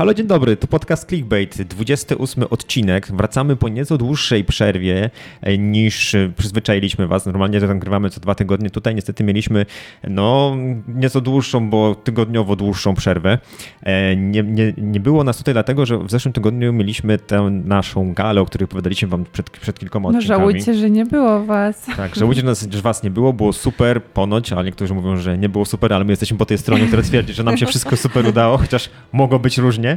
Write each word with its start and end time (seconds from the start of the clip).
Halo, 0.00 0.14
dzień 0.14 0.26
dobry, 0.26 0.56
to 0.56 0.66
podcast 0.66 1.08
Clickbait, 1.08 1.62
28 1.62 2.44
odcinek. 2.50 3.12
Wracamy 3.12 3.56
po 3.56 3.68
nieco 3.68 3.98
dłuższej 3.98 4.44
przerwie 4.44 5.10
e, 5.42 5.58
niż 5.58 6.16
przyzwyczailiśmy 6.36 7.06
Was. 7.06 7.26
Normalnie 7.26 7.60
to 7.60 7.66
nagrywamy 7.66 8.10
co 8.10 8.20
dwa 8.20 8.34
tygodnie. 8.34 8.70
Tutaj 8.70 8.94
niestety 8.94 9.24
mieliśmy 9.24 9.66
no 10.08 10.56
nieco 10.88 11.20
dłuższą, 11.20 11.70
bo 11.70 11.94
tygodniowo 11.94 12.56
dłuższą 12.56 12.94
przerwę. 12.94 13.38
E, 13.82 14.16
nie, 14.16 14.42
nie, 14.42 14.72
nie 14.76 15.00
było 15.00 15.24
nas 15.24 15.38
tutaj 15.38 15.54
dlatego, 15.54 15.86
że 15.86 15.98
w 15.98 16.10
zeszłym 16.10 16.32
tygodniu 16.32 16.72
mieliśmy 16.72 17.18
tę 17.18 17.50
naszą 17.64 18.14
galę, 18.14 18.40
o 18.40 18.46
której 18.46 18.64
opowiadaliśmy 18.64 19.08
Wam 19.08 19.24
przed, 19.32 19.50
przed 19.50 19.78
kilkoma 19.78 20.10
No 20.12 20.18
odcinkami. 20.18 20.40
żałujcie, 20.40 20.74
że 20.74 20.90
nie 20.90 21.06
było 21.06 21.44
was. 21.44 21.86
Tak, 21.96 22.14
żałujcie, 22.14 22.42
że 22.70 22.80
Was 22.82 23.02
nie 23.02 23.10
było, 23.10 23.32
było 23.32 23.52
super 23.52 24.04
ponoć, 24.04 24.52
ale 24.52 24.64
niektórzy 24.64 24.94
mówią, 24.94 25.16
że 25.16 25.38
nie 25.38 25.48
było 25.48 25.64
super, 25.64 25.92
ale 25.92 26.04
my 26.04 26.12
jesteśmy 26.12 26.38
po 26.38 26.46
tej 26.46 26.58
stronie, 26.58 26.86
która 26.86 27.02
twierdzi, 27.02 27.32
że 27.32 27.42
nam 27.42 27.56
się 27.56 27.66
wszystko 27.66 27.96
super 27.96 28.26
udało, 28.26 28.58
chociaż 28.58 28.90
mogło 29.12 29.38
być 29.38 29.58
różnie. 29.58 29.89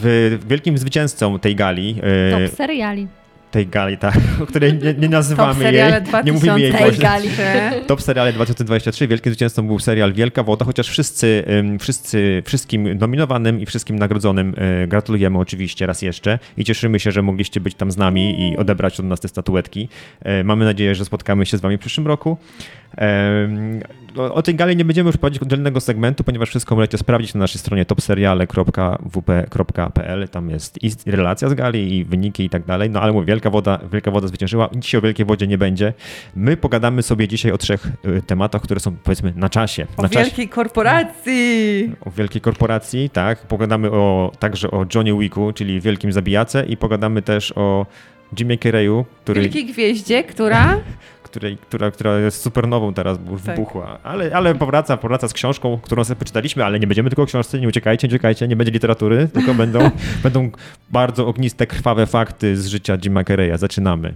W 0.00 0.38
wielkim 0.48 0.78
zwycięzcą 0.78 1.38
tej 1.38 1.56
gali, 1.56 2.00
e, 2.02 2.30
Top 2.48 2.56
seriali. 2.56 3.08
Tej 3.52 3.66
gali, 3.66 3.98
tak, 3.98 4.18
o 4.42 4.46
której 4.46 4.74
nie, 4.74 4.94
nie 4.94 5.08
nazywamy 5.08 5.72
jej, 5.72 5.92
nie 6.26 6.32
mówimy 6.32 6.60
jej 6.60 6.70
2000 6.70 6.84
głośno. 6.84 7.02
gali. 7.02 7.28
Top 7.86 8.02
seriale 8.02 8.32
2023. 8.32 9.08
Wielkim 9.08 9.32
zwycięzcą 9.32 9.66
był 9.66 9.78
serial 9.78 10.12
Wielka 10.12 10.42
Woda, 10.42 10.64
chociaż 10.64 10.88
wszyscy, 10.88 11.44
wszyscy 11.80 12.42
wszystkim 12.46 12.98
nominowanym 12.98 13.60
i 13.60 13.66
wszystkim 13.66 13.98
nagrodzonym 13.98 14.54
y, 14.84 14.88
gratulujemy 14.88 15.38
oczywiście 15.38 15.86
raz 15.86 16.02
jeszcze 16.02 16.38
i 16.56 16.64
cieszymy 16.64 17.00
się, 17.00 17.12
że 17.12 17.22
mogliście 17.22 17.60
być 17.60 17.74
tam 17.74 17.90
z 17.90 17.96
nami 17.96 18.52
i 18.52 18.56
odebrać 18.56 19.00
od 19.00 19.06
nas 19.06 19.20
te 19.20 19.28
statuetki. 19.28 19.88
Y, 20.40 20.44
Mamy 20.44 20.64
nadzieję, 20.64 20.94
że 20.94 21.04
spotkamy 21.04 21.46
się 21.46 21.58
z 21.58 21.60
wami 21.60 21.76
w 21.76 21.80
przyszłym 21.80 22.06
roku. 22.06 22.36
O 24.16 24.42
tej 24.42 24.54
gali 24.54 24.76
nie 24.76 24.84
będziemy 24.84 25.08
już 25.08 25.16
prowadzić 25.16 25.42
oddzielnego 25.42 25.80
segmentu, 25.80 26.24
ponieważ 26.24 26.48
wszystko 26.48 26.74
możecie 26.74 26.98
sprawdzić 26.98 27.34
na 27.34 27.40
naszej 27.40 27.60
stronie 27.60 27.84
topseriale.wp.pl. 27.84 30.28
Tam 30.28 30.50
jest 30.50 30.82
i 30.82 30.90
relacja 31.06 31.48
z 31.48 31.54
gali, 31.54 31.96
i 31.96 32.04
wyniki 32.04 32.44
i 32.44 32.50
tak 32.50 32.64
dalej. 32.64 32.90
No 32.90 33.00
ale 33.00 33.12
mówię, 33.12 33.26
Wielka 33.42 33.50
Woda, 33.50 33.78
Wielka 33.92 34.10
Woda 34.10 34.28
zwyciężyła. 34.28 34.68
Dzisiaj 34.76 34.98
o 34.98 35.02
Wielkiej 35.02 35.26
Wodzie 35.26 35.46
nie 35.46 35.58
będzie. 35.58 35.92
My 36.36 36.56
pogadamy 36.56 37.02
sobie 37.02 37.28
dzisiaj 37.28 37.52
o 37.52 37.58
trzech 37.58 37.86
y, 38.04 38.22
tematach, 38.22 38.62
które 38.62 38.80
są 38.80 38.96
powiedzmy 38.96 39.32
na 39.36 39.48
czasie. 39.48 39.86
O 39.96 40.02
na 40.02 40.08
czasie. 40.08 40.24
wielkiej 40.24 40.48
korporacji! 40.48 41.92
O 42.04 42.10
wielkiej 42.10 42.40
korporacji, 42.40 43.10
tak. 43.10 43.38
Pogadamy 43.38 43.90
o, 43.90 44.32
także 44.38 44.70
o 44.70 44.86
Johnny 44.94 45.18
Wicku, 45.18 45.52
czyli 45.52 45.80
wielkim 45.80 46.12
zabijace 46.12 46.64
i 46.66 46.76
pogadamy 46.76 47.22
też 47.22 47.52
o 47.56 47.86
Jimie 48.38 48.58
Carreyu, 48.58 49.04
który, 49.24 49.40
Wielkiej 49.40 49.66
gwieździe, 49.66 50.24
która... 50.24 50.78
której, 51.32 51.56
która, 51.58 51.90
która 51.90 52.18
jest 52.18 52.42
supernową 52.42 52.94
teraz, 52.94 53.18
bo 53.18 53.32
już 53.32 53.42
Tak. 53.42 53.56
wybuchła. 53.56 53.98
Ale, 54.02 54.36
ale 54.36 54.54
powraca, 54.54 54.96
powraca 54.96 55.28
z 55.28 55.32
książką, 55.32 55.78
którą 55.82 56.04
sobie 56.04 56.18
poczytaliśmy, 56.18 56.64
ale 56.64 56.80
nie 56.80 56.86
będziemy 56.86 57.10
tylko 57.10 57.22
o 57.22 57.26
książce, 57.26 57.60
nie 57.60 57.68
uciekajcie, 57.68 58.08
nie 58.08 58.10
uciekajcie, 58.14 58.48
nie 58.48 58.56
będzie 58.56 58.72
literatury, 58.72 59.28
tylko 59.34 59.54
będą, 59.54 59.90
będą 60.24 60.50
bardzo 60.90 61.26
ogniste, 61.26 61.66
krwawe 61.66 62.06
fakty 62.06 62.56
z 62.56 62.66
życia 62.66 62.98
Jima 62.98 63.24
Carreya. 63.24 63.58
Zaczynamy. 63.58 64.14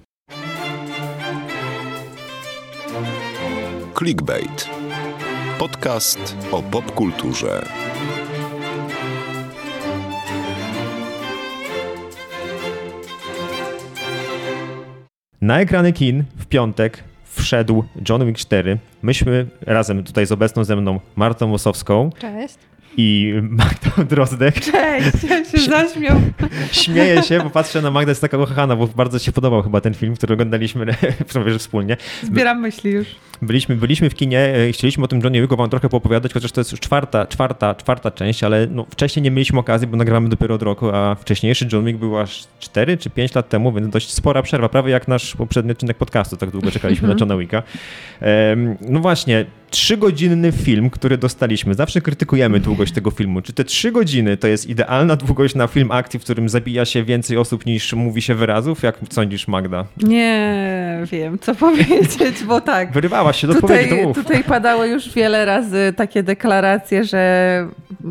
Clickbait. 3.98 4.68
Podcast 5.58 6.36
o 6.52 6.62
popkulturze. 6.62 7.62
Na 15.40 15.60
ekrany 15.60 15.92
kin 15.92 16.24
w 16.36 16.46
piątek 16.46 17.04
wszedł 17.36 17.84
John 18.08 18.26
Wick 18.26 18.38
4. 18.38 18.78
Myśmy 19.02 19.46
razem 19.60 20.04
tutaj 20.04 20.26
z 20.26 20.32
obecną 20.32 20.64
ze 20.64 20.76
mną 20.76 21.00
Martą 21.16 21.50
Wosowską 21.50 22.10
Cześć. 22.18 22.58
I 22.96 23.34
Magdą 23.42 24.04
Drozdek. 24.04 24.54
Cześć, 24.54 25.24
ja 25.30 25.44
się 25.44 25.58
zaśmiał. 25.58 26.20
Śmieję 26.72 27.22
się, 27.22 27.40
bo 27.42 27.50
patrzę 27.50 27.82
na 27.82 27.90
Magdę 27.90 28.10
jest 28.10 28.20
taka 28.20 28.36
kochana, 28.36 28.76
bo 28.76 28.86
bardzo 28.86 29.18
się 29.18 29.32
podobał 29.32 29.62
chyba 29.62 29.80
ten 29.80 29.94
film, 29.94 30.16
który 30.16 30.34
oglądaliśmy 30.34 30.86
prawie 31.32 31.52
że 31.52 31.58
wspólnie. 31.58 31.96
Zbieram 32.22 32.60
myśli 32.60 32.90
już. 32.90 33.06
Byliśmy, 33.42 33.76
byliśmy 33.76 34.10
w 34.10 34.14
kinie, 34.14 34.38
e, 34.38 34.72
chcieliśmy 34.72 35.04
o 35.04 35.08
tym 35.08 35.20
Johnie 35.24 35.40
Wicku 35.40 35.56
wam 35.56 35.70
trochę 35.70 35.88
poopowiadać, 35.88 36.32
chociaż 36.32 36.52
to 36.52 36.60
jest 36.60 36.72
już 36.72 36.80
czwarta, 36.80 37.26
czwarta, 37.26 37.74
czwarta 37.74 38.10
część, 38.10 38.44
ale 38.44 38.66
no, 38.70 38.86
wcześniej 38.90 39.22
nie 39.22 39.30
mieliśmy 39.30 39.58
okazji, 39.58 39.86
bo 39.86 39.96
nagrywamy 39.96 40.28
dopiero 40.28 40.54
od 40.54 40.62
roku, 40.62 40.90
a 40.92 41.14
wcześniejszy 41.14 41.68
John 41.72 41.84
Wick 41.84 41.98
był 41.98 42.18
aż 42.18 42.44
4 42.58 42.96
czy 42.96 43.10
5 43.10 43.34
lat 43.34 43.48
temu, 43.48 43.72
więc 43.72 43.88
dość 43.88 44.12
spora 44.12 44.42
przerwa, 44.42 44.68
prawie 44.68 44.92
jak 44.92 45.08
nasz 45.08 45.36
poprzedni 45.36 45.72
odcinek 45.72 45.96
podcastu, 45.96 46.36
tak 46.36 46.50
długo 46.50 46.70
czekaliśmy 46.70 47.08
na 47.08 47.14
Johna 47.20 47.36
Wicka. 47.36 47.62
Em, 48.20 48.76
no 48.80 49.00
właśnie, 49.00 49.44
trzygodzinny 49.70 50.52
film, 50.52 50.90
który 50.90 51.18
dostaliśmy. 51.18 51.74
Zawsze 51.74 52.00
krytykujemy 52.00 52.60
długość 52.60 52.92
tego 52.92 53.10
filmu. 53.10 53.42
Czy 53.42 53.52
te 53.52 53.64
trzy 53.64 53.92
godziny 53.92 54.36
to 54.36 54.48
jest 54.48 54.68
idealna 54.68 55.16
długość 55.16 55.54
na 55.54 55.66
film 55.66 55.90
akcji, 55.90 56.20
w 56.20 56.22
którym 56.22 56.48
zabija 56.48 56.84
się 56.84 57.04
więcej 57.04 57.36
osób 57.36 57.66
niż 57.66 57.92
mówi 57.92 58.22
się 58.22 58.34
wyrazów? 58.34 58.82
Jak 58.82 58.98
sądzisz, 59.10 59.48
Magda? 59.48 59.84
Nie 60.02 61.02
wiem, 61.12 61.38
co 61.38 61.54
powiedzieć, 61.66 62.44
bo 62.46 62.60
tak. 62.60 62.92
Wyrywałaś 62.92 63.40
się 63.40 63.46
do 63.46 63.54
Tutaj, 63.54 64.04
mów. 64.04 64.16
tutaj 64.16 64.44
padały 64.44 64.88
już 64.88 65.14
wiele 65.14 65.44
razy 65.44 65.92
takie 65.96 66.22
deklaracje, 66.22 67.04
że 67.04 67.68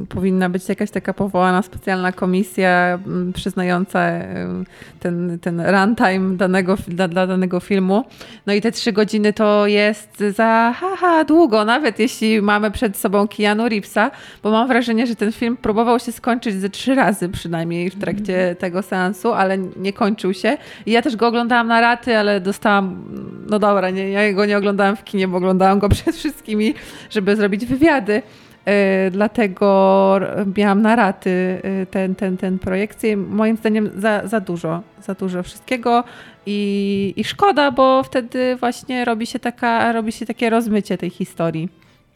powinna 0.09 0.49
być 0.49 0.69
jakaś 0.69 0.91
taka 0.91 1.13
powołana 1.13 1.61
specjalna 1.61 2.11
komisja 2.11 2.99
mm, 3.05 3.33
przyznająca 3.33 3.99
em, 4.01 4.65
ten, 4.99 5.39
ten 5.41 5.61
runtime 5.61 6.37
danego, 6.37 6.77
dla, 6.87 7.07
dla 7.07 7.27
danego 7.27 7.59
filmu. 7.59 8.05
No 8.45 8.53
i 8.53 8.61
te 8.61 8.71
trzy 8.71 8.91
godziny 8.91 9.33
to 9.33 9.67
jest 9.67 10.23
za 10.35 10.73
haha 10.79 11.23
długo, 11.23 11.54
nawet 11.63 11.99
jeśli 11.99 12.41
mamy 12.41 12.71
przed 12.71 12.97
sobą 12.97 13.27
Keanu 13.27 13.69
Reevesa, 13.69 14.11
bo 14.43 14.51
mam 14.51 14.67
wrażenie, 14.67 15.07
że 15.07 15.15
ten 15.15 15.31
film 15.31 15.57
próbował 15.57 15.99
się 15.99 16.11
skończyć 16.11 16.55
ze 16.55 16.69
trzy 16.69 16.95
razy 16.95 17.29
przynajmniej 17.29 17.89
w 17.89 17.99
trakcie 17.99 18.55
tego 18.59 18.81
seansu, 18.81 19.33
ale 19.33 19.57
nie 19.57 19.93
kończył 19.93 20.33
się. 20.33 20.57
I 20.85 20.91
ja 20.91 21.01
też 21.01 21.15
go 21.15 21.27
oglądałam 21.27 21.67
na 21.67 21.81
raty, 21.81 22.17
ale 22.17 22.41
dostałam, 22.41 23.05
no 23.49 23.59
dobra, 23.59 23.89
nie, 23.89 24.09
ja 24.09 24.33
go 24.33 24.45
nie 24.45 24.57
oglądałam 24.57 24.95
w 24.95 25.03
kinie, 25.03 25.27
bo 25.27 25.37
oglądałam 25.37 25.79
go 25.79 25.89
przed 25.95 26.15
wszystkimi, 26.15 26.73
żeby 27.09 27.35
zrobić 27.35 27.65
wywiady. 27.65 28.21
Yy, 28.65 29.11
dlatego 29.11 30.19
miałam 30.57 30.81
na 30.81 30.95
raty 30.95 31.61
yy, 31.79 31.85
ten, 31.85 32.15
ten, 32.15 32.37
ten 32.37 32.59
projekcję. 32.59 33.17
Moim 33.17 33.57
zdaniem 33.57 33.89
za, 33.97 34.27
za 34.27 34.39
dużo, 34.39 34.81
za 35.03 35.13
dużo 35.13 35.43
wszystkiego 35.43 36.03
i, 36.45 37.13
i 37.17 37.23
szkoda, 37.23 37.71
bo 37.71 38.03
wtedy 38.03 38.55
właśnie 38.55 39.05
robi 39.05 39.25
się, 39.25 39.39
taka, 39.39 39.91
robi 39.91 40.11
się 40.11 40.25
takie 40.25 40.49
rozmycie 40.49 40.97
tej 40.97 41.09
historii. 41.09 41.69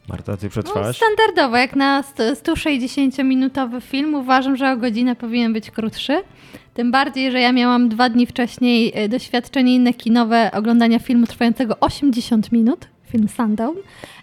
Marta, 0.09 0.37
ty 0.37 0.45
No, 0.45 0.49
przetrwałaś? 0.49 0.97
standardowo, 0.97 1.57
jak 1.57 1.75
na 1.75 2.03
sto- 2.03 2.33
160-minutowy 2.33 3.81
film, 3.81 4.15
uważam, 4.15 4.57
że 4.57 4.71
o 4.71 4.77
godzinę 4.77 5.15
powinien 5.15 5.53
być 5.53 5.71
krótszy. 5.71 6.17
Tym 6.73 6.91
bardziej, 6.91 7.31
że 7.31 7.39
ja 7.39 7.51
miałam 7.51 7.89
dwa 7.89 8.09
dni 8.09 8.25
wcześniej 8.25 8.91
e, 8.95 9.09
doświadczenie 9.09 9.75
inne 9.75 9.93
kinowe 9.93 10.51
oglądania 10.53 10.99
filmu 10.99 11.27
trwającego 11.27 11.79
80 11.79 12.51
minut, 12.51 12.87
film 13.11 13.27
Sundown. 13.29 13.75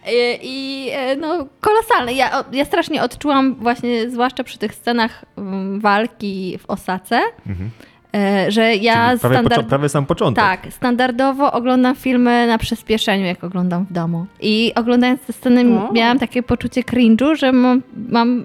E, 0.06 0.10
I 0.42 0.88
e, 0.92 1.16
no, 1.16 1.46
kolosalne. 1.60 2.12
Ja, 2.12 2.44
ja 2.52 2.64
strasznie 2.64 3.02
odczułam 3.02 3.54
właśnie, 3.54 4.10
zwłaszcza 4.10 4.44
przy 4.44 4.58
tych 4.58 4.74
scenach 4.74 5.24
mm, 5.38 5.80
walki 5.80 6.58
w 6.58 6.70
Osace, 6.70 7.20
Mhm. 7.46 7.70
e, 8.14 8.50
że 8.50 8.74
ja 8.74 9.08
Czyli 9.08 9.20
prawie, 9.20 9.36
standard... 9.38 9.68
prawie 9.68 9.88
sam 9.88 10.06
początek. 10.06 10.44
Tak, 10.44 10.72
standardowo 10.72 11.52
oglądam 11.52 11.96
filmy 11.96 12.46
na 12.46 12.58
przyspieszeniu, 12.58 13.26
jak 13.26 13.44
oglądam 13.44 13.84
w 13.84 13.92
domu. 13.92 14.26
I 14.40 14.72
oglądając 14.74 15.20
te 15.22 15.32
sceny 15.32 15.78
O. 15.80 15.92
miałam 15.92 16.18
takie 16.18 16.42
poczucie 16.42 16.80
cringe'u, 16.82 17.36
że 17.36 17.52
mam, 17.52 17.82
mam 18.08 18.44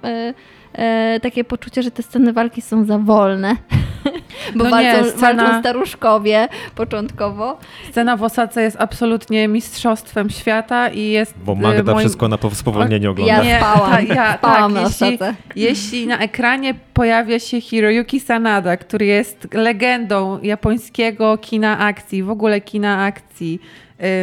e, 0.73 1.19
takie 1.21 1.43
poczucie, 1.43 1.83
że 1.83 1.91
te 1.91 2.03
sceny 2.03 2.33
walki 2.33 2.62
są 2.62 2.85
za 2.85 2.97
wolne. 2.97 3.56
Bo 4.56 4.63
No 4.63 4.81
nie, 4.81 4.94
walczą, 4.94 5.09
scena- 5.18 5.44
walczą 5.44 5.59
staruszkowie 5.59 6.47
początkowo. 6.75 7.57
Scena 7.91 8.18
w 8.18 8.23
Osace 8.23 8.62
jest 8.62 8.77
absolutnie 8.79 9.47
mistrzostwem 9.47 10.29
świata 10.29 10.89
i 10.89 11.01
jest 11.09 11.33
Bo 11.45 11.56
Magda 11.56 11.91
y, 11.91 11.95
moim- 11.95 12.00
wszystko 12.00 12.27
na 12.27 12.38
po- 12.38 12.51
spowolnieniu 12.56 13.12
ogląda. 13.12 13.33
Ja 13.33 13.44
Nie, 13.44 13.57
spałam. 13.57 13.91
ta- 13.91 14.01
ja- 14.01 14.38
spałam 14.38 14.73
tak, 14.73 14.83
na 14.83 14.88
jeśli- 14.89 15.07
Osace. 15.15 15.35
Jeśli 15.56 16.07
na 16.07 16.19
ekranie 16.19 16.74
pojawia 16.94 17.39
się 17.39 17.62
Hiroyuki 17.62 18.19
Sanada, 18.19 18.77
który 18.77 19.06
jest 19.06 19.47
legendą 19.53 20.39
japońskiego 20.41 21.38
kina 21.38 21.79
akcji, 21.79 22.24
w 22.24 22.29
ogóle 22.29 22.62
kina 22.62 23.03
akcji 23.03 23.59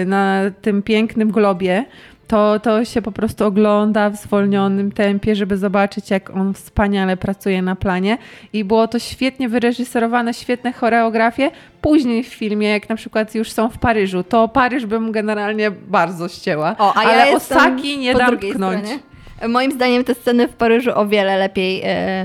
y, 0.02 0.06
na 0.06 0.40
tym 0.62 0.82
pięknym 0.82 1.30
globie, 1.30 1.84
to, 2.28 2.60
to 2.60 2.84
się 2.84 3.02
po 3.02 3.12
prostu 3.12 3.44
ogląda 3.46 4.10
w 4.10 4.16
zwolnionym 4.16 4.92
tempie, 4.92 5.36
żeby 5.36 5.56
zobaczyć, 5.56 6.10
jak 6.10 6.30
on 6.30 6.54
wspaniale 6.54 7.16
pracuje 7.16 7.62
na 7.62 7.76
planie. 7.76 8.18
I 8.52 8.64
było 8.64 8.88
to 8.88 8.98
świetnie 8.98 9.48
wyreżyserowane, 9.48 10.34
świetne 10.34 10.72
choreografie. 10.72 11.50
Później 11.80 12.24
w 12.24 12.26
filmie, 12.28 12.68
jak 12.68 12.88
na 12.88 12.96
przykład 12.96 13.34
już 13.34 13.50
są 13.52 13.68
w 13.68 13.78
Paryżu, 13.78 14.22
to 14.22 14.48
Paryż 14.48 14.86
bym 14.86 15.12
generalnie 15.12 15.70
bardzo 15.70 16.28
ścięła. 16.28 16.74
O, 16.78 16.96
a 16.96 17.02
ja 17.02 17.08
ale 17.10 17.36
Osaki 17.36 17.98
nie 17.98 18.14
dam 18.14 18.38
tknąć. 18.38 18.54
stronie. 18.86 18.98
Moim 19.48 19.72
zdaniem 19.72 20.04
te 20.04 20.14
sceny 20.14 20.48
w 20.48 20.52
Paryżu 20.52 20.90
o 20.94 21.06
wiele 21.06 21.36
lepiej 21.36 21.82
e, 21.84 22.24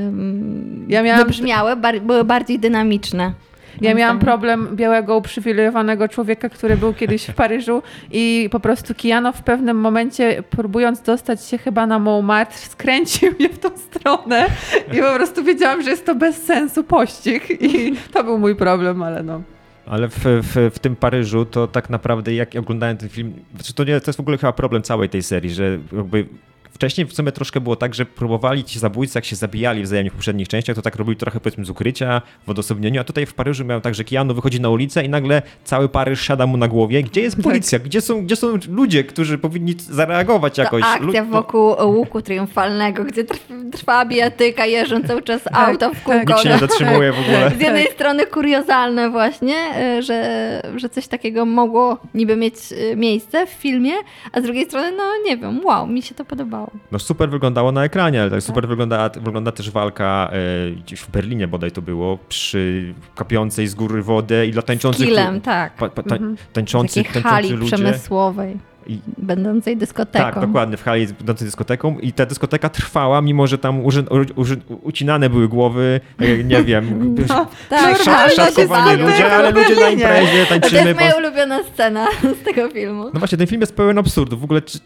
Ja 0.87 1.03
miałam- 1.03 1.23
wybrzmiały, 1.23 1.75
bar- 1.75 2.01
były 2.01 2.23
bardziej 2.23 2.59
dynamiczne. 2.59 3.31
Ja 3.81 3.89
moim 3.89 3.97
miałam 3.97 4.19
problem 4.19 4.75
białego, 4.75 5.17
uprzywilejowanego 5.17 6.07
człowieka, 6.07 6.49
który 6.49 6.77
był 6.77 6.93
kiedyś 6.93 7.25
w 7.25 7.33
Paryżu 7.43 7.83
i 8.11 8.49
po 8.51 8.59
prostu 8.59 8.95
Kiano 8.95 9.31
w 9.31 9.41
pewnym 9.43 9.77
momencie, 9.77 10.43
próbując 10.49 11.01
dostać 11.01 11.45
się 11.45 11.57
chyba 11.57 11.87
na 11.87 11.99
Montmartre, 11.99 12.57
skręcił 12.57 13.33
mnie 13.39 13.49
w 13.49 13.59
tą 13.59 13.69
stronę 13.77 14.45
i 14.93 14.97
po 15.01 15.13
prostu 15.15 15.43
wiedziałam, 15.43 15.81
że 15.83 15.89
jest 15.89 16.05
to 16.05 16.15
bez 16.15 16.43
sensu 16.43 16.83
pościg 16.83 17.61
i 17.61 17.93
to 18.13 18.23
był 18.23 18.39
mój 18.39 18.55
problem, 18.55 19.03
ale 19.03 19.23
no. 19.23 19.41
Ale 19.85 20.07
w, 20.07 20.19
w, 20.23 20.75
w 20.75 20.79
tym 20.79 20.95
Paryżu 20.95 21.45
to 21.45 21.67
tak 21.67 21.89
naprawdę 21.89 22.33
jak 22.33 22.55
oglądałem 22.55 22.97
ten 22.97 23.09
film, 23.09 23.33
znaczy 23.55 23.73
to, 23.73 23.83
nie, 23.83 24.01
to 24.01 24.09
jest 24.09 24.17
w 24.17 24.19
ogóle 24.19 24.37
chyba 24.37 24.53
problem 24.53 24.81
całej 24.81 25.09
tej 25.09 25.23
serii, 25.23 25.51
że 25.51 25.79
jakby 25.91 26.25
wcześniej 26.73 27.07
w 27.07 27.13
sumie 27.13 27.31
troszkę 27.31 27.61
było 27.61 27.75
tak, 27.75 27.93
że 27.95 28.05
próbowali 28.05 28.63
ci 28.63 28.79
zabójcy, 28.79 29.17
jak 29.17 29.25
się 29.25 29.35
zabijali 29.35 29.83
wzajemnie 29.83 30.11
w 30.11 30.13
poprzednich 30.13 30.47
częściach, 30.47 30.75
to 30.75 30.81
tak 30.81 30.95
robili 30.95 31.17
trochę 31.17 31.39
powiedzmy 31.39 31.65
z 31.65 31.69
ukrycia, 31.69 32.21
w 32.47 32.49
odosobnieniu, 32.49 33.01
a 33.01 33.03
tutaj 33.03 33.25
w 33.25 33.33
Paryżu 33.33 33.65
miał 33.65 33.81
tak, 33.81 33.95
że 33.95 34.03
Keanu 34.03 34.33
wychodzi 34.33 34.61
na 34.61 34.69
ulicę 34.69 35.03
i 35.03 35.09
nagle 35.09 35.41
cały 35.63 35.89
Paryż 35.89 36.21
siada 36.21 36.47
mu 36.47 36.57
na 36.57 36.67
głowie. 36.67 37.03
Gdzie 37.03 37.21
jest 37.21 37.41
policja? 37.43 37.79
Gdzie 37.79 38.01
są, 38.01 38.25
gdzie 38.25 38.35
są 38.35 38.57
ludzie, 38.69 39.03
którzy 39.03 39.37
powinni 39.37 39.75
zareagować 39.79 40.57
jakoś? 40.57 40.81
To 40.81 40.87
akcja 40.87 41.21
Lu- 41.23 41.29
wokół 41.29 41.75
łuku 41.85 42.21
triumfalnego, 42.21 43.03
gdzie 43.03 43.23
trw- 43.23 43.71
trwa 43.71 44.05
bijatyka, 44.05 44.65
jeżdżą 44.65 45.03
cały 45.03 45.21
czas 45.21 45.41
auto 45.53 45.93
w 45.93 46.03
kółko. 46.03 46.19
Nikt 46.27 46.39
się 46.39 46.49
nie 46.49 46.57
zatrzymuje 46.57 47.11
w 47.13 47.19
ogóle. 47.19 47.51
Z 47.57 47.61
jednej 47.61 47.87
strony 47.87 48.25
kuriozalne 48.25 49.09
właśnie, 49.09 49.55
y, 49.97 50.01
że, 50.01 50.61
że 50.75 50.89
coś 50.89 51.07
takiego 51.07 51.45
mogło 51.45 51.97
niby 52.13 52.35
mieć 52.35 52.55
y, 52.71 52.95
miejsce 52.95 53.47
w 53.47 53.49
filmie, 53.49 53.93
a 54.31 54.39
z 54.41 54.43
drugiej 54.43 54.65
strony, 54.65 54.91
no 54.97 55.03
nie 55.25 55.37
wiem, 55.37 55.65
wow, 55.65 55.87
mi 55.87 56.01
się 56.01 56.15
to 56.15 56.25
podobało. 56.25 56.62
No 56.91 56.99
super 56.99 57.29
wyglądało 57.29 57.71
na 57.71 57.83
ekranie, 57.83 58.21
ale 58.21 58.31
tak 58.31 58.41
super 58.43 58.67
wygląda, 58.67 59.09
wygląda 59.21 59.51
też 59.51 59.71
walka 59.71 60.29
e, 60.31 60.71
gdzieś 60.71 60.99
w 60.99 61.11
Berlinie 61.11 61.47
bodaj 61.47 61.71
to 61.71 61.81
było, 61.81 62.17
przy 62.29 62.93
kapiącej 63.15 63.67
z 63.67 63.75
góry 63.75 64.03
wodę 64.03 64.47
i 64.47 64.51
dla 64.51 64.61
tańczących... 64.61 65.07
Kilem, 65.07 65.41
tak. 65.41 65.73
Pa, 65.75 65.89
pa, 65.89 66.01
Mhm. 66.01 66.37
tańczący, 66.53 67.03
Takiej 67.03 67.23
tańczący 67.23 67.55
ludzie. 67.55 67.75
przemysłowej, 67.75 68.57
I, 68.87 68.99
będącej 69.17 69.77
dyskoteką. 69.77 70.25
tak, 70.25 70.39
dokładnie, 70.39 70.77
w 70.77 70.83
hali 70.83 71.07
będącej 71.07 71.45
dyskoteką 71.47 71.99
i 71.99 72.13
ta 72.13 72.25
dyskoteka 72.25 72.69
trwała, 72.69 73.21
mimo 73.21 73.47
że 73.47 73.57
tam 73.57 73.85
uży, 73.85 74.05
uży, 74.35 74.57
ucinane 74.81 75.29
były 75.29 75.47
głowy, 75.47 76.01
e, 76.19 76.43
nie 76.43 76.63
wiem, 76.69 77.15
no 77.29 77.45
Tak, 77.69 77.81
sz- 77.95 78.05
normalna 78.05 78.29
szatkowani 78.29 78.97
się 78.97 78.97
ludzie, 79.05 79.31
ale 79.31 79.51
ludzie 79.51 79.75
na 79.75 79.89
imprezie 79.89 80.45
To 80.45 80.49
tańczymy. 80.59 80.81
jest 80.87 80.99
moja 80.99 81.15
ulubiona 81.15 81.59
scena 81.63 82.07
z 82.41 82.45
tego 82.45 82.69
filmu. 82.69 83.03
No 83.13 83.19
właśnie, 83.19 83.37
ten 83.37 83.47
film 83.47 83.61
jest 83.61 83.75
pełen 83.75 83.97
absurdów. 83.97 84.41
W 84.41 84.43
ogóle, 84.43 84.61
czy, 84.61 84.79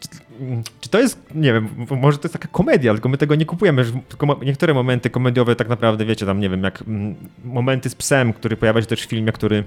czy, 0.81 0.89
to 0.89 0.99
jest, 0.99 1.35
nie 1.35 1.53
wiem, 1.53 1.69
może 2.01 2.17
to 2.17 2.23
jest 2.27 2.33
taka 2.33 2.47
komedia, 2.47 2.93
tylko 2.93 3.09
my 3.09 3.17
tego 3.17 3.35
nie 3.35 3.45
kupujemy. 3.45 3.85
Tylko 4.09 4.39
niektóre 4.45 4.73
momenty 4.73 5.09
komediowe 5.09 5.55
tak 5.55 5.69
naprawdę, 5.69 6.05
wiecie, 6.05 6.25
tam, 6.25 6.39
nie 6.39 6.49
wiem, 6.49 6.63
jak 6.63 6.81
mm, 6.87 7.15
momenty 7.45 7.89
z 7.89 7.95
psem, 7.95 8.33
który 8.33 8.57
pojawia 8.57 8.81
się 8.81 8.87
też 8.87 9.01
w 9.01 9.09
filmie, 9.09 9.31
który 9.31 9.63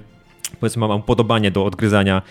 powiedzmy 0.59 0.87
ma 0.87 0.95
upodobanie 0.95 1.51
do 1.51 1.65
odgryzania 1.65 2.21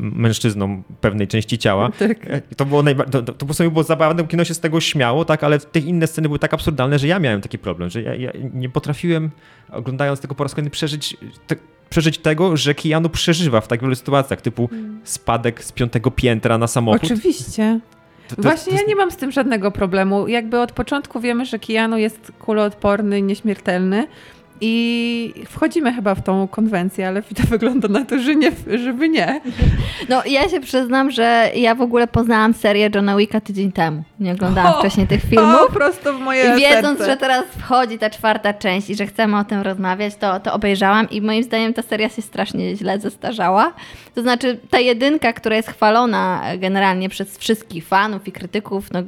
mężczyznom 0.00 0.82
pewnej 1.00 1.28
części 1.28 1.58
ciała. 1.58 1.90
Tak. 1.98 2.26
E, 2.26 2.40
To 2.56 2.66
było, 2.66 2.82
najba- 2.82 3.04
to, 3.04 3.22
to, 3.22 3.32
to 3.32 3.46
po 3.46 3.54
sobie 3.54 3.70
było 3.70 3.82
zabawne, 3.82 4.26
kino 4.26 4.44
się 4.44 4.54
z 4.54 4.60
tego 4.60 4.80
śmiało, 4.80 5.24
tak, 5.24 5.44
ale 5.44 5.58
te 5.58 5.78
inne 5.80 6.06
sceny 6.06 6.28
były 6.28 6.38
tak 6.38 6.54
absurdalne, 6.54 6.98
że 6.98 7.06
ja 7.06 7.18
miałem 7.18 7.40
taki 7.40 7.58
problem, 7.58 7.90
że 7.90 8.02
ja, 8.02 8.14
ja 8.14 8.32
nie 8.54 8.68
potrafiłem, 8.68 9.30
oglądając 9.70 10.20
tego 10.20 10.34
po 10.34 10.44
raz 10.44 10.54
kolejny, 10.54 10.70
przeżyć, 10.70 11.16
te, 11.46 11.56
przeżyć 11.92 12.18
tego, 12.18 12.56
że 12.56 12.74
Keanu 12.74 13.08
przeżywa 13.08 13.60
w 13.60 13.68
tak 13.68 13.80
wielu 13.82 13.94
sytuacjach, 13.94 14.40
typu 14.40 14.68
spadek 15.04 15.64
z 15.64 15.72
piątego 15.72 16.10
piętra 16.10 16.58
na 16.58 16.66
samochód. 16.66 17.04
Oczywiście. 17.04 17.80
To- 18.28 18.36
to- 18.36 18.42
Właśnie 18.42 18.64
to 18.64 18.70
ja 18.70 18.76
jest- 18.76 18.88
nie 18.88 18.96
mam 18.96 19.10
z 19.10 19.16
tym 19.16 19.30
żadnego 19.32 19.70
problemu. 19.70 20.28
Jakby 20.28 20.60
od 20.60 20.72
początku 20.72 21.20
wiemy, 21.20 21.46
że 21.46 21.58
Keanu 21.58 21.96
jest 21.98 22.32
kuloodporny, 22.38 23.22
nieśmiertelny 23.22 24.06
i 24.64 25.34
wchodzimy 25.48 25.92
chyba 25.92 26.14
w 26.14 26.22
tą 26.22 26.48
konwencję, 26.48 27.08
ale 27.08 27.22
to 27.22 27.42
wygląda 27.50 27.88
na 27.88 28.04
to, 28.04 28.18
że 28.18 28.34
nie, 28.34 28.52
żeby 28.84 29.08
nie. 29.08 29.40
No 30.08 30.22
ja 30.26 30.48
się 30.48 30.60
przyznam, 30.60 31.10
że 31.10 31.50
ja 31.54 31.74
w 31.74 31.80
ogóle 31.80 32.06
poznałam 32.06 32.54
serię 32.54 32.90
Johna 32.94 33.16
Wicka 33.16 33.40
tydzień 33.40 33.72
temu. 33.72 34.02
Nie 34.20 34.32
oglądałam 34.32 34.74
O! 34.74 34.78
wcześniej 34.78 35.06
tych 35.06 35.24
O, 35.24 35.26
filmów. 35.26 35.60
prosto 35.72 36.12
w 36.12 36.20
moje 36.20 36.44
I 36.56 36.60
wiedząc, 36.60 36.98
serce. 36.98 37.12
że 37.12 37.16
teraz 37.16 37.44
wchodzi 37.58 37.98
ta 37.98 38.10
czwarta 38.10 38.54
część 38.54 38.90
i 38.90 38.94
że 38.94 39.06
chcemy 39.06 39.38
o 39.38 39.44
tym 39.44 39.60
rozmawiać, 39.60 40.14
to, 40.16 40.40
to 40.40 40.52
obejrzałam 40.52 41.10
i 41.10 41.20
moim 41.20 41.42
zdaniem 41.42 41.74
ta 41.74 41.82
seria 41.82 42.08
się 42.08 42.22
strasznie 42.22 42.76
źle 42.76 43.00
zestarzała. 43.00 43.72
To 44.14 44.22
znaczy 44.22 44.58
ta 44.70 44.78
jedynka, 44.80 45.32
która 45.32 45.56
jest 45.56 45.68
chwalona 45.68 46.42
generalnie 46.58 47.08
przez 47.08 47.38
wszystkich 47.38 47.86
fanów 47.86 48.28
i 48.28 48.32
krytyków, 48.32 48.90
no 48.92 49.02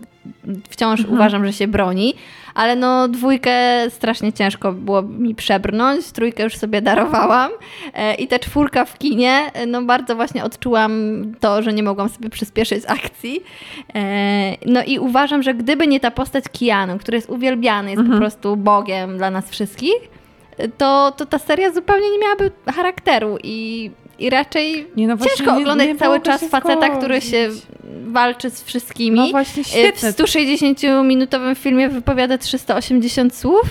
wciąż 0.71 1.00
Mhm. 1.00 1.15
uważam, 1.19 1.47
że 1.47 1.53
się 1.53 1.69
broni, 1.69 2.15
ale 2.55 2.76
no 2.76 3.09
dwójkę 3.09 3.53
strasznie 3.91 4.32
ciężko 4.32 4.73
było 4.73 5.03
mi 5.03 5.35
przebrnąć, 5.35 6.12
trójkę 6.12 6.43
już 6.43 6.56
sobie 6.56 6.82
darowałam 6.82 7.50
e, 7.94 8.15
i 8.15 8.29
ta 8.29 8.38
czwórka 8.38 8.85
w 8.85 8.99
kinie, 8.99 9.50
e, 9.53 9.67
no 9.67 9.82
bardzo 9.82 10.17
właśnie 10.17 10.44
odczułam 10.44 10.93
to, 11.41 11.62
że 11.62 11.73
nie 11.73 11.82
mogłam 11.82 12.09
sobie 12.09 12.31
przyspieszyć 12.31 12.85
akcji. 12.99 13.43
E, 13.94 14.56
no 14.67 14.85
i 14.87 14.99
uważam, 14.99 15.43
że 15.43 15.55
gdyby 15.55 15.87
nie 15.87 16.00
ta 16.00 16.11
postać 16.11 16.44
Keanu, 16.59 16.99
który 16.99 17.17
jest 17.17 17.31
uwielbiany, 17.31 17.91
jest 17.91 18.03
po 18.11 18.17
prostu 18.17 18.56
bogiem 18.56 19.19
dla 19.19 19.31
nas 19.31 19.50
wszystkich, 19.50 20.15
to, 20.79 21.12
to 21.17 21.26
ta 21.26 21.38
seria 21.38 21.73
zupełnie 21.73 22.11
nie 22.11 22.19
miałaby 22.19 22.50
charakteru 22.75 23.38
i, 23.43 23.91
i 24.19 24.31
raczej 24.31 24.87
Nie, 24.96 25.06
no 25.08 25.16
ciężko 25.19 25.52
nie- 25.56 25.62
oglądać 25.62 25.88
nie 25.88 25.96
cały 25.96 26.20
czas 26.20 26.44
faceta, 26.50 26.88
który 26.88 27.20
się 27.20 27.50
walczy 28.06 28.50
z 28.50 28.62
wszystkimi. 28.62 29.16
No 29.20 29.28
właśnie, 29.28 29.61
E, 29.61 29.64
W 29.64 29.69
świetne. 29.69 30.12
160-minutowym 30.12 31.55
filmie 31.56 31.88
wypowiada 31.88 32.38
380 32.38 33.37
słów. 33.37 33.62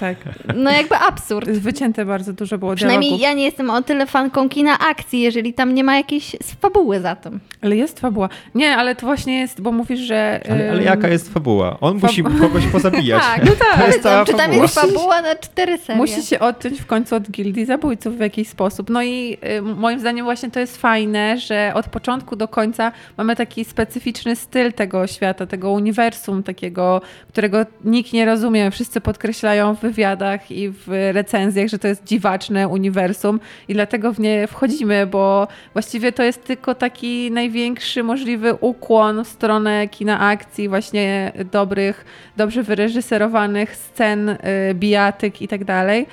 Tak. 0.00 0.16
No 0.56 0.70
jakby 0.70 0.96
absurd. 0.96 1.50
Wycięte 1.68 2.04
bardzo 2.04 2.32
dużo 2.32 2.58
było 2.58 2.74
Przynajmniej 2.74 3.10
dialogów. 3.10 3.22
ja 3.28 3.32
nie 3.32 3.44
jestem 3.44 3.70
o 3.70 3.82
tyle 3.82 4.06
fanką 4.06 4.48
kina 4.48 4.78
akcji, 4.78 5.20
jeżeli 5.20 5.54
tam 5.54 5.74
nie 5.74 5.84
ma 5.84 5.96
jakiejś 5.96 6.36
fabuły 6.60 7.00
za 7.00 7.16
tym. 7.16 7.40
Ale 7.62 7.76
jest 7.76 8.00
fabuła. 8.00 8.28
Nie, 8.54 8.76
ale 8.76 8.94
to 8.96 9.06
właśnie 9.06 9.40
jest, 9.40 9.60
bo 9.60 9.72
mówisz, 9.72 10.00
że... 10.00 10.40
Ale, 10.50 10.70
ale 10.70 10.82
jaka 10.82 11.08
jest 11.08 11.32
fabuła? 11.34 11.76
On 11.80 11.98
Fab- 11.98 12.02
musi 12.02 12.22
kogoś 12.40 12.66
pozabijać. 12.66 13.22
Tak, 13.36 13.44
No 13.44 13.52
tak. 13.52 13.80
To 13.80 13.86
jest 13.86 14.02
cała 14.02 14.24
Czy 14.24 14.32
tam 14.32 14.40
fabuła. 14.40 14.62
jest 14.62 14.74
fabuła 14.74 15.22
na 15.22 15.34
cztery 15.34 15.78
serie? 15.78 15.96
Musi 16.00 16.22
się 16.22 16.38
odciąć 16.40 16.80
w 16.80 16.86
końcu 16.86 17.14
od 17.14 17.30
gildii 17.30 17.64
zabójców 17.64 18.16
w 18.16 18.20
jakiś 18.20 18.48
sposób. 18.48 18.90
No 18.90 19.02
i 19.02 19.38
y, 19.58 19.62
moim 19.92 20.00
zdaniem 20.00 20.24
właśnie 20.24 20.50
to 20.50 20.60
jest 20.60 20.76
fajne, 20.76 21.38
że 21.38 21.72
od 21.74 21.88
początku 21.88 22.36
do 22.36 22.48
końca 22.48 22.92
mamy 23.16 23.36
taki 23.36 23.64
specyficzny 23.64 24.36
styl 24.36 24.72
tego 24.72 25.06
świata, 25.06 25.46
tego 25.46 25.70
uniwersum, 25.70 26.42
takiego, 26.42 27.00
którego 27.28 27.66
nikt 27.84 28.12
nie 28.12 28.24
rozumie. 28.24 28.70
Wszyscy 28.70 29.00
podkreślają 29.00 29.74
w 29.74 29.80
wywiadach 29.80 30.50
i 30.50 30.70
w 30.70 31.10
recenzjach, 31.12 31.68
że 31.68 31.78
to 31.78 31.88
jest 31.88 32.04
dziwaczne 32.04 32.68
uniwersum 32.68 33.40
i 33.68 33.74
dlatego 33.74 34.12
w 34.12 34.18
nie 34.18 34.46
wchodzimy, 34.46 35.06
bo 35.06 35.48
właściwie 35.72 36.12
to 36.12 36.22
jest 36.22 36.44
tylko 36.44 36.74
taki 36.74 37.30
największy 37.30 38.02
możliwy 38.02 38.54
ukłon 38.54 39.24
w 39.24 39.28
stronę 39.28 39.88
kina 39.88 40.20
akcji, 40.20 40.68
właśnie 40.68 41.32
dobrych, 41.52 42.04
dobrze 42.36 42.62
wyreżyserowanych 42.62 43.76
scen, 43.76 44.28
y, 44.28 44.38
bijatyk 44.74 45.42
i 45.42 45.48
tak 45.48 45.64
dalej. 45.64 46.06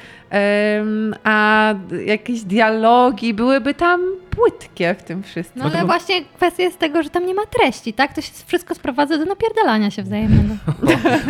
A 1.24 1.74
jakieś 2.06 2.42
dialogi 2.42 3.34
byłyby 3.34 3.74
tam 3.74 4.02
płytkie 4.40 4.96
w 5.00 5.04
tym 5.04 5.24
wszystkim. 5.24 5.64
No 5.64 5.70
ale 5.74 5.86
właśnie 5.86 6.26
kwestia 6.26 6.64
jest 6.64 6.80
tego, 6.80 7.04
że 7.04 7.10
tam 7.10 7.26
nie 7.26 7.34
ma 7.34 7.46
treści, 7.46 7.94
tak? 7.94 8.14
To 8.14 8.22
się 8.22 8.32
wszystko 8.48 8.76
sprowadza 8.76 9.18
do 9.18 9.26
napierdalania 9.26 9.92
się 9.92 10.04
wzajemnego. 10.04 10.54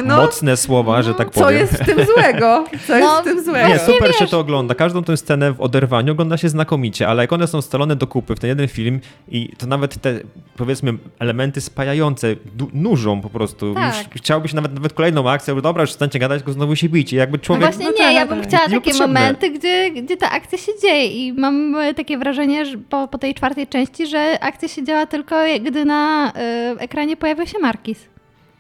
No, 0.06 0.18
Mocne 0.18 0.58
słowa, 0.58 1.02
że 1.02 1.14
tak 1.16 1.30
powiem. 1.32 1.48
Co 1.48 1.52
jest 1.52 1.74
w 1.74 1.86
tym 1.86 2.06
złego? 2.06 2.66
Co 2.88 2.96
jest 2.98 3.08
No, 3.08 3.22
w 3.22 3.24
tym 3.24 3.44
złego? 3.44 3.68
Nie, 3.68 3.76
Właśnie 3.76 3.94
super 3.94 4.08
wiesz. 4.10 4.18
się 4.18 4.28
to 4.28 4.40
ogląda. 4.40 4.76
Każdą 4.76 5.04
tę 5.04 5.18
scenę 5.18 5.52
w 5.54 5.62
oderwaniu 5.62 6.12
ogląda 6.12 6.38
się 6.38 6.50
znakomicie, 6.50 7.08
ale 7.08 7.24
jak 7.24 7.34
one 7.34 7.48
są 7.48 7.62
scalone 7.62 7.96
do 7.96 8.08
kupy 8.08 8.36
w 8.36 8.40
ten 8.40 8.48
jeden 8.48 8.68
film 8.68 9.00
i 9.28 9.50
to 9.58 9.68
nawet 9.68 10.02
te, 10.02 10.20
powiedzmy, 10.58 10.94
elementy 11.20 11.62
spajające 11.62 12.36
nużą 12.74 13.22
po 13.22 13.30
prostu. 13.30 13.74
Tak. 13.76 13.96
Już 13.98 14.06
chciałbyś 14.22 14.54
nawet, 14.54 14.74
nawet 14.74 14.94
kolejną 14.94 15.30
akcję, 15.30 15.56
bo 15.56 15.62
dobra, 15.62 15.82
już 15.84 15.90
przestańcie 15.90 16.20
gadać, 16.20 16.40
tylko 16.40 16.52
znowu 16.54 16.76
się 16.76 16.90
bić. 16.90 17.14
I 17.14 17.16
jakby 17.16 17.38
No 17.38 17.44
człowiek... 17.44 17.64
właśnie 17.64 17.86
no 17.86 17.92
nie, 17.92 17.98
tak, 17.98 18.14
ja 18.16 18.26
bym 18.26 18.40
tak. 18.40 18.48
chciała 18.48 18.70
takie 18.70 18.94
momenty, 18.94 19.50
gdzie, 19.50 19.92
gdzie 19.92 20.18
ta 20.18 20.32
akcja 20.32 20.58
się 20.58 20.72
dzieje 20.82 21.08
i 21.08 21.34
mam 21.34 21.76
e, 21.76 21.94
takie 21.94 22.18
wrażenie, 22.18 22.66
że 22.66 22.78
po, 22.78 22.99
po 23.08 23.18
tej 23.18 23.34
czwartej 23.36 23.68
części, 23.68 24.08
że 24.08 24.38
akcja 24.42 24.68
się 24.68 24.84
działa 24.84 25.06
tylko 25.06 25.36
gdy 25.62 25.86
na 25.86 26.32
y, 26.76 26.80
ekranie 26.80 27.18
pojawia 27.18 27.46
się 27.46 27.60
Markis, 27.60 28.06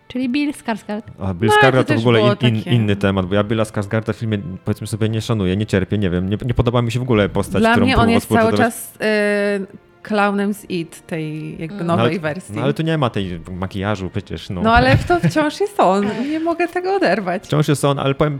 czyli 0.08 0.29
Bill 0.29 0.51
Skarsgård. 0.51 1.01
A 1.19 1.34
Bill 1.34 1.50
No, 1.50 1.55
Skarsgård 1.55 1.84
to 1.86 1.93
to 1.93 1.96
w 1.96 2.00
ogóle 2.00 2.19
in, 2.22 2.27
in, 2.27 2.36
takie- 2.63 2.72
inny 2.72 2.96
temat, 2.96 3.25
bo 3.25 3.36
ja 3.36 3.43
Billa 3.43 3.63
Skarsgårda 3.63 4.13
w 4.13 4.15
filmie, 4.17 4.38
powiedzmy 4.65 4.88
sobie, 4.88 5.10
nie 5.10 5.22
szanuję, 5.22 5.58
nie 5.58 5.65
cierpię, 5.65 5.98
nie 5.98 6.10
wiem, 6.10 6.29
nie, 6.29 6.38
nie 6.46 6.53
podoba 6.53 6.81
mi 6.81 6.91
się 6.91 7.00
w 7.00 7.03
ogóle 7.03 7.29
postać, 7.29 7.62
Dla 7.62 7.72
którą 7.72 7.86
mnie 7.86 7.98
on 7.98 8.10
jest 8.10 8.29
cały 8.29 8.58
czas 8.58 8.96
y, 8.96 9.88
klaunem 10.03 10.53
z 10.53 10.70
It, 10.70 11.08
tej 11.08 11.51
jakby 11.62 11.75
Mm. 11.75 11.88
nowej 11.88 12.06
no, 12.06 12.10
ale, 12.12 12.20
wersji. 12.20 12.56
No 12.56 12.62
ale 12.62 12.74
tu 12.74 12.84
nie 12.84 12.98
ma 12.98 13.10
tej 13.10 13.39
makijażu 13.51 14.10
przecież. 14.10 14.50
No, 14.50 14.62
No 14.62 14.74
ale 14.74 14.98
to 15.08 15.20
wciąż 15.20 15.60
jest 15.60 15.79
on. 15.79 16.06
Nie 16.29 16.39
mogę 16.39 16.68
tego 16.68 16.96
oderwać. 16.96 17.44
Wciąż 17.44 17.68
jest 17.68 17.86
on, 17.86 18.00
ale 18.00 18.15
powiem, 18.15 18.39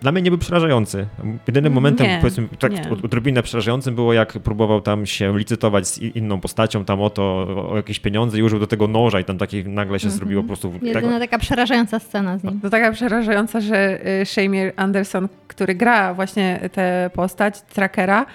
dla 0.00 0.12
mnie 0.12 0.22
nie 0.22 0.30
był 0.30 0.38
przerażający. 0.38 1.06
Jedynym 1.46 1.72
momentem, 1.72 2.06
Nie, 2.06 2.18
powiedzmy, 2.20 2.48
tak 2.58 2.72
nie. 2.72 2.90
odrobinę 3.04 3.42
przerażającym 3.42 3.94
było, 3.94 4.12
jak 4.12 4.32
próbował 4.32 4.80
tam 4.80 5.06
się 5.06 5.38
licytować 5.38 5.86
z 5.88 5.98
inną 5.98 6.40
postacią 6.40 6.84
tam 6.84 7.00
o 7.00 7.10
to, 7.10 7.22
o, 7.70 7.76
jakieś 7.76 8.00
pieniądze 8.00 8.38
i 8.38 8.42
użył 8.42 8.58
do 8.58 8.66
tego 8.66 8.88
noża 8.88 9.20
i 9.20 9.24
tam 9.24 9.38
takie 9.38 9.64
nagle 9.64 10.00
się 10.00 10.10
zrobiło 10.10 10.42
po 10.42 10.46
prostu... 10.46 10.72
Tak, 10.72 10.82
Jedyna 10.82 11.18
taka 11.18 11.38
przerażająca 11.38 11.98
scena 11.98 12.38
z 12.38 12.44
nim. 12.44 12.60
To 12.60 12.70
taka 12.70 12.92
przerażająca, 12.92 13.60
że 13.60 14.06
y, 14.22 14.26
Shamir 14.26 14.72
Anderson, 14.76 15.28
który 15.48 15.74
gra 15.74 16.14
właśnie 16.14 16.68
tę 16.72 17.10
postać, 17.14 17.62
trackera, 17.62 18.26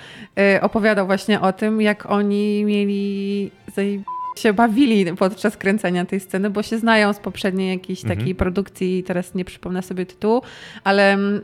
y, 0.58 0.62
opowiadał 0.62 1.06
właśnie 1.06 1.42
o 1.42 1.54
tym, 1.54 1.82
jak 1.82 2.06
oni 2.12 2.55
mieli 2.64 3.52
zaje- 3.76 4.04
się 4.36 4.54
bawili 4.54 5.06
podczas 5.16 5.58
kręcenia 5.58 6.06
tej 6.06 6.20
sceny, 6.20 6.50
bo 6.50 6.64
się 6.64 6.78
znają 6.78 7.14
z 7.14 7.20
poprzedniej 7.20 7.70
jakiejś 7.70 8.04
Mhm. 8.04 8.20
takiej 8.20 8.36
produkcji, 8.36 9.04
teraz 9.04 9.36
nie 9.36 9.46
przypomnę 9.46 9.82
sobie 9.82 10.06
tytułu, 10.06 10.42
ale 10.84 11.14
mm, 11.14 11.42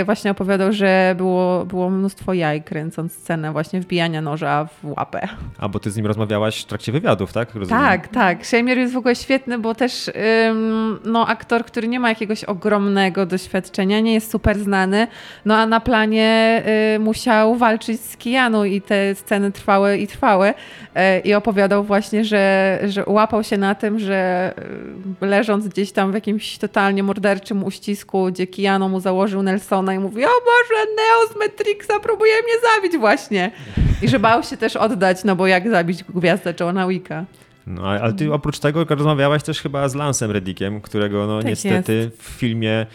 y, 0.00 0.04
właśnie 0.04 0.30
opowiadał, 0.30 0.72
że 0.72 1.14
było, 1.16 1.66
było 1.66 1.90
mnóstwo 1.90 2.32
jaj 2.34 2.62
kręcąc 2.62 3.12
scenę 3.12 3.52
właśnie 3.52 3.80
wbijania 3.80 4.22
noża 4.22 4.64
w 4.82 4.84
łapę. 4.96 5.28
A 5.58 5.68
bo 5.68 5.78
ty 5.78 5.90
z 5.90 5.96
nim 5.96 6.06
rozmawiałaś 6.06 6.62
w 6.62 6.64
trakcie 6.66 6.92
wywiadów, 6.92 7.32
tak? 7.32 7.54
Rozumiem. 7.54 7.82
Tak, 7.84 8.08
tak. 8.08 8.46
Shamir 8.46 8.78
jest 8.78 8.94
w 8.94 8.96
ogóle 8.96 9.14
świetny, 9.16 9.58
bo 9.58 9.74
też 9.74 10.10
ym, 10.48 10.98
no, 11.04 11.26
aktor, 11.28 11.64
który 11.64 11.88
nie 11.88 12.00
ma 12.00 12.08
jakiegoś 12.08 12.44
ogromnego 12.44 13.26
doświadczenia, 13.26 14.00
nie 14.00 14.14
jest 14.14 14.30
super 14.30 14.58
znany, 14.58 15.06
no 15.44 15.56
a 15.56 15.66
na 15.66 15.80
planie 15.80 16.62
y, 16.96 16.98
musiał 16.98 17.56
walczyć 17.56 18.00
z 18.00 18.16
Kijanu 18.16 18.64
i 18.64 18.80
te 18.80 19.14
sceny 19.14 19.52
trwały 19.52 19.96
i 19.98 20.06
trwały. 20.06 20.48
Y, 20.48 21.20
I 21.24 21.34
opowiadał 21.34 21.84
właśnie, 21.84 22.24
że, 22.24 22.33
że 22.84 23.04
łapał 23.06 23.44
się 23.44 23.58
na 23.58 23.74
tym, 23.74 23.98
że 23.98 24.52
y, 25.22 25.26
leżąc 25.26 25.68
gdzieś 25.68 25.92
tam 25.92 26.10
w 26.10 26.14
jakimś 26.14 26.58
totalnie 26.58 27.02
morderczym 27.02 27.64
uścisku, 27.64 28.26
gdzie 28.26 28.46
Kijano 28.46 28.88
mu 28.88 29.00
założył 29.00 29.42
Nelsona 29.42 29.94
i 29.94 29.98
mówi, 29.98 30.24
o 30.24 30.28
Boże, 30.28 30.84
Neo 30.96 31.32
z 31.32 31.38
Matrixa 31.38 32.00
próbuje 32.02 32.32
mnie 32.32 32.70
zabić 32.74 32.98
właśnie. 32.98 33.50
I 34.02 34.08
że 34.08 34.18
bał 34.18 34.42
się 34.42 34.56
też 34.56 34.76
oddać, 34.76 35.24
no 35.24 35.36
bo 35.36 35.46
jak 35.46 35.70
zabić 35.70 36.04
gwiazdę 36.04 36.54
Johna 36.60 36.88
Wicka. 36.88 37.24
No, 37.66 37.82
ale 37.86 38.12
ty 38.12 38.32
oprócz 38.32 38.58
tego 38.58 38.84
rozmawiałaś 38.84 39.42
też 39.42 39.62
chyba 39.62 39.88
z 39.88 39.94
Lansem 39.94 40.30
Reddickiem, 40.30 40.80
którego 40.80 41.26
no 41.26 41.38
Tak 41.38 41.46
niestety 41.46 42.10
w 42.18 42.22
filmie 42.22 42.72
e, 42.72 42.86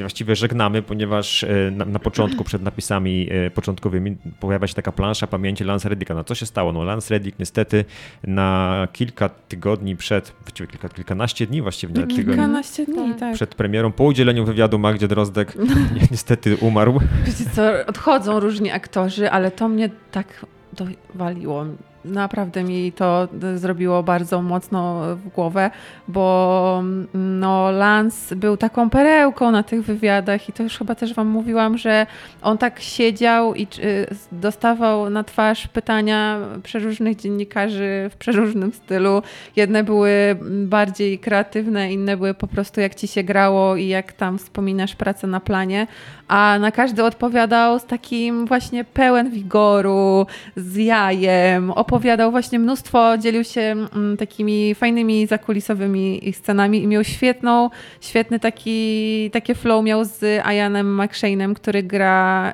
właściwie 0.00 0.36
żegnamy, 0.36 0.82
ponieważ 0.82 1.44
e, 1.44 1.70
na, 1.70 1.84
na 1.84 1.98
początku, 1.98 2.44
przed 2.44 2.62
napisami 2.62 3.28
e, 3.30 3.50
początkowymi 3.50 4.16
pojawia 4.40 4.66
się 4.66 4.74
taka 4.74 4.92
plansza 4.92 5.26
pamięci 5.26 5.64
Lance 5.64 5.88
Reddicka. 5.88 6.14
No 6.14 6.24
co 6.24 6.34
się 6.34 6.46
stało? 6.46 6.72
No 6.72 6.84
Lance 6.84 7.14
Reddick 7.14 7.38
niestety 7.38 7.84
na 8.24 8.88
kilka 8.92 9.28
tygodni 9.28 9.96
przed, 9.96 10.32
właściwie 10.42 10.66
kilka, 10.66 10.88
kilkanaście 10.88 11.46
dni 11.46 11.62
właściwie, 11.62 11.92
nie, 11.94 12.00
tygodni, 12.00 12.24
Kilkanaście 12.24 12.84
dni, 12.86 13.10
Tak. 13.10 13.20
tak. 13.20 13.34
przed 13.34 13.54
premierą, 13.54 13.92
po 13.92 14.04
udzieleniu 14.04 14.44
wywiadu 14.44 14.78
Magdzie 14.78 15.08
Drozdek 15.08 15.54
ni- 15.94 16.00
niestety 16.10 16.56
umarł. 16.56 17.00
Wiecie 17.24 17.44
co, 17.54 17.62
odchodzą 17.86 18.40
różni 18.40 18.70
aktorzy, 18.70 19.30
ale 19.30 19.50
to 19.50 19.68
mnie 19.68 19.90
tak 20.10 20.46
dowaliło. 20.72 21.66
Naprawdę 22.04 22.64
mi 22.64 22.92
to 22.92 23.28
zrobiło 23.54 24.02
bardzo 24.02 24.42
mocno 24.42 25.00
w 25.16 25.28
głowę, 25.28 25.70
bo 26.08 26.76
mm, 26.80 27.06
no, 27.40 27.70
Lance 27.70 28.36
był 28.36 28.56
taką 28.56 28.90
perełką 28.90 29.50
na 29.50 29.62
tych 29.62 29.84
wywiadach 29.84 30.48
i 30.48 30.52
to 30.52 30.62
już 30.62 30.78
chyba 30.78 30.94
też 30.94 31.14
wam 31.14 31.28
mówiłam, 31.28 31.78
że 31.78 32.06
on 32.42 32.58
tak 32.58 32.80
siedział 32.80 33.54
i 33.54 33.62
y, 33.62 34.06
dostawał 34.32 35.10
na 35.10 35.24
twarz 35.24 35.68
pytania 35.68 36.38
przeróżnych 36.62 37.16
dziennikarzy 37.16 38.10
w 38.10 38.16
przeróżnym 38.16 38.72
stylu. 38.72 39.22
Jedne 39.56 39.84
były 39.84 40.36
bardziej 40.66 41.18
kreatywne, 41.18 41.92
inne 41.92 42.16
były 42.16 42.34
po 42.34 42.46
prostu 42.46 42.80
jak 42.80 42.94
ci 42.94 43.08
się 43.08 43.22
grało 43.22 43.76
i 43.76 43.88
jak 43.88 44.12
tam 44.12 44.38
wspominasz 44.38 44.96
pracę 44.96 45.26
na 45.26 45.40
planie, 45.40 45.86
a 46.28 46.58
na 46.60 46.70
każdy 46.70 47.04
odpowiadał 47.04 47.78
z 47.78 47.84
takim 47.84 48.46
właśnie 48.46 48.84
pełen 48.84 49.30
wigoru, 49.30 50.26
z 50.56 50.76
jajem, 50.76 51.70
opowiadał 51.94 52.30
właśnie 52.30 52.58
mnóstwo, 52.58 53.18
dzielił 53.18 53.44
się 53.44 53.60
mm, 53.60 54.16
takimi 54.16 54.74
fajnymi 54.74 55.26
zakulisowymi 55.26 56.32
scenami 56.32 56.82
i 56.82 56.86
miał 56.86 57.04
świetną, 57.04 57.70
świetny 58.00 58.40
taki, 58.40 59.30
takie 59.32 59.54
flow 59.54 59.84
miał 59.84 60.04
z 60.04 60.44
Ianem 60.52 60.96
McShane'em, 60.98 61.54
który 61.54 61.82
gra 61.82 62.52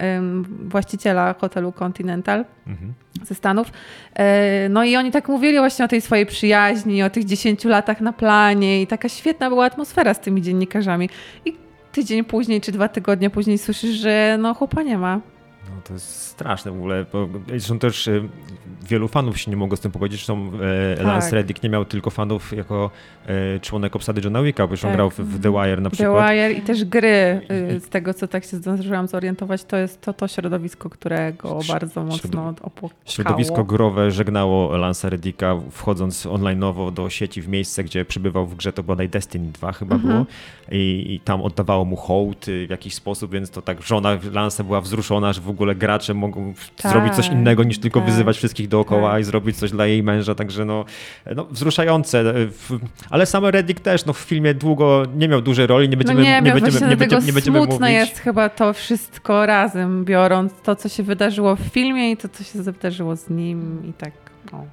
właściciela 0.65 1.35
hotelu 1.41 1.73
Continental 1.73 2.45
Mhm. 2.67 2.93
ze 3.25 3.35
Stanów. 3.35 3.73
E, 4.15 4.69
No 4.69 4.85
i 4.85 4.97
oni 4.97 5.11
tak 5.11 5.29
mówili 5.29 5.59
właśnie 5.59 5.85
o 5.85 5.89
tej 5.89 6.01
swojej 6.01 6.27
przyjaźni, 6.27 7.03
o 7.03 7.11
tych 7.11 7.25
10 7.25 7.65
latach 7.65 8.01
na 8.01 8.13
planie 8.13 8.83
i 8.83 8.87
taka 8.87 9.09
świetna 9.09 9.49
była 9.49 9.65
atmosfera 9.65 10.15
z 10.15 10.21
tymi 10.21 10.43
dziennikarzami. 10.43 11.09
I 11.45 11.57
tydzień 11.93 12.25
później, 12.25 12.61
czy 12.61 12.73
dwa 12.73 12.89
tygodnie 12.89 13.31
później 13.31 13.59
słyszysz, 13.59 13.91
że 13.91 14.37
no 14.41 14.55
chłopa 14.55 14.83
nie 14.83 14.99
ma. 14.99 15.21
No 15.77 15.83
to 15.85 15.93
jest 15.93 16.25
straszne 16.27 16.71
w 16.71 16.75
ogóle. 16.75 17.07
Bo 17.13 17.29
zresztą 17.49 17.79
też 17.79 18.09
e, 18.09 18.29
wielu 18.89 19.09
fanów 19.09 19.39
się 19.41 19.51
nie 19.51 19.57
mogło 19.57 19.77
z 19.77 19.81
tym 19.81 19.93
pogodzić. 19.93 20.19
Zresztą 20.19 20.51
e, 20.93 20.97
Tak. 20.97 21.07
Lance 21.07 21.31
Reddick 21.37 21.63
nie 21.63 21.69
miał 21.71 21.85
tylko 21.85 22.11
fanów 22.11 22.53
jako 22.57 22.91
e, 23.27 23.61
członek 23.61 23.97
obsady 23.97 24.21
Johna 24.25 24.43
Wicka, 24.43 24.67
bo 24.67 24.77
Tak. 24.77 24.93
grał 24.93 25.11
w, 25.11 25.19
w 25.21 25.43
The 25.43 25.53
Wire 25.53 25.81
na 25.81 25.91
The 25.91 25.97
przykład. 25.97 26.31
Wire 26.33 26.53
i 26.53 26.61
też 26.63 26.85
gry, 26.85 27.41
y, 27.77 27.81
z 27.81 27.89
tego 27.89 28.15
co 28.15 28.29
tak 28.29 28.45
się 28.45 28.57
zdążyłam 28.57 29.09
zorientować, 29.09 29.65
to 29.65 29.77
jest 29.77 30.01
to, 30.01 30.13
to 30.13 30.29
środowisko, 30.29 30.91
którego 30.91 31.49
Środ- 31.49 31.69
bardzo 31.73 32.05
mocno 32.05 32.55
opłakało. 32.63 33.01
Środowisko 33.05 33.65
growe 33.65 34.11
żegnało 34.11 34.77
Lansa 34.77 35.09
Reddicka, 35.09 35.57
wchodząc 35.71 36.27
online'owo 36.27 36.93
do 36.93 37.11
sieci 37.11 37.43
w 37.43 37.49
miejsce, 37.49 37.85
gdzie 37.85 38.05
przybywał 38.05 38.47
w 38.47 38.55
grze, 38.57 38.73
to 38.73 38.83
bodaj 38.83 39.09
Destiny 39.09 39.53
2 39.53 39.73
chyba 39.73 39.95
Mhm. 39.95 40.13
było 40.15 40.27
I, 40.73 41.07
i 41.15 41.21
tam 41.21 41.43
oddawało 41.43 41.85
mu 41.85 41.97
hołd 41.97 42.49
y, 42.49 42.67
w 42.67 42.71
jakiś 42.71 42.95
sposób, 42.95 43.33
więc 43.33 43.51
to 43.51 43.63
tak 43.63 43.83
żona 43.83 44.19
Lansa 44.33 44.65
była 44.65 44.81
wzruszona, 44.81 45.33
że 45.33 45.41
w 45.41 45.49
ogóle 45.49 45.60
gracze 45.75 46.15
mogą 46.15 46.55
Tak, 46.83 46.93
zrobić 46.93 47.15
coś 47.15 47.29
innego 47.29 47.65
niż 47.65 47.79
tylko 47.79 48.01
tak, 48.01 48.09
wyzywać 48.09 48.37
wszystkich 48.37 48.69
dookoła 48.69 49.11
tak. 49.11 49.21
i 49.21 49.25
zrobić 49.25 49.57
coś 49.57 49.71
dla 49.71 49.87
jej 49.87 50.03
męża, 50.03 50.35
także 50.35 50.65
no, 50.65 50.85
no 51.37 51.45
wzruszające. 51.51 52.25
w- 52.35 52.79
Ale 53.11 53.27
sam 53.27 53.47
Reddick 53.47 53.81
też 53.81 54.07
no, 54.07 54.13
w 54.13 54.19
filmie 54.19 54.55
długo 54.55 55.03
nie 55.17 55.29
miał 55.29 55.41
dużej 55.41 55.67
roli, 55.67 55.89
nie 55.89 55.97
No 55.97 55.99
będziemy, 55.99 56.23
nie, 56.23 56.29
nie, 56.29 56.43
wiem, 56.43 56.61
będziemy, 56.61 56.91
nie, 56.91 56.97
będziemy, 56.97 57.27
nie 57.27 57.33
będziemy 57.33 57.59
smutne 57.59 57.75
mówić. 57.87 57.95
jest 57.95 58.19
chyba 58.19 58.49
to 58.49 58.73
wszystko 58.73 59.47
razem, 59.47 60.05
biorąc 60.05 60.53
to, 60.63 60.77
co 60.77 60.89
się 60.89 61.03
wydarzyło 61.03 61.57
w 61.57 61.61
filmie 61.61 62.11
i 62.11 62.17
to, 62.17 62.29
co 62.29 62.45
się 62.45 62.63
wydarzyło 62.63 63.17
z 63.17 63.31
nim 63.31 63.83
i 63.89 63.93
tak. 63.93 64.13
No. 64.53 64.65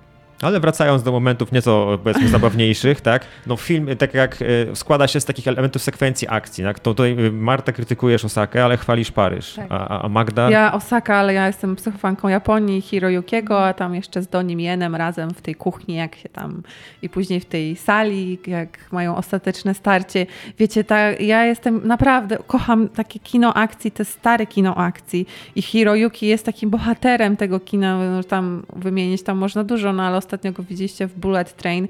Ale 0.42 0.60
wracając 0.60 1.04
do 1.04 1.12
momentów 1.12 1.52
nieco 1.52 2.00
powiedzmy 2.04 2.28
zabawniejszych, 2.28 3.02
tak? 3.02 3.26
No 3.48 3.58
film 3.58 3.88
tak 3.98 4.14
jak 4.14 4.38
e, 4.42 4.76
składa 4.76 5.08
się 5.08 5.20
z 5.20 5.26
takich 5.26 5.48
elementów 5.48 5.82
sekwencji 5.82 6.28
akcji, 6.30 6.64
tak? 6.64 6.80
To 6.80 6.92
tutaj 6.92 7.12
e, 7.28 7.32
Marta 7.32 7.72
krytykujesz 7.72 8.26
Osakę, 8.26 8.66
ale 8.66 8.78
chwalisz 8.78 9.12
Paryż. 9.12 9.54
Tak. 9.54 9.66
A, 9.70 10.02
a 10.02 10.10
Magda 10.10 10.50
Ja 10.50 10.74
Osaka, 10.74 11.16
ale 11.16 11.34
ja 11.34 11.48
jestem 11.48 11.76
psychofanką 11.76 12.28
Japonii, 12.28 12.82
Hiroyukiego, 12.82 13.66
a 13.66 13.74
tam 13.74 13.96
jeszcze 13.96 14.22
z 14.22 14.28
Donim 14.28 14.60
Jenem 14.60 14.96
razem 14.96 15.30
w 15.30 15.42
tej 15.42 15.56
kuchni, 15.56 15.96
jak 15.96 16.16
się 16.16 16.30
tam 16.30 16.64
i 17.02 17.10
później 17.10 17.40
w 17.40 17.46
tej 17.46 17.76
sali, 17.76 18.40
jak 18.48 18.92
mają 18.92 19.16
ostateczne 19.16 19.74
starcie. 19.74 20.26
Wiecie, 20.60 20.84
ta, 20.84 21.12
ja 21.12 21.46
jestem 21.46 21.88
naprawdę, 21.88 22.38
kocham 22.48 22.90
takie 22.90 23.20
kino 23.20 23.54
akcji, 23.54 23.92
te 23.92 24.06
stare 24.06 24.46
kino 24.46 24.76
akcji 24.76 25.28
i 25.56 25.62
Hiroyuki 25.62 26.28
jest 26.28 26.46
takim 26.46 26.70
bohaterem 26.70 27.38
tego 27.38 27.60
kina, 27.60 27.98
no, 28.12 28.24
tam 28.24 28.64
wymienić 28.76 29.24
tam 29.24 29.38
można 29.38 29.64
dużo, 29.64 29.94
no 29.94 30.04
ale 30.04 30.18
ostatnio 30.28 30.52
go 30.52 30.64
widzieliście 30.64 31.08
w 31.08 31.14
Bullet 31.14 31.56
Train. 31.56 31.88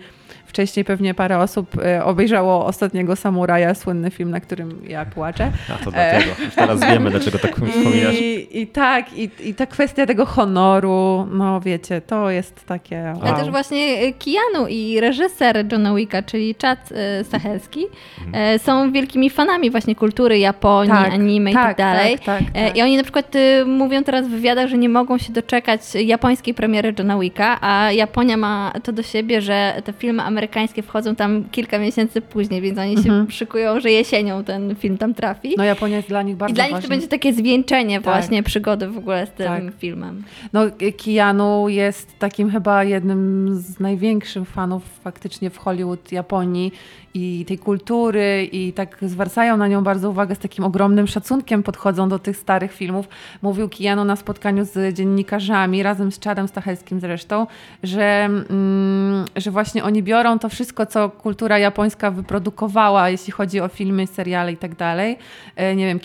Wcześniej 0.48 0.86
pewnie 0.86 1.13
parę 1.13 1.38
osób 1.39 1.68
e, 1.86 2.04
obejrzało 2.06 2.66
Ostatniego 2.66 3.16
Samuraja, 3.16 3.75
słynny 3.75 4.12
film, 4.12 4.32
na 4.32 4.39
którym 4.39 4.82
ja 4.88 5.06
płaczę. 5.06 5.51
A 5.70 5.84
to 5.84 5.92
dlatego. 5.92 6.32
Już 6.46 6.56
teraz 6.56 6.80
wiemy, 6.80 7.10
dlaczego 7.10 7.39
tak 7.39 7.51
wspominasz. 7.56 8.16
I, 8.22 8.60
I 8.62 8.68
tak, 8.68 9.13
i, 9.18 9.30
i 9.44 9.54
ta 9.54 9.66
kwestia 9.66 10.06
tego 10.06 10.25
honoru, 10.25 11.27
no 11.32 11.62
wiecie, 11.62 12.01
to 12.01 12.30
jest 12.30 12.66
takie. 12.66 13.13
Wow. 13.16 13.22
Ale 13.24 13.39
też 13.39 13.50
właśnie 13.51 14.04
y, 14.04 14.13
Keanu 14.13 14.68
i 14.68 15.00
reżyser 15.00 15.66
Johna 15.72 15.96
Wicka, 15.96 16.22
czyli 16.24 16.56
Chad 16.62 16.89
Stahelski, 17.24 17.86
Mhm. 18.27 18.60
są 18.60 18.92
wielkimi 18.92 19.30
fanami 19.30 19.72
właśnie 19.72 19.96
kultury 19.96 20.39
Japonii, 20.39 20.92
Tak, 20.92 21.13
anime 21.13 21.51
i 21.51 21.54
tak 21.54 21.63
tak, 21.63 21.77
dalej. 21.77 22.16
tak, 22.20 22.25
tak, 22.25 22.44
E, 22.54 22.68
tak. 22.68 22.77
I 22.77 22.82
oni 22.82 22.98
na 22.98 23.04
przykład 23.04 23.34
mówią 23.66 24.04
teraz 24.04 24.27
w 24.27 24.32
wywiadach, 24.32 24.68
że 24.70 24.77
nie 24.77 24.89
mogą 24.89 25.18
się 25.18 25.34
doczekać 25.34 25.82
japońskiej 25.96 26.54
premiery 26.54 26.94
Johna 27.00 27.20
Wicka, 27.20 27.58
a 27.62 27.92
Japonia 27.92 28.18
Japonia 28.18 28.38
ma 28.38 28.74
to 28.84 28.92
do 28.92 29.04
siebie, 29.04 29.42
że 29.42 29.82
te 29.86 29.94
filmy 29.94 30.24
amerykańskie 30.41 30.82
wchodzą 30.84 31.15
tam 31.15 31.44
kilka 31.51 31.79
miesięcy 31.79 32.22
później, 32.22 32.62
więc 32.62 32.77
oni 32.79 32.94
się 32.96 33.10
Mhm. 33.10 33.32
szykują, 33.32 33.79
że 33.79 33.91
jesienią 33.91 34.44
ten 34.44 34.75
film 34.75 34.98
tam 34.98 35.13
trafi. 35.13 35.53
No 35.58 35.63
Japonia 35.63 35.96
jest 35.98 36.08
dla 36.10 36.22
nich 36.22 36.36
bardzo 36.36 36.51
I 36.51 36.56
dla 36.56 36.67
nich 36.67 36.84
to 36.84 36.88
będzie 36.88 37.08
takie 37.08 37.34
zwieńczenie 37.34 37.96
Tak. 38.01 38.03
właśnie 38.03 38.44
przygody 38.44 38.88
w 38.89 38.98
ogóle 38.98 39.25
z 39.27 39.32
tym 39.32 39.48
Tak. 39.48 39.63
filmem. 39.79 40.24
No, 40.53 40.62
Keanu 41.06 41.70
jest 41.70 42.20
takim 42.20 42.50
chyba 42.51 42.84
jednym 42.84 43.50
z 43.56 43.79
największych 43.79 44.48
fanów 44.50 44.84
faktycznie 45.03 45.50
w 45.50 45.58
Hollywood, 45.58 46.12
Japonii 46.12 46.72
i 47.13 47.46
tej 47.48 47.58
kultury 47.58 48.50
i 48.51 48.74
tak 48.74 48.98
zwracają 49.01 49.58
na 49.58 49.67
nią 49.67 49.84
bardzo 49.84 50.10
uwagę, 50.10 50.36
z 50.36 50.39
takim 50.39 50.63
ogromnym 50.65 51.08
szacunkiem 51.08 51.63
podchodzą 51.63 52.10
do 52.10 52.20
tych 52.20 52.38
starych 52.38 52.74
filmów. 52.74 53.08
Mówił 53.41 53.70
Keanu 53.70 54.06
na 54.06 54.15
spotkaniu 54.15 54.65
z 54.65 54.96
dziennikarzami, 54.96 55.84
razem 55.84 56.12
z 56.12 56.20
Chadem 56.24 56.48
Stachelskim 56.48 57.00
zresztą, 57.00 57.48
że, 57.84 58.03
mm, 58.50 59.25
że 59.36 59.51
właśnie 59.51 59.84
oni 59.84 60.03
biorą 60.03 60.26
to 60.39 60.50
wszystko, 60.50 60.86
co 60.86 61.10
kultura 61.10 61.57
japońska 61.60 62.12
wyprodukowała, 62.12 63.10
jeśli 63.10 63.34
chodzi 63.34 63.60
o 63.62 63.67
filmy, 63.67 64.07
seriale 64.07 64.51
i 64.51 64.57
tak 64.57 64.75
dalej. 64.75 65.17
E, 65.55 65.75
Nie 65.75 65.86
wiem, 65.86 66.00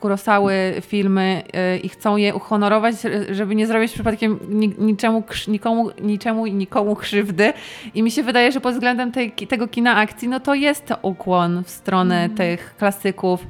Kurosały 0.00 0.54
filmy 0.80 1.42
e, 1.52 1.76
i 1.78 1.88
chcą 1.88 2.16
je 2.16 2.34
uhonorować, 2.34 2.94
żeby 3.30 3.54
nie 3.54 3.66
zrobić 3.66 3.92
przypadkiem 3.92 4.38
ni- 4.48 4.74
niczemu, 4.78 5.22
nikomu, 5.48 5.90
niczemu 6.00 6.46
i 6.46 6.52
nikomu 6.52 6.96
krzywdy. 6.96 7.52
I 7.94 8.02
mi 8.02 8.10
się 8.10 8.22
wydaje, 8.22 8.52
że 8.52 8.60
pod 8.60 8.74
względem 8.74 9.12
tej, 9.12 9.32
tego 9.32 9.68
kina 9.68 9.96
akcji, 9.96 10.28
no 10.28 10.40
to 10.40 10.54
jest 10.54 10.92
ukłon 11.02 11.64
w 11.64 11.70
stronę 11.70 12.28
tych 12.36 12.74
klasyków 12.78 13.46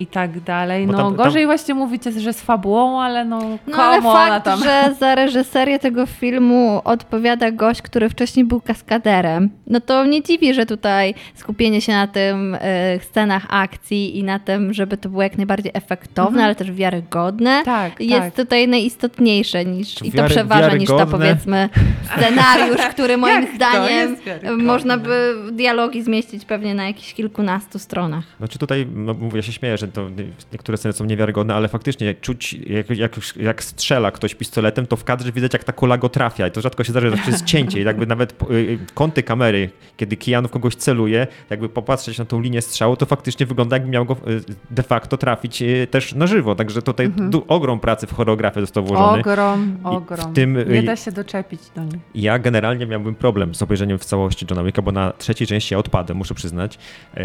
i 0.00 0.06
tak 0.06 0.40
dalej. 0.40 0.86
No 0.86 0.92
tam- 0.92 1.02
tam- 1.06 1.16
gorzej 1.16 1.46
właśnie 1.46 1.74
mówicie, 1.74 2.12
że 2.12 2.32
z 2.32 2.40
fabułą, 2.40 3.00
ale 3.00 3.24
no, 3.24 3.38
No 3.66 3.76
ale 3.76 3.96
komu 3.96 4.08
ona 4.10 4.28
fakt, 4.28 4.44
tam... 4.44 4.60
że 4.62 4.94
za 5.00 5.14
reżyserię 5.14 5.78
tego 5.78 6.06
filmu 6.06 6.80
odpowiada 6.84 7.50
gość, 7.50 7.82
który 7.82 8.08
wcześniej 8.08 8.44
był 8.46 8.60
kaskaderem, 8.60 9.50
no 9.66 9.80
to 9.80 10.06
nie 10.06 10.22
dziwi, 10.22 10.54
że 10.54 10.66
tutaj 10.66 11.14
skupienie 11.34 11.80
się 11.80 11.92
na 11.92 12.06
tym 12.06 12.56
e, 12.60 13.00
scenach 13.00 13.46
akcji 13.48 14.18
i 14.18 14.22
na 14.24 14.38
tym, 14.38 14.72
żeby 14.72 14.96
to 14.96 15.08
było 15.08 15.22
jak 15.22 15.36
najbardziej 15.36 15.72
efektowne, 15.74 16.26
Mhm. 16.28 16.44
ale 16.44 16.54
też 16.54 16.72
wiarygodne, 16.72 17.62
Tak, 17.64 18.00
jest 18.00 18.20
tak. 18.22 18.34
tutaj 18.34 18.68
najistotniejsze 18.68 19.64
niż, 19.64 20.02
i 20.04 20.12
to 20.12 20.24
przeważa 20.24 20.76
niż 20.76 20.88
ta 20.88 21.06
powiedzmy 21.06 21.68
scenariusz, 22.16 22.80
który 22.90 23.16
moim 23.26 23.46
zdaniem 23.56 24.16
można 24.58 24.98
by 24.98 25.34
dialogi 25.52 26.02
zmieścić 26.02 26.44
pewnie 26.44 26.74
na 26.74 26.86
jakichś 26.86 27.14
kilkunastu 27.14 27.78
stronach. 27.78 28.24
Znaczy 28.38 28.58
tutaj, 28.58 28.86
no 28.94 29.14
mówię, 29.14 29.35
ja 29.36 29.42
się 29.42 29.52
śmieję, 29.52 29.78
że 29.78 29.88
to 29.88 30.08
niektóre 30.52 30.78
sceny 30.78 30.92
są 30.92 31.04
niewiarygodne, 31.04 31.54
ale 31.54 31.68
faktycznie 31.68 32.14
czuć, 32.14 32.52
jak, 32.52 32.90
jak, 32.90 33.16
jak 33.36 33.64
strzela 33.64 34.10
ktoś 34.10 34.34
pistoletem, 34.34 34.86
to 34.86 34.96
w 34.96 35.04
kadrze 35.04 35.32
widać, 35.32 35.52
jak 35.52 35.64
ta 35.64 35.72
kula 35.72 35.98
go 35.98 36.08
trafia 36.08 36.46
i 36.46 36.50
to 36.50 36.60
rzadko 36.60 36.84
się 36.84 36.92
zdarza, 36.92 37.10
że 37.10 37.16
to 37.16 37.30
jest 37.30 37.44
cięcie 37.44 37.80
i 37.80 37.84
jakby 37.84 38.06
nawet 38.06 38.42
y, 38.50 38.78
kąty 38.94 39.22
kamery, 39.22 39.70
kiedy 39.96 40.16
Keanu 40.16 40.48
w 40.48 40.50
kogoś 40.50 40.74
celuje, 40.74 41.26
jakby 41.50 41.68
popatrzeć 41.68 42.18
na 42.18 42.24
tą 42.24 42.40
linię 42.40 42.62
strzału, 42.62 42.96
to 42.96 43.06
faktycznie 43.06 43.46
wygląda, 43.46 43.76
jakby 43.76 43.90
miał 43.90 44.04
go 44.04 44.16
y, 44.28 44.40
de 44.70 44.82
facto 44.82 45.16
trafić 45.16 45.62
y, 45.62 45.86
też 45.90 46.14
na 46.14 46.26
żywo, 46.26 46.54
także 46.54 46.82
tutaj 46.82 47.08
du- 47.10 47.44
ogrom 47.48 47.80
pracy 47.80 48.06
w 48.06 48.14
choreografię 48.14 48.60
został 48.60 48.84
włożony. 48.84 49.20
Ogrom, 49.20 49.76
ogrom. 49.84 50.32
tym, 50.34 50.52
Nie 50.54 50.80
y, 50.80 50.82
da 50.82 50.96
się 50.96 51.12
doczepić 51.12 51.60
do 51.76 51.84
nich. 51.84 51.94
Ja 52.14 52.38
generalnie 52.38 52.86
miałbym 52.86 53.14
problem 53.14 53.54
z 53.54 53.62
obejrzeniem 53.62 53.98
w 53.98 54.04
całości 54.04 54.46
Johna 54.50 54.64
Wicka, 54.64 54.82
bo 54.82 54.92
na 54.92 55.12
trzeciej 55.18 55.46
części 55.46 55.74
ja 55.74 55.78
odpadłem, 55.78 56.18
muszę 56.18 56.34
przyznać. 56.34 56.78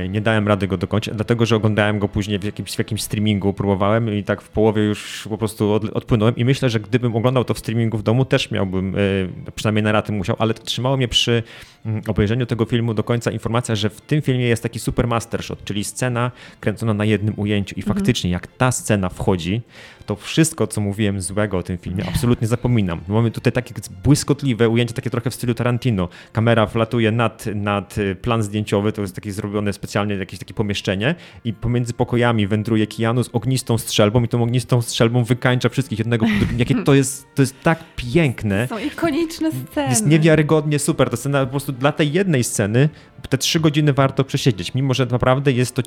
Nie 0.09 0.21
dałem 0.21 0.47
rady 0.47 0.67
go 0.67 0.77
dokończyć, 0.77 1.13
dlatego 1.15 1.45
że 1.45 1.55
oglądałem 1.55 1.99
go 2.01 2.07
później 2.07 2.39
w 2.39 2.43
jakimś, 2.43 2.75
w 2.75 2.77
jakimś 2.77 3.01
streamingu, 3.01 3.53
próbowałem 3.53 4.13
i 4.13 4.23
tak 4.23 4.41
w 4.41 4.49
połowie 4.49 4.83
już 4.83 5.27
po 5.29 5.37
prostu 5.37 5.71
od, 5.71 5.83
odpłynąłem. 5.83 6.35
I 6.35 6.45
myślę, 6.45 6.69
że 6.69 6.79
gdybym 6.79 7.15
oglądał 7.15 7.43
to 7.43 7.53
w 7.53 7.59
streamingu 7.59 7.97
w 7.97 8.03
domu, 8.03 8.25
też 8.25 8.51
miałbym, 8.51 8.95
e, 8.95 9.51
przynajmniej 9.51 9.83
na 9.83 9.91
raty 9.91 10.11
musiał, 10.11 10.35
ale 10.39 10.53
trzymało 10.53 10.97
mnie 10.97 11.07
przy 11.07 11.43
mm, 11.85 12.01
obejrzeniu 12.07 12.45
tego 12.45 12.65
filmu 12.65 12.93
do 12.93 13.03
końca 13.03 13.31
informacja, 13.31 13.75
że 13.75 13.89
w 13.89 14.01
tym 14.01 14.21
filmie 14.21 14.45
jest 14.45 14.63
taki 14.63 14.79
super 14.79 15.07
master 15.07 15.43
shot, 15.43 15.63
czyli 15.63 15.83
scena 15.83 16.31
kręcona 16.59 16.93
na 16.93 17.05
jednym 17.05 17.33
ujęciu. 17.37 17.75
I 17.77 17.81
faktycznie 17.81 18.29
jak 18.29 18.47
ta 18.47 18.71
scena 18.71 19.09
wchodzi, 19.09 19.61
to 20.05 20.15
wszystko, 20.15 20.67
co 20.67 20.81
mówiłem 20.81 21.21
złego 21.21 21.57
o 21.57 21.63
tym 21.63 21.77
filmie, 21.77 22.03
absolutnie 22.07 22.47
zapominam. 22.47 23.01
Mamy 23.07 23.31
tutaj 23.31 23.53
takie 23.53 23.73
błyskotliwe 24.03 24.69
ujęcie, 24.69 24.93
takie 24.93 25.09
trochę 25.09 25.29
w 25.29 25.35
stylu 25.35 25.53
Tarantino. 25.53 26.09
Kamera 26.31 26.65
wlatuje 26.65 27.11
nad, 27.11 27.45
nad 27.55 27.97
y, 27.97 28.15
plan 28.15 28.43
zdjęciowy, 28.43 28.91
to 28.91 29.01
jest 29.01 29.15
takie 29.15 29.31
zrobione 29.31 29.73
specjalnie 29.73 30.15
jakieś 30.15 30.39
takie 30.39 30.53
pomieszczenie 30.53 31.15
i 31.45 31.53
pomiędzy 31.53 31.93
pokojami 31.93 32.47
wędruje 32.47 32.87
Keanu 32.87 33.23
z 33.23 33.29
ognistą 33.33 33.77
strzelbą 33.77 34.23
i 34.23 34.27
tą 34.27 34.43
ognistą 34.43 34.81
strzelbą 34.81 35.23
wykańcza 35.23 35.69
wszystkich 35.69 35.99
jednego 35.99 36.25
po 36.25 36.31
drugim. 36.31 36.59
Jakie 36.59 36.75
to 36.75 36.93
jest, 36.93 37.27
to 37.35 37.41
jest 37.41 37.61
tak 37.63 37.83
piękne. 37.95 38.67
Są 38.67 38.77
ikoniczne 38.77 39.51
sceny. 39.51 39.89
Jest 39.89 40.07
niewiarygodnie 40.07 40.79
super. 40.79 41.09
Ta 41.09 41.17
scena 41.17 41.45
po 41.45 41.51
prostu 41.51 41.71
dla 41.71 41.91
tej 41.91 42.11
jednej 42.11 42.43
sceny 42.43 42.89
te 43.29 43.37
trzy 43.37 43.59
godziny 43.59 43.93
warto 43.93 44.23
przesiedzieć, 44.23 44.73
mimo 44.73 44.93
że 44.93 45.05
naprawdę 45.05 45.51
jest 45.51 45.75
to, 45.75 45.81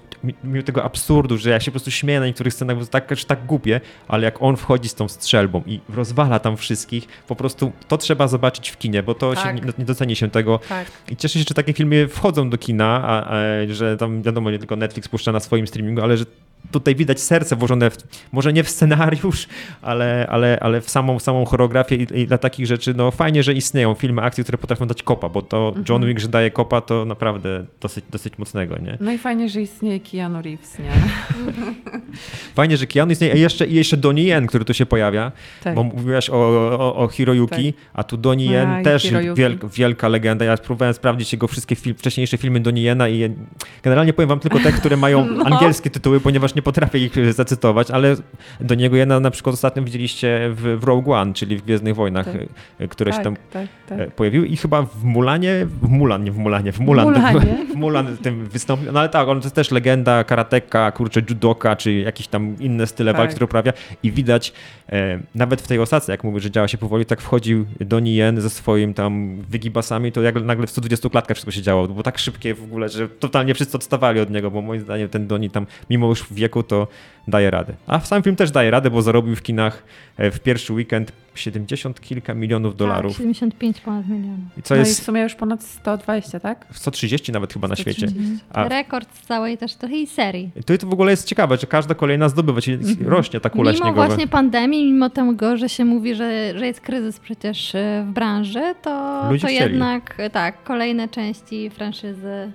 mimo 0.44 0.62
tego 0.62 0.84
absurdu, 0.84 1.38
że 1.38 1.50
ja 1.50 1.60
się 1.60 1.70
po 1.70 1.72
prostu 1.72 1.90
śmieję 1.90 2.20
na 2.20 2.26
niektórych 2.26 2.54
scenach, 2.54 2.76
bo 2.76 2.84
to 2.84 2.90
tak, 2.90 3.12
aż 3.12 3.24
tak 3.24 3.46
głupie, 3.46 3.80
ale 4.08 4.24
jak 4.24 4.42
on 4.42 4.56
wchodzi 4.56 4.88
z 4.88 4.94
tą 4.94 5.08
strzelbą 5.08 5.62
i 5.66 5.80
rozwala 5.94 6.38
tam 6.38 6.56
wszystkich, 6.56 7.08
po 7.28 7.36
prostu 7.36 7.72
to 7.88 7.98
trzeba 7.98 8.28
zobaczyć 8.28 8.70
w 8.70 8.78
kinie, 8.78 9.02
bo 9.02 9.14
to 9.14 9.34
Tak. 9.34 9.44
się 9.44 9.54
nie, 9.54 9.72
nie 9.78 9.84
doceni 9.84 10.16
się 10.16 10.30
tego. 10.30 10.60
Tak. 10.68 10.86
I 11.10 11.16
cieszę 11.16 11.38
się, 11.38 11.44
że 11.48 11.54
takie 11.54 11.72
filmy 11.72 12.08
wchodzą 12.08 12.50
do 12.50 12.58
kina, 12.58 13.02
a, 13.04 13.30
a, 13.30 13.36
że 13.70 13.96
tam 13.96 14.22
wiadomo, 14.22 14.50
nie 14.50 14.58
tylko 14.58 14.76
Netflix 14.76 15.08
puszcza 15.08 15.32
na 15.32 15.40
swoim 15.40 15.66
streamingu, 15.66 16.02
ale 16.02 16.16
że 16.16 16.24
tutaj 16.70 16.94
widać 16.94 17.20
serce 17.20 17.56
włożone, 17.56 17.90
w, 17.90 17.96
może 18.32 18.52
nie 18.52 18.62
w 18.64 18.68
scenariusz, 18.70 19.46
ale, 19.82 20.26
ale, 20.30 20.58
ale 20.60 20.80
w 20.80 20.90
samą, 20.90 21.18
samą 21.18 21.44
choreografię 21.44 21.96
i, 21.96 22.06
i 22.20 22.26
dla 22.26 22.38
takich 22.38 22.66
rzeczy, 22.66 22.94
no 22.94 23.10
fajnie, 23.10 23.42
że 23.42 23.52
istnieją 23.52 23.94
filmy 23.94 24.22
akcji, 24.22 24.44
które 24.44 24.58
potrafią 24.58 24.86
dać 24.86 25.02
kopa, 25.02 25.28
bo 25.28 25.42
to 25.42 25.64
Mhm. 25.68 25.84
John 25.88 26.06
Wick, 26.06 26.20
że 26.20 26.28
daje 26.28 26.50
kopa, 26.50 26.80
to 26.80 27.04
naprawdę 27.04 27.64
dosyć, 27.80 28.04
dosyć 28.10 28.38
mocnego, 28.38 28.78
nie? 28.78 28.98
No 29.00 29.12
i 29.12 29.18
fajnie, 29.18 29.48
że 29.48 29.60
istnieje 29.62 30.00
Keanu 30.00 30.42
Reeves, 30.42 30.78
nie? 30.78 30.90
Fajnie, 32.54 32.76
że 32.76 32.86
Keanu 32.86 33.12
istnieje, 33.12 33.34
i 33.34 33.40
jeszcze, 33.40 33.66
jeszcze 33.66 33.96
Donnie 33.96 34.22
Yen, 34.22 34.46
który 34.46 34.64
tu 34.64 34.74
się 34.74 34.86
pojawia, 34.86 35.32
Tak. 35.64 35.74
bo 35.74 35.82
mówiłaś 35.84 36.30
o, 36.30 36.34
o, 36.34 36.96
o 36.96 37.08
Hiroyuki, 37.08 37.74
a 37.94 38.04
tu 38.04 38.16
Donnie 38.16 38.44
Yen 38.44 38.70
A, 38.70 38.82
też 38.82 39.12
wielka, 39.34 39.68
wielka 39.68 40.08
legenda. 40.08 40.44
Ja 40.44 40.56
próbowałem 40.56 40.94
sprawdzić 40.94 41.32
jego 41.32 41.48
wszystkie 41.48 41.74
fil- 41.74 41.94
wcześniejsze 41.94 42.36
filmy 42.38 42.60
Donnie 42.60 42.82
Yena 42.82 43.08
i 43.08 43.34
generalnie 43.82 44.12
powiem 44.12 44.28
wam 44.28 44.40
tylko 44.40 44.58
te, 44.60 44.72
które 44.72 44.96
mają 44.96 45.24
No. 45.34 45.44
angielskie 45.44 45.90
tytuły, 45.90 46.20
ponieważ 46.20 46.53
nie 46.56 46.62
potrafię 46.62 46.98
ich 46.98 47.34
zacytować, 47.34 47.90
ale 47.90 48.16
Donniego 48.60 48.96
Yena 48.96 49.20
na 49.20 49.30
przykład 49.30 49.54
ostatnio 49.54 49.82
widzieliście 49.82 50.50
w, 50.50 50.78
w 50.80 50.84
Rogue 50.84 51.12
One, 51.12 51.34
czyli 51.34 51.56
w 51.56 51.62
Gwiezdnych 51.62 51.94
Wojnach, 51.94 52.26
Tak. 52.26 52.36
e, 52.78 52.88
które 52.88 53.12
się 53.12 53.16
tak, 53.16 53.24
tam 53.24 53.36
tak, 53.52 53.68
tak. 53.88 54.00
e, 54.00 54.10
pojawiły 54.10 54.46
i 54.46 54.56
chyba 54.56 54.82
w 54.82 55.04
Mulanie, 55.04 55.66
w 55.66 55.88
Mulan, 55.88 56.24
nie 56.24 56.32
w 56.32 56.38
Mulanie, 56.38 56.72
w 56.72 56.80
Mulan, 56.80 57.06
Mulanie. 57.06 57.40
w 57.74 57.76
Mulan 57.76 58.16
tym 58.16 58.46
wystąpił, 58.46 58.92
no 58.92 59.00
ale 59.00 59.08
tak, 59.08 59.28
on 59.28 59.40
to 59.40 59.46
jest 59.46 59.54
też 59.54 59.70
legenda 59.70 60.24
karateka, 60.24 60.92
kurczę, 60.92 61.22
judoka, 61.28 61.76
czy 61.76 61.92
jakieś 61.92 62.28
tam 62.28 62.56
inne 62.60 62.86
style 62.86 63.12
Tak. 63.12 63.18
walki, 63.18 63.34
które 63.34 63.44
uprawia 63.44 63.72
i 64.02 64.12
widać 64.12 64.52
e, 64.88 65.18
nawet 65.34 65.62
w 65.62 65.66
tej 65.66 65.78
osace, 65.78 66.12
jak 66.12 66.24
mówię, 66.24 66.40
że 66.40 66.50
działa 66.50 66.68
się 66.68 66.78
powoli, 66.78 67.06
tak 67.06 67.20
wchodził 67.20 67.66
Donnie 67.80 68.14
Yen 68.14 68.40
ze 68.40 68.50
swoim 68.50 68.94
tam 68.94 69.36
wygibasami, 69.48 70.12
to 70.12 70.22
jak 70.22 70.34
nagle 70.34 70.66
w 70.66 70.70
120 70.70 71.08
klatkach 71.08 71.36
wszystko 71.36 71.50
się 71.50 71.62
działo, 71.62 71.88
było 71.88 72.02
tak 72.02 72.18
szybkie 72.18 72.54
w 72.54 72.64
ogóle, 72.64 72.88
że 72.88 73.08
totalnie 73.08 73.54
wszyscy 73.54 73.76
odstawali 73.76 74.20
od 74.20 74.30
niego, 74.30 74.50
bo 74.50 74.62
moim 74.62 74.80
zdaniem 74.80 75.08
ten 75.08 75.26
Donnie 75.26 75.50
tam, 75.50 75.66
mimo 75.90 76.08
już 76.08 76.24
wieku, 76.44 76.62
to 76.62 76.88
daje 77.28 77.50
radę. 77.50 77.72
A 77.86 77.98
w 77.98 78.06
sam 78.06 78.22
film 78.22 78.36
też 78.36 78.50
daje 78.50 78.70
radę, 78.70 78.90
bo 78.90 79.02
zarobił 79.02 79.36
w 79.36 79.42
kinach 79.42 79.82
e, 80.16 80.30
w 80.30 80.40
pierwszy 80.40 80.72
weekend 80.72 81.12
70 81.34 82.00
kilka 82.00 82.34
milionów 82.34 82.76
dolarów. 82.76 83.12
Tak, 83.12 83.18
75 83.18 83.80
ponad 83.80 84.08
milionów. 84.08 84.58
I 84.58 84.62
co 84.62 84.74
no 84.74 84.80
i 84.80 84.84
w 84.84 84.88
jest 84.88 85.04
sumie 85.04 85.22
już 85.22 85.34
ponad 85.34 85.62
120, 85.62 86.40
tak? 86.40 86.66
130 86.72 87.32
nawet 87.32 87.52
chyba 87.52 87.68
na 87.68 87.76
świecie. 87.76 88.08
130. 88.08 88.44
A 88.50 88.68
Rekord 88.68 89.08
z 89.16 89.26
całej 89.26 89.58
też 89.58 89.74
tej 89.74 90.06
serii. 90.06 90.50
to, 90.66 90.78
to 90.78 90.86
w 90.86 90.92
ogóle 90.92 91.10
jest 91.10 91.26
ciekawe, 91.26 91.56
że 91.56 91.66
każda 91.66 91.94
kolejna 91.94 92.28
zdobywa, 92.28 92.60
czyli 92.60 92.78
rośnie 93.04 93.40
ta 93.40 93.50
kula 93.50 93.72
Mimo 93.72 93.84
śniegowa. 93.84 94.06
właśnie 94.06 94.28
pandemii, 94.28 94.92
mimo 94.92 95.10
tego, 95.10 95.56
że 95.56 95.68
się 95.68 95.84
mówi, 95.84 96.14
że, 96.14 96.58
że 96.58 96.66
jest 96.66 96.80
kryzys 96.80 97.20
przecież 97.20 97.74
y, 97.74 98.04
w 98.06 98.12
branży, 98.12 98.74
to, 98.82 99.22
Ludzie 99.30 99.40
to 99.40 99.46
chcieli. 99.46 99.72
jednak 99.72 100.20
y, 100.20 100.30
tak, 100.30 100.62
kolejne 100.64 101.08
części 101.08 101.70
franszyzy 101.70 102.52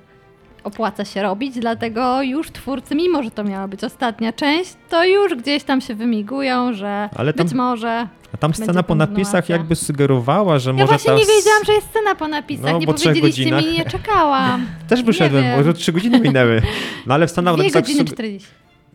opłaca 0.63 1.06
się 1.06 1.22
robić, 1.22 1.60
dlatego 1.60 2.22
już 2.22 2.52
twórcy, 2.52 2.95
mimo 2.95 3.24
że 3.24 3.32
to 3.32 3.43
miała 3.43 3.67
być 3.67 3.84
ostatnia 3.84 4.34
część, 4.34 4.74
to 4.89 5.06
już 5.06 5.36
gdzieś 5.36 5.63
tam 5.63 5.82
się 5.82 5.95
wymigują, 5.95 6.74
że 6.74 7.10
tam- 7.34 7.45
być 7.45 7.54
może... 7.54 8.08
A 8.34 8.38
tam 8.38 8.54
scena 8.54 8.84
po 8.84 8.95
napisach 8.95 9.50
jakby 9.50 9.76
sugerowała, 9.76 10.60
że 10.60 10.69
Ja 10.69 10.74
może 10.74 10.88
właśnie 10.88 11.12
ta... 11.12 11.17
nie 11.19 11.26
wiedziałam, 11.26 11.65
że 11.65 11.74
jest 11.74 11.88
scena 11.89 12.15
po 12.15 12.28
napisach, 12.28 12.72
No, 12.72 12.80
nie 12.80 12.86
po 12.86 12.93
powiedzieliście 12.93 13.52
mi, 13.52 13.78
nie 13.78 13.86
czekałam. 13.86 14.65
Też 14.89 15.04
wyszedłem, 15.04 15.58
może 15.58 15.74
trzy 15.74 15.91
godziny 15.91 16.19
minęły. 16.19 16.62
No 17.06 17.13
ale 17.13 17.28
scena 17.28 17.52
po 17.52 17.58
napisach... 17.58 17.82
godziny 17.84 18.04
suge- 18.04 18.13
40. 18.13 18.48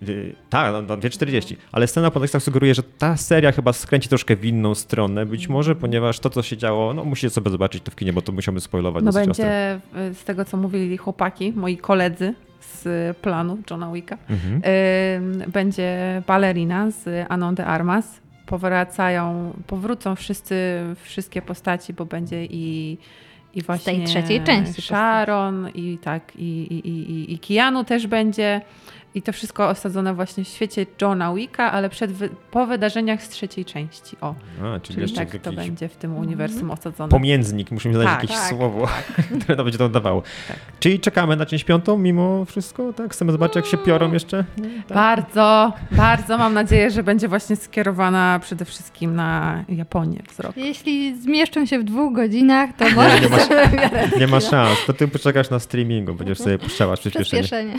Y, 0.08 0.34
Tak, 0.50 0.72
no, 0.72 0.82
no 0.82 0.96
2.40. 0.96 1.56
Ale 1.72 1.86
scena 1.86 2.10
po 2.10 2.20
napisach 2.20 2.42
sugeruje, 2.42 2.74
że 2.74 2.82
ta 2.82 3.16
seria 3.16 3.52
chyba 3.52 3.72
skręci 3.72 4.08
troszkę 4.08 4.36
w 4.36 4.44
inną 4.44 4.74
stronę, 4.74 5.26
być 5.26 5.48
może, 5.48 5.74
ponieważ 5.74 6.18
to, 6.18 6.30
co 6.30 6.42
się 6.42 6.56
działo, 6.56 6.94
no 6.94 7.04
musicie 7.04 7.30
sobie 7.30 7.50
zobaczyć 7.50 7.82
to 7.82 7.90
w 7.90 7.96
kinie, 7.96 8.12
bo 8.12 8.22
to 8.22 8.32
musimy 8.32 8.60
spoilować 8.60 9.04
No 9.04 9.12
dosyć 9.12 9.28
ostro. 9.30 9.44
będzie 9.46 9.80
y, 10.10 10.14
z 10.14 10.24
tego, 10.24 10.44
co 10.44 10.56
mówili 10.56 10.96
chłopaki, 10.96 11.52
moi 11.56 11.76
koledzy 11.76 12.34
z 12.60 13.16
planu 13.16 13.58
Johna 13.70 13.92
Wicka, 13.92 14.18
Mhm. 14.30 14.62
y, 15.46 15.50
będzie 15.50 16.22
balerina 16.26 16.90
z 16.90 17.26
Aną 17.28 17.54
de 17.54 17.66
Armas 17.66 18.20
powracają, 18.46 19.52
powrócą 19.66 20.14
wszyscy, 20.16 20.80
wszystkie 21.02 21.42
postaci, 21.42 21.92
bo 21.92 22.04
będzie 22.04 22.44
i 22.44 22.98
i 23.54 23.62
właśnie 23.62 23.92
tej 23.96 24.04
trzeciej 24.04 24.40
części 24.42 24.82
Sharon 24.82 25.68
i 25.74 25.98
tak, 26.02 26.32
i, 26.36 26.42
i, 26.42 26.88
i, 26.88 27.32
i 27.34 27.38
Keanu 27.38 27.84
też 27.84 28.06
będzie. 28.06 28.60
I 29.14 29.22
to 29.22 29.32
wszystko 29.32 29.68
osadzone 29.68 30.14
właśnie 30.14 30.44
w 30.44 30.48
świecie 30.48 30.86
Johna 31.02 31.34
Wicka, 31.34 31.72
ale 31.72 31.90
przed, 31.90 32.10
po 32.50 32.66
wydarzeniach 32.66 33.22
z 33.22 33.28
trzeciej 33.28 33.64
części. 33.64 34.16
O, 34.20 34.34
A, 34.62 34.80
czyli, 34.80 35.00
czyli 35.00 35.12
tak 35.12 35.38
to 35.38 35.52
będzie 35.52 35.88
w 35.88 35.96
tym 35.96 36.16
uniwersum 36.16 36.70
osadzone. 36.70 37.10
Pomiędnik, 37.10 37.70
musimy 37.70 37.94
znaleźć 37.94 38.14
tak, 38.14 38.22
jakieś 38.22 38.36
tak, 38.36 38.48
słowo, 38.48 38.86
tak. 39.16 39.26
które 39.40 39.56
to 39.56 39.64
będzie 39.64 39.78
to 39.78 39.84
oddawało. 39.84 40.22
Tak. 40.48 40.56
Czyli 40.80 41.00
czekamy 41.00 41.36
na 41.36 41.46
część 41.46 41.64
piątą 41.64 41.98
mimo 41.98 42.44
wszystko? 42.44 42.92
Tak? 42.92 43.12
Chcemy 43.12 43.32
zobaczyć, 43.32 43.56
jak 43.56 43.66
się 43.66 43.76
piorą 43.76 44.12
jeszcze? 44.12 44.44
Tak. 44.88 44.94
Bardzo, 44.94 45.72
bardzo 45.90 46.38
mam 46.38 46.54
nadzieję, 46.54 46.90
że 46.90 47.02
będzie 47.02 47.28
właśnie 47.28 47.56
skierowana 47.56 48.40
przede 48.42 48.64
wszystkim 48.64 49.14
na 49.14 49.64
Japonię 49.68 50.22
wzrok. 50.30 50.56
Jeśli 50.56 51.22
zmieszczą 51.22 51.66
się 51.66 51.78
w 51.78 51.84
dwóch 51.84 52.14
godzinach, 52.14 52.70
to 52.76 52.90
może... 52.90 53.20
Nie, 53.20 53.20
nie, 53.20 53.28
ma, 53.28 54.18
nie 54.20 54.26
ma 54.26 54.40
szans. 54.40 54.78
To 54.86 54.92
ty 54.92 55.08
poczekasz 55.08 55.50
na 55.50 55.58
streamingu, 55.58 56.14
będziesz 56.14 56.38
sobie 56.38 56.58
puszczała 56.58 56.96
przyspieszenie. 56.96 57.42
przyspieszenie. 57.42 57.78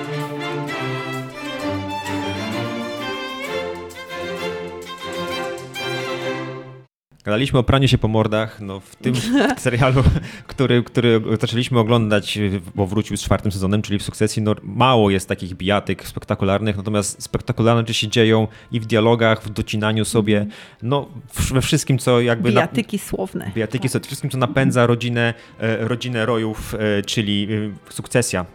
Gadaliśmy 7.23 7.59
o 7.59 7.63
praniu 7.63 7.87
się 7.87 7.97
po 7.97 8.07
mordach. 8.07 8.61
No, 8.61 8.79
w 8.79 8.95
tym 8.95 9.15
serialu, 9.57 10.03
który, 10.47 10.83
który 10.83 11.21
zaczęliśmy 11.41 11.79
oglądać, 11.79 12.39
bo 12.75 12.87
wrócił 12.87 13.17
z 13.17 13.23
czwartym 13.23 13.51
sezonem, 13.51 13.81
czyli 13.81 13.99
w 13.99 14.03
sukcesji, 14.03 14.41
no, 14.41 14.55
mało 14.63 15.09
jest 15.09 15.27
takich 15.27 15.53
bijatyk 15.53 16.07
spektakularnych, 16.07 16.77
natomiast 16.77 17.23
spektakularne 17.23 17.81
rzeczy 17.81 17.93
się 17.93 18.07
dzieją 18.07 18.47
i 18.71 18.79
w 18.79 18.85
dialogach, 18.85 19.43
w 19.43 19.49
docinaniu 19.49 20.05
sobie, 20.05 20.37
mhm. 20.37 20.55
no 20.81 21.07
we 21.51 21.61
wszystkim, 21.61 21.97
co 21.97 22.21
jakby... 22.21 22.49
Bijatyki 22.49 22.97
na, 22.97 23.03
słowne. 23.03 23.51
Bijatyki, 23.55 23.89
tak. 23.89 24.05
wszystkim, 24.05 24.29
co 24.29 24.37
napędza 24.37 24.87
rodzinę, 24.87 25.33
e, 25.59 25.87
rodzinę 25.87 26.25
rojów, 26.25 26.75
e, 26.75 27.01
czyli 27.01 27.47
e, 27.89 27.93
sukcesja 27.93 28.45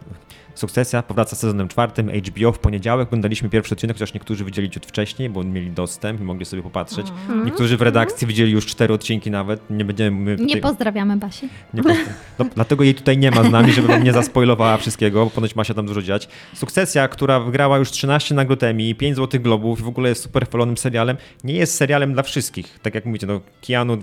Sukcesja 0.57 1.03
powraca 1.03 1.35
sezonem 1.35 1.67
czwartym, 1.67 2.09
HBO 2.09 2.51
w 2.51 2.59
poniedziałek. 2.59 3.07
Oglądaliśmy 3.07 3.49
pierwszy 3.49 3.73
odcinek, 3.75 3.95
chociaż 3.95 4.13
niektórzy 4.13 4.45
widzieli 4.45 4.69
ciut 4.69 4.85
wcześniej, 4.85 5.29
bo 5.29 5.43
mieli 5.43 5.71
dostęp 5.71 6.21
i 6.21 6.23
mogli 6.23 6.45
sobie 6.45 6.63
popatrzeć. 6.63 7.07
Mm. 7.29 7.45
Niektórzy 7.45 7.77
w 7.77 7.81
redakcji 7.81 8.27
widzieli 8.27 8.51
już 8.51 8.65
cztery 8.65 8.93
odcinki 8.93 9.31
nawet. 9.31 9.69
Nie 9.69 9.85
będziemy... 9.85 10.37
Tutaj... 10.37 10.55
Nie 10.55 10.57
pozdrawiamy 10.61 11.17
Basi. 11.17 11.49
Nie 11.73 11.83
no, 12.39 12.45
dlatego 12.55 12.83
jej 12.83 12.95
tutaj 12.95 13.17
nie 13.17 13.31
ma 13.31 13.43
z 13.43 13.51
nami, 13.51 13.73
żeby 13.73 13.99
nie 13.99 14.13
zaspoilowała 14.13 14.77
wszystkiego, 14.77 15.25
bo 15.25 15.31
ponoć 15.31 15.55
ma 15.55 15.63
się 15.63 15.73
tam 15.73 15.85
dużo 15.85 16.01
dziać. 16.01 16.27
Sukcesja, 16.53 17.07
która 17.07 17.39
wygrała 17.39 17.77
już 17.77 17.91
13 17.91 18.35
nagród 18.35 18.63
Emmy, 18.63 18.95
5 18.95 19.15
złotych 19.15 19.41
globów 19.41 19.79
i 19.79 19.83
w 19.83 19.87
ogóle 19.87 20.09
jest 20.09 20.23
super 20.23 20.47
chwalonym 20.47 20.77
serialem, 20.77 21.17
nie 21.43 21.53
jest 21.53 21.75
serialem 21.75 22.13
dla 22.13 22.23
wszystkich. 22.23 22.79
Tak 22.79 22.95
jak 22.95 23.05
mówicie, 23.05 23.27
no 23.27 23.41
Keanu, 23.67 23.97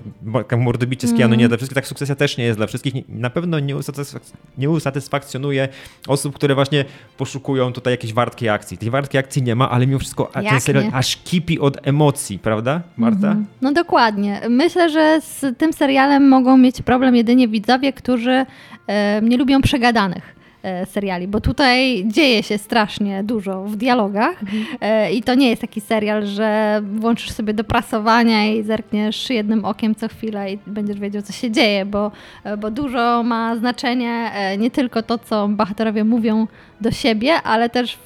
mordobicie 0.59 1.09
z 1.09 1.11
Keanu 1.11 1.25
mm. 1.25 1.39
nie 1.39 1.49
dla 1.49 1.57
wszystkich, 1.57 1.75
tak 1.75 1.87
Sukcesja 1.87 2.15
też 2.15 2.37
nie 2.37 2.45
jest 2.45 2.59
dla 2.59 2.67
wszystkich. 2.67 2.95
Na 3.09 3.31
pewno 3.31 3.61
nie, 3.61 3.77
usatysfak 3.77 4.23
nie 4.59 4.71
usatysfakcjonuje 4.71 5.69
osób, 6.09 6.35
które 6.35 6.44
właśnie 6.55 6.85
poszukują 7.17 7.73
tutaj 7.73 7.93
jakiejś 7.93 8.13
wartkiej 8.13 8.49
akcji. 8.49 8.79
Tej 8.79 8.91
wartkiej 8.91 9.19
akcji 9.19 9.43
nie 9.43 9.55
ma, 9.55 9.71
ale 9.71 9.87
mimo 9.87 9.99
wszystko 9.99 10.31
Jak 10.35 10.45
ten 10.49 10.61
serial 10.61 10.85
nie? 10.85 10.95
aż 10.95 11.17
kipi 11.17 11.61
od 11.61 11.87
emocji, 11.89 12.39
prawda, 12.39 12.81
Marta? 12.97 13.27
Mhm. 13.27 13.47
No 13.63 13.73
dokładnie. 13.73 14.41
Myślę, 14.49 14.91
że 14.91 15.21
z 15.21 15.59
tym 15.59 15.73
serialem 15.73 16.29
mogą 16.29 16.57
mieć 16.57 16.83
problem 16.83 17.17
jedynie 17.17 17.49
widzowie, 17.49 17.93
którzy 17.93 18.47
e, 18.87 19.23
nie 19.23 19.37
lubią 19.37 19.63
przegadanych. 19.63 20.35
E, 20.65 20.87
seriali, 20.87 21.29
bo 21.29 21.41
tutaj 21.41 22.05
dzieje 22.07 22.43
się 22.43 22.59
strasznie 22.59 23.25
dużo 23.25 23.65
w 23.65 23.77
dialogach 23.77 24.43
mhm. 24.43 24.65
E, 24.81 25.13
i 25.13 25.23
to 25.23 25.35
nie 25.35 25.51
jest 25.51 25.61
taki 25.61 25.81
serial, 25.81 26.27
że 26.27 26.81
włączysz 26.83 27.31
sobie 27.31 27.55
do 27.55 27.65
prasowania 27.65 28.47
i 28.47 28.63
zerkniesz 28.63 29.31
jednym 29.31 29.65
okiem 29.65 29.95
co 29.95 30.09
chwilę 30.09 30.53
i 30.53 30.59
będziesz 30.67 31.01
wiedział, 31.01 31.23
co 31.23 31.33
się 31.33 31.51
dzieje, 31.51 31.87
bo, 31.87 32.13
e, 32.45 32.57
bo 32.57 32.71
dużo 32.71 33.23
ma 33.23 33.57
znaczenie 33.57 34.31
nie 34.59 34.71
tylko 34.71 35.03
to, 35.03 35.19
co 35.19 35.49
bohaterowie 35.49 36.05
mówią 36.05 36.47
do 36.81 36.91
siebie, 36.91 37.35
ale 37.35 37.71
też 37.71 37.99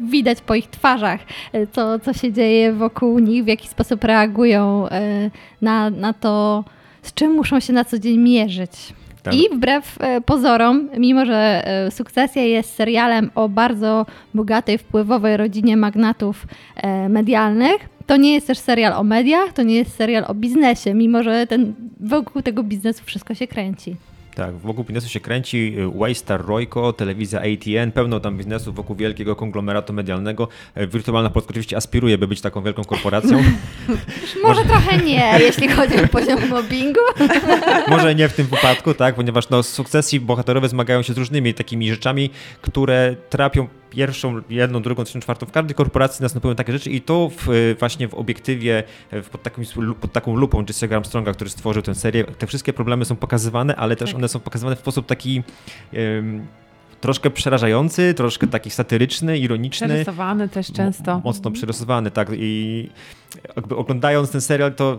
widać 0.00 0.40
po 0.40 0.54
ich 0.54 0.66
twarzach, 0.66 1.20
co, 1.72 1.98
co 1.98 2.12
się 2.12 2.32
dzieje 2.32 2.72
wokół 2.72 3.18
nich, 3.18 3.44
w 3.44 3.46
jaki 3.46 3.68
sposób 3.68 4.04
reagują 4.04 4.86
na, 5.62 5.90
na 5.90 6.12
to, 6.12 6.64
z 7.02 7.14
czym 7.14 7.32
muszą 7.32 7.60
się 7.60 7.72
na 7.72 7.84
co 7.84 7.98
dzień 7.98 8.18
mierzyć. 8.18 8.72
Tak. 9.22 9.34
I 9.34 9.48
wbrew 9.52 9.96
e, 10.00 10.20
pozorom, 10.20 10.88
mimo 10.98 11.26
że 11.26 11.66
e, 11.66 11.90
Sukcesja 11.90 12.42
jest 12.42 12.74
serialem 12.74 13.30
o 13.34 13.48
bardzo 13.48 14.06
bogatej, 14.34 14.78
wpływowej 14.78 15.36
rodzinie 15.36 15.76
magnatów 15.76 16.46
e, 16.76 17.08
medialnych, 17.08 17.88
to 18.06 18.16
nie 18.16 18.34
jest 18.34 18.46
też 18.46 18.58
serial 18.58 18.92
o 18.92 19.04
mediach, 19.04 19.52
to 19.52 19.62
nie 19.62 19.74
jest 19.74 19.96
serial 19.96 20.24
o 20.28 20.34
biznesie, 20.34 20.94
mimo 20.94 21.22
że 21.22 21.46
ten, 21.46 21.74
wokół 22.00 22.42
tego 22.42 22.62
biznesu 22.62 23.04
wszystko 23.04 23.34
się 23.34 23.46
kręci. 23.46 23.96
Tak, 24.38 24.56
wokół 24.56 24.84
biznesu 24.84 25.08
się 25.08 25.20
kręci 25.20 25.74
y, 25.78 25.98
Waystar 25.98 26.46
Royco, 26.46 26.92
telewizja 26.92 27.40
ATN, 27.40 27.92
pełno 27.92 28.20
tam 28.20 28.36
biznesu 28.36 28.72
wokół 28.72 28.96
wielkiego 28.96 29.36
konglomeratu 29.36 29.92
medialnego. 29.92 30.48
E, 30.74 30.86
Wirtualna 30.86 31.30
Polska 31.30 31.50
oczywiście 31.50 31.76
aspiruje, 31.76 32.18
by 32.18 32.28
być 32.28 32.40
taką 32.40 32.62
wielką 32.62 32.84
korporacją. 32.84 33.42
Może 34.44 34.64
trochę 34.64 34.98
nie, 34.98 35.38
jeśli 35.40 35.68
chodzi 35.68 36.04
o 36.04 36.08
poziom 36.08 36.48
mobbingu. 36.48 37.00
Może 37.90 38.14
nie 38.14 38.28
w 38.28 38.32
tym 38.32 38.46
wypadku, 38.46 38.94
tak, 38.94 39.14
ponieważ 39.14 39.48
no, 39.48 39.62
z 39.62 39.68
sukcesji 39.68 40.20
bohaterowie 40.20 40.68
zmagają 40.68 41.02
się 41.02 41.12
z 41.12 41.18
różnymi 41.18 41.54
takimi 41.54 41.90
rzeczami, 41.90 42.30
które 42.62 43.16
trapią 43.30 43.68
pierwszą, 43.90 44.40
jedną, 44.50 44.82
drugą, 44.82 45.04
trzecią, 45.04 45.20
czwartą. 45.20 45.46
W 45.46 45.52
każdej 45.52 45.74
korporacji 45.74 46.22
następują 46.22 46.54
takie 46.54 46.72
rzeczy 46.72 46.90
i 46.90 47.00
to 47.00 47.30
w, 47.36 47.48
y, 47.48 47.76
właśnie 47.78 48.08
w 48.08 48.14
obiektywie, 48.14 48.84
y, 49.12 49.22
pod, 49.22 49.42
takim, 49.42 49.64
pod 50.00 50.12
taką 50.12 50.36
lupą 50.36 50.62
Jesse'ego 50.62 50.94
Armstronga, 50.94 51.32
który 51.32 51.50
stworzył 51.50 51.82
tę 51.82 51.94
serię, 51.94 52.24
te 52.24 52.46
wszystkie 52.46 52.72
problemy 52.72 53.04
są 53.04 53.16
pokazywane, 53.16 53.76
ale 53.76 53.96
też 53.96 54.10
tak. 54.10 54.18
one 54.18 54.28
są 54.28 54.40
pokazywane 54.40 54.76
w 54.76 54.78
sposób 54.78 55.06
taki 55.06 55.42
um, 55.92 56.46
troszkę 57.00 57.30
przerażający, 57.30 58.14
troszkę 58.14 58.46
taki 58.46 58.70
satyryczny, 58.70 59.38
ironiczny. 59.38 59.88
Przerysowany 59.88 60.48
też 60.48 60.72
często. 60.72 61.20
Mocno 61.24 61.50
przerysowany, 61.50 62.10
tak. 62.10 62.28
I 62.34 62.90
jakby 63.56 63.76
oglądając 63.76 64.30
ten 64.30 64.40
serial, 64.40 64.74
to 64.74 64.96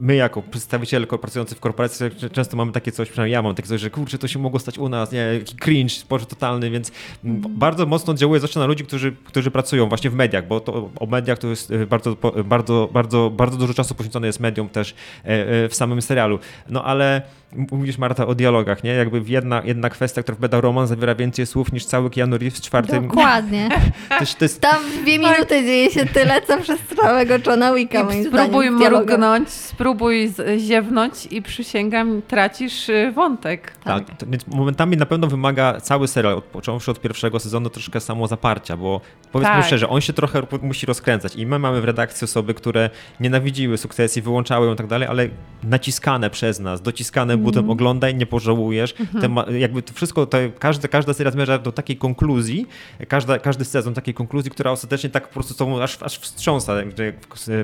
my 0.00 0.14
jako 0.14 0.42
przedstawiciele 0.42 1.06
pracujący 1.06 1.54
w 1.54 1.60
korporacji 1.60 2.06
często 2.32 2.56
mamy 2.56 2.72
takie 2.72 2.92
coś, 2.92 3.08
przynajmniej 3.08 3.32
ja 3.32 3.42
mam 3.42 3.54
takie 3.54 3.68
coś, 3.68 3.80
że 3.80 3.90
kurczę, 3.90 4.18
to 4.18 4.28
się 4.28 4.38
mogło 4.38 4.60
stać 4.60 4.78
u 4.78 4.88
nas, 4.88 5.12
nie, 5.12 5.18
jaki 5.18 5.56
cringe, 5.56 5.94
spożyt 5.94 6.28
totalny, 6.28 6.70
więc 6.70 6.92
mm. 7.24 7.42
bardzo 7.48 7.86
mocno 7.86 8.10
oddziałuje 8.10 8.40
zwłaszcza 8.40 8.60
na 8.60 8.66
ludzi, 8.66 8.84
którzy, 8.84 9.16
którzy 9.24 9.50
pracują 9.50 9.88
właśnie 9.88 10.10
w 10.10 10.14
mediach, 10.14 10.46
bo 10.46 10.60
to 10.60 10.90
o 11.00 11.06
mediach 11.06 11.38
to 11.38 11.48
jest 11.48 11.70
e, 11.70 11.86
bardzo, 11.86 12.16
bardzo, 12.44 12.88
bardzo, 12.92 13.30
bardzo 13.30 13.56
dużo 13.56 13.74
czasu 13.74 13.94
poświęcone 13.94 14.26
jest 14.26 14.40
mediom 14.40 14.68
też 14.68 14.94
e, 15.24 15.26
e, 15.64 15.68
w 15.68 15.74
samym 15.74 16.02
serialu. 16.02 16.38
No 16.68 16.84
ale 16.84 17.22
mówisz 17.52 17.98
Marta 17.98 18.26
o 18.26 18.34
dialogach, 18.34 18.84
nie? 18.84 18.90
Jakby 18.90 19.22
jedna, 19.26 19.62
jedna 19.64 19.90
kwestia, 19.90 20.22
która 20.22 20.48
w 20.48 20.60
Roman 20.60 20.86
zawiera 20.86 21.14
więcej 21.14 21.46
słów 21.46 21.72
niż 21.72 21.84
cały 21.86 22.10
Keanu 22.10 22.38
Reeves 22.38 22.58
w 22.58 22.62
czwartym. 22.62 23.08
Dokładnie. 23.08 23.68
to, 24.18 24.24
to 24.38 24.44
jest... 24.44 24.60
Tam 24.60 24.90
w 24.90 25.02
dwie 25.02 25.18
minuty 25.18 25.64
dzieje 25.64 25.90
się 25.90 26.06
tyle, 26.06 26.42
co 26.42 26.60
przez 26.60 26.80
całego 27.02 27.38
Johna 27.58 27.74
Wicka, 27.74 28.04
moim 28.04 28.24
Spróbuj 28.24 28.70
mrugnąć, 28.70 29.50
spróbuj 29.50 30.32
ziewnąć 30.58 31.26
i 31.30 31.42
przysięgam, 31.42 32.22
tracisz 32.28 32.88
y, 32.88 33.12
wątek. 33.14 33.76
Tak, 33.84 34.04
tak. 34.04 34.28
więc 34.30 34.46
momentami 34.46 34.96
na 34.96 35.06
pewno 35.06 35.26
wymaga 35.26 35.80
cały 35.80 36.08
serial, 36.08 36.42
począwszy 36.42 36.90
od 36.90 37.00
pierwszego 37.00 37.40
sezonu, 37.40 37.70
troszkę 37.70 38.00
samozaparcia, 38.00 38.76
bo 38.76 39.00
powiedzmy 39.32 39.54
tak. 39.54 39.64
szczerze, 39.64 39.88
on 39.88 40.00
się 40.00 40.12
trochę 40.12 40.42
musi 40.62 40.86
rozkręcać 40.86 41.36
i 41.36 41.46
my 41.46 41.58
mamy 41.58 41.80
w 41.80 41.84
redakcji 41.84 42.24
osoby, 42.24 42.54
które 42.54 42.90
nienawidziły 43.20 43.78
sukcesji, 43.78 44.22
wyłączały 44.22 44.66
ją 44.66 44.74
i 44.74 44.76
tak 44.76 44.86
dalej, 44.86 45.08
ale 45.08 45.28
naciskane 45.62 46.30
przez 46.30 46.60
nas, 46.60 46.82
dociskane 46.82 47.34
mm. 47.34 47.44
butem, 47.44 47.70
oglądaj, 47.70 48.14
nie 48.14 48.26
pożałujesz. 48.26 48.94
Mm 49.00 49.36
-hmm. 49.36 49.54
jakby 49.54 49.82
to 49.82 49.94
wszystko, 49.94 50.26
to 50.26 50.38
każda, 50.58 50.88
każda 50.88 51.14
seria 51.14 51.30
zmierza 51.30 51.58
do 51.58 51.72
takiej 51.72 51.96
konkluzji, 51.96 52.66
każda, 53.08 53.38
każdy 53.38 53.64
sezon 53.64 53.94
takiej 53.94 54.14
konkluzji, 54.14 54.50
która 54.50 54.70
ostatecznie 54.70 55.10
tak 55.10 55.28
po 55.28 55.34
prostu 55.34 55.54
to 55.54 55.82
aż, 55.82 56.02
aż 56.02 56.18
wstrząsa, 56.18 56.74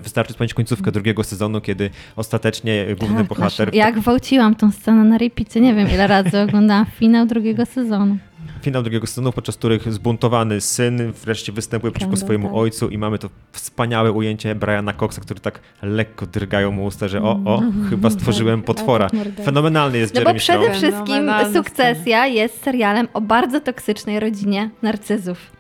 wystarczy 0.01 0.33
wspomnieć 0.33 0.55
końcówkę 0.55 0.93
drugiego 0.93 1.25
sezonu, 1.25 1.61
kiedy 1.61 1.91
ostatecznie 2.17 2.87
główny 2.99 3.19
tak, 3.19 3.27
bohater... 3.27 3.75
Jak 3.75 3.95
gwałciłam 3.95 4.55
tą 4.55 4.71
scenę 4.71 5.05
na 5.05 5.19
repeacie, 5.19 5.61
nie 5.61 5.75
wiem 5.75 5.89
ile 5.95 6.07
razy 6.07 6.41
oglądałam 6.41 6.87
finał 6.87 7.27
drugiego 7.27 7.67
sezonu 7.67 8.19
finał 8.65 8.83
drugiego 8.83 9.07
sezonu, 9.07 9.33
podczas 9.33 9.57
których 9.57 9.93
zbuntowany 9.93 10.61
syn 10.61 11.13
wreszcie 11.13 11.53
występuje 11.53 11.93
przeciwko 11.93 12.17
swojemu 12.17 12.49
tak. 12.49 12.57
ojcu 12.57 12.89
i 12.89 12.99
mamy 12.99 13.19
to 13.19 13.31
wspaniałe 13.53 14.13
ujęcie 14.13 14.55
Briana 14.55 14.93
Coxa, 14.93 15.21
który 15.21 15.41
tak 15.41 15.61
lekko 15.83 16.27
drgają 16.27 16.71
mu 16.71 16.85
usta, 16.85 17.09
że 17.09 17.23
o, 17.23 17.41
o, 17.45 17.63
chyba 17.91 18.11
stworzyłem 18.11 18.63
potwora. 18.63 19.11
Fenomenalny 19.45 19.99
jest 19.99 20.15
no 20.15 20.21
Jeremy 20.21 20.35
bo 20.35 20.41
przede 20.41 20.71
wszystkim 20.71 21.31
Sukcesja 21.55 22.27
jest 22.27 22.63
serialem 22.63 23.09
o 23.13 23.21
bardzo 23.21 23.61
toksycznej 23.61 24.21
rodzinie 24.21 24.71
narcyzów. 24.83 25.55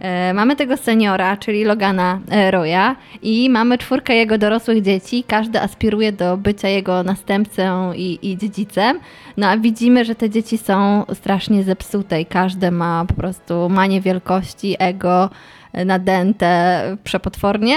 E, 0.00 0.34
mamy 0.34 0.56
tego 0.56 0.76
seniora, 0.76 1.36
czyli 1.36 1.64
Logana 1.64 2.20
e, 2.30 2.50
Roya 2.50 2.96
i 3.22 3.50
mamy 3.50 3.78
czwórkę 3.78 4.14
jego 4.14 4.38
dorosłych 4.38 4.82
dzieci. 4.82 5.24
Każdy 5.26 5.60
aspiruje 5.60 6.12
do 6.12 6.36
bycia 6.36 6.68
jego 6.68 7.02
następcą 7.02 7.92
i, 7.92 8.18
i 8.22 8.36
dziedzicem. 8.36 9.00
No 9.36 9.46
a 9.46 9.56
widzimy, 9.56 10.04
że 10.04 10.14
te 10.14 10.30
dzieci 10.30 10.58
są 10.58 11.04
strasznie 11.14 11.62
zepsute 11.62 12.20
i 12.20 12.26
każde 12.26 12.70
ma 12.70 13.04
po 13.08 13.14
prostu 13.14 13.68
manię 13.68 14.00
wielkości, 14.00 14.76
ego, 14.78 15.30
e, 15.72 15.84
nadęte 15.84 16.82
przepotwornie 17.04 17.76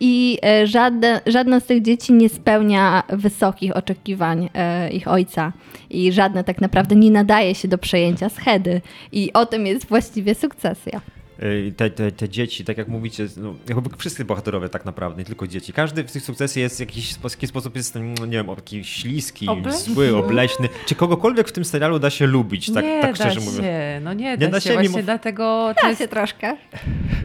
i 0.00 0.38
żadne, 0.64 1.20
żadne 1.26 1.60
z 1.60 1.64
tych 1.64 1.82
dzieci 1.82 2.12
nie 2.12 2.28
spełnia 2.28 3.02
wysokich 3.08 3.76
oczekiwań 3.76 4.48
ich 4.90 5.08
ojca 5.08 5.52
i 5.90 6.12
żadne 6.12 6.44
tak 6.44 6.60
naprawdę 6.60 6.96
nie 6.96 7.10
nadaje 7.10 7.54
się 7.54 7.68
do 7.68 7.78
przejęcia 7.78 8.28
schedy 8.28 8.80
i 9.12 9.32
o 9.32 9.46
tym 9.46 9.66
jest 9.66 9.86
właściwie 9.86 10.34
sukcesja. 10.34 11.00
Y, 11.42 11.72
te, 11.76 11.90
te, 11.90 12.12
te 12.12 12.28
dzieci, 12.28 12.64
tak 12.64 12.78
jak 12.78 12.88
mówicie, 12.88 13.26
no, 13.36 13.54
jakby 13.68 13.96
wszyscy 13.96 14.24
bohaterowie 14.24 14.68
tak 14.68 14.84
naprawdę, 14.84 15.18
nie 15.18 15.24
tylko 15.24 15.46
dzieci. 15.46 15.72
Każdy 15.72 16.04
w 16.04 16.12
tych 16.12 16.22
sukcesji 16.22 16.62
jest 16.62 16.76
w 16.76 16.80
jakiś, 16.80 17.14
w 17.14 17.22
jakiś 17.24 17.48
sposób 17.50 17.76
jest, 17.76 17.94
no, 18.18 18.26
nie 18.26 18.32
wiem, 18.32 18.46
jakiś 18.48 18.88
śliski, 18.88 19.48
Obleśny. 19.48 19.94
zły, 19.94 20.16
obleśny. 20.16 20.68
Czy 20.86 20.94
kogokolwiek 20.94 21.48
w 21.48 21.52
tym 21.52 21.64
serialu 21.64 21.98
da 21.98 22.10
się 22.10 22.26
lubić, 22.26 22.72
tak, 22.72 22.84
nie 22.84 23.00
tak 23.02 23.16
szczerze 23.16 23.40
da 23.40 23.46
mówiąc? 23.46 23.64
się, 23.64 24.00
no 24.04 24.12
nie, 24.12 24.24
Nie 24.30 24.38
da, 24.38 24.48
da 24.48 24.60
się, 24.60 24.68
się, 24.68 24.74
właśnie 24.74 24.88
mimo- 24.98 25.02
dlatego 25.04 25.74
Da 25.82 25.88
jest, 25.88 26.00
się 26.00 26.08
troszkę. 26.08 26.56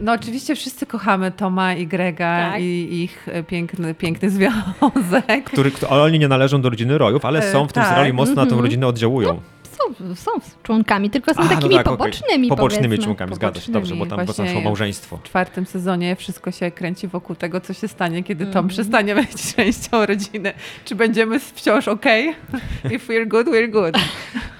no 0.02 0.12
oczywiście 0.12 0.54
wszyscy 0.56 0.86
kochamy 0.86 1.30
Toma 1.32 1.74
i 1.74 1.86
Grega 1.86 2.50
Tak. 2.52 2.60
i 2.62 3.02
ich 3.02 3.28
e, 3.28 3.42
piękny, 3.42 3.94
piękny 3.94 4.30
związek. 4.36 5.44
Który, 5.44 5.70
kto- 5.70 5.90
ale 5.90 6.02
oni 6.02 6.18
nie 6.18 6.28
należą 6.28 6.60
do 6.62 6.70
rodziny 6.70 6.98
Rojów, 6.98 7.24
ale 7.24 7.52
są 7.52 7.64
w 7.68 7.72
tym 7.72 7.82
tak. 7.82 7.88
serialu 7.88 8.10
i 8.10 8.12
mocno 8.12 8.34
na 8.34 8.42
tą 8.42 8.48
Mhm. 8.48 8.62
rodzinę 8.62 8.86
oddziałują. 8.86 9.40
Są, 9.78 10.14
są 10.14 10.30
członkami, 10.62 11.10
tylko 11.10 11.34
są 11.34 11.40
A, 11.40 11.44
no 11.44 11.50
takimi 11.50 11.74
tak, 11.74 11.86
okej. 11.86 11.98
pobocznymi, 11.98 12.48
Pobocznymi 12.48 12.84
powiedzmy. 12.88 13.04
członkami, 13.04 13.34
zgadza 13.34 13.60
się, 13.60 13.72
dobrze, 13.72 13.94
bo 13.94 14.06
tam, 14.06 14.26
szło 14.26 14.60
małżeństwo. 14.60 15.16
W 15.16 15.22
czwartym 15.22 15.66
sezonie 15.66 16.16
wszystko 16.16 16.50
się 16.50 16.70
kręci 16.70 17.08
wokół 17.08 17.36
tego, 17.36 17.60
co 17.60 17.72
się 17.74 17.88
stanie, 17.88 18.22
kiedy 18.24 18.44
Tom 18.44 18.48
Mhm. 18.50 18.68
przestanie 18.68 19.14
być 19.14 19.28
częścią 19.56 20.06
rodziny. 20.06 20.52
Czy 20.84 20.94
będziemy 20.94 21.40
wciąż 21.40 21.88
ok? 21.88 22.04
If 22.94 23.12
we're 23.12 23.28
good, 23.28 23.46
we're 23.46 23.70
good. 23.70 23.94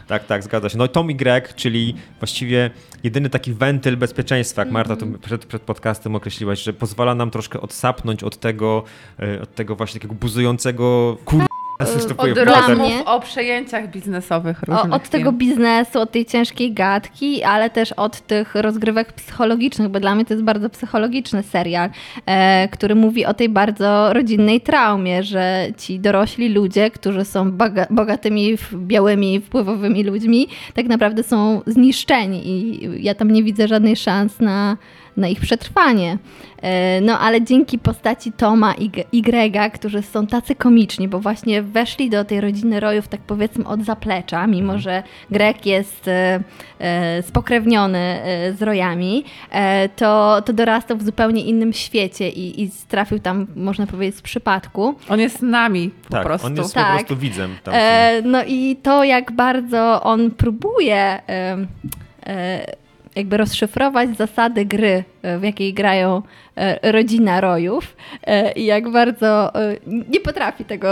Tak, 0.07 0.27
tak, 0.27 0.43
zgadza 0.43 0.69
się. 0.69 0.79
No 0.79 0.85
i 0.85 0.89
Tom 0.89 1.11
i 1.11 1.15
Greg, 1.15 1.55
czyli 1.55 1.95
właściwie 2.21 2.71
jedyny 3.05 3.31
taki 3.31 3.53
wentyl 3.53 3.97
bezpieczeństwa, 3.97 4.63
jak 4.63 4.71
Marta 4.71 4.97
tu 4.97 5.07
przed, 5.07 5.47
przed 5.47 5.63
podcastem 5.63 6.15
określiłaś, 6.17 6.63
że 6.63 6.73
pozwala 6.73 7.15
nam 7.15 7.31
troszkę 7.31 7.61
odsapnąć 7.61 8.23
od 8.25 8.37
tego, 8.41 8.83
e, 9.21 9.43
od 9.43 9.55
tego 9.55 9.77
właśnie 9.77 10.01
takiego 10.01 10.15
buzującego 10.15 11.17
kur... 11.25 11.48
występuje 11.79 12.33
Od 12.33 12.39
rozmów 12.39 12.93
o 13.05 13.21
przejęciach 13.21 13.91
biznesowych 13.91 14.63
O, 14.69 14.73
różnych 14.73 14.93
od 14.93 15.09
tego 15.09 15.33
biznesu, 15.33 16.01
od 16.01 16.11
tej 16.11 16.27
ciężkiej 16.27 16.73
gadki, 16.73 17.43
ale 17.43 17.71
też 17.71 17.93
od 17.93 18.21
tych 18.21 18.55
rozgrywek 18.55 19.13
psychologicznych, 19.13 19.89
bo 19.89 20.01
dla 20.01 20.15
mnie 20.15 20.25
to 20.25 20.35
jest 20.35 20.45
bardzo 20.45 20.71
psychologiczny 20.71 21.43
serial, 21.43 21.91
e, 22.27 22.69
który 22.69 22.95
mówi 22.95 23.27
o 23.27 23.35
tej 23.35 23.49
bardzo 23.49 24.13
rodzinnej 24.13 24.61
traumie, 24.61 25.23
że 25.23 25.67
ci 25.77 26.01
dorośli 26.01 26.49
ludzie, 26.49 26.91
którzy 26.91 27.25
są 27.25 27.53
boga, 27.53 27.87
bogatymi, 27.91 28.57
białymi, 28.75 29.41
wpływowymi 29.41 30.05
ludźmi, 30.05 30.49
tak 30.75 30.87
naprawdę 30.87 31.23
są 31.23 31.63
zniszczeni 31.67 32.49
i 32.49 32.89
ja 33.05 33.15
tam 33.15 33.31
nie 33.31 33.43
widzę 33.43 33.69
żadnej 33.69 33.97
szans 33.97 34.41
na, 34.41 34.77
na 35.19 35.29
ich 35.29 35.41
przetrwanie. 35.41 36.19
E, 36.63 37.01
No 37.01 37.19
ale 37.19 37.43
dzięki 37.43 37.79
postaci 37.79 38.33
Toma 38.33 38.75
i 39.13 39.23
Grega, 39.23 39.71
którzy 39.71 40.03
są 40.03 40.27
tacy 40.27 40.55
komiczni, 40.55 41.09
bo 41.09 41.21
właśnie 41.21 41.63
weszli 41.63 42.11
do 42.11 42.25
tej 42.25 42.41
rodziny 42.41 42.81
rojów 42.81 43.09
tak 43.09 43.21
powiedzmy 43.21 43.67
od 43.67 43.85
zaplecza, 43.85 44.47
mimo 44.47 44.79
że 44.79 45.03
Greg 45.31 45.67
jest 45.67 46.09
e, 46.09 46.41
e, 46.79 47.23
spokrewniony 47.23 48.19
z 48.59 48.63
rojami, 48.63 49.25
to, 49.97 50.43
to 50.43 50.53
dorastał 50.53 50.97
w 50.97 51.03
zupełnie 51.03 51.45
innym 51.45 51.73
świecie 51.73 52.29
i, 52.29 52.63
i 52.63 52.71
trafił 52.89 53.19
tam, 53.19 53.47
można 53.57 53.87
powiedzieć, 53.87 54.17
z 54.17 54.23
przypadku. 54.23 54.95
On 55.09 55.21
jest 55.21 55.39
z 55.39 55.43
nami 55.43 55.91
po 56.05 56.11
Tak, 56.11 56.25
prostu. 56.27 56.47
on 56.47 56.57
jest 56.57 56.75
Tak. 56.75 56.87
po 56.87 56.93
prostu 56.99 57.17
widzem. 57.17 57.57
Tam 57.65 57.75
no 58.25 58.45
i 58.47 58.77
to, 58.83 59.05
jak 59.05 59.33
bardzo 59.33 60.03
on 60.03 60.31
próbuje 60.31 61.21
jakby 63.17 63.37
rozszyfrować 63.37 64.17
zasady 64.17 64.65
gry, 64.65 65.05
e, 65.23 65.39
w 65.39 65.43
jakiej 65.43 65.75
grają 65.75 66.23
e, 66.57 66.93
rodzina 66.93 67.41
rojów 67.41 67.97
e, 68.27 68.53
i 68.53 68.65
jak 68.65 68.91
bardzo 68.91 69.53
nie 69.87 70.21
potrafi 70.21 70.65
tego 70.65 70.89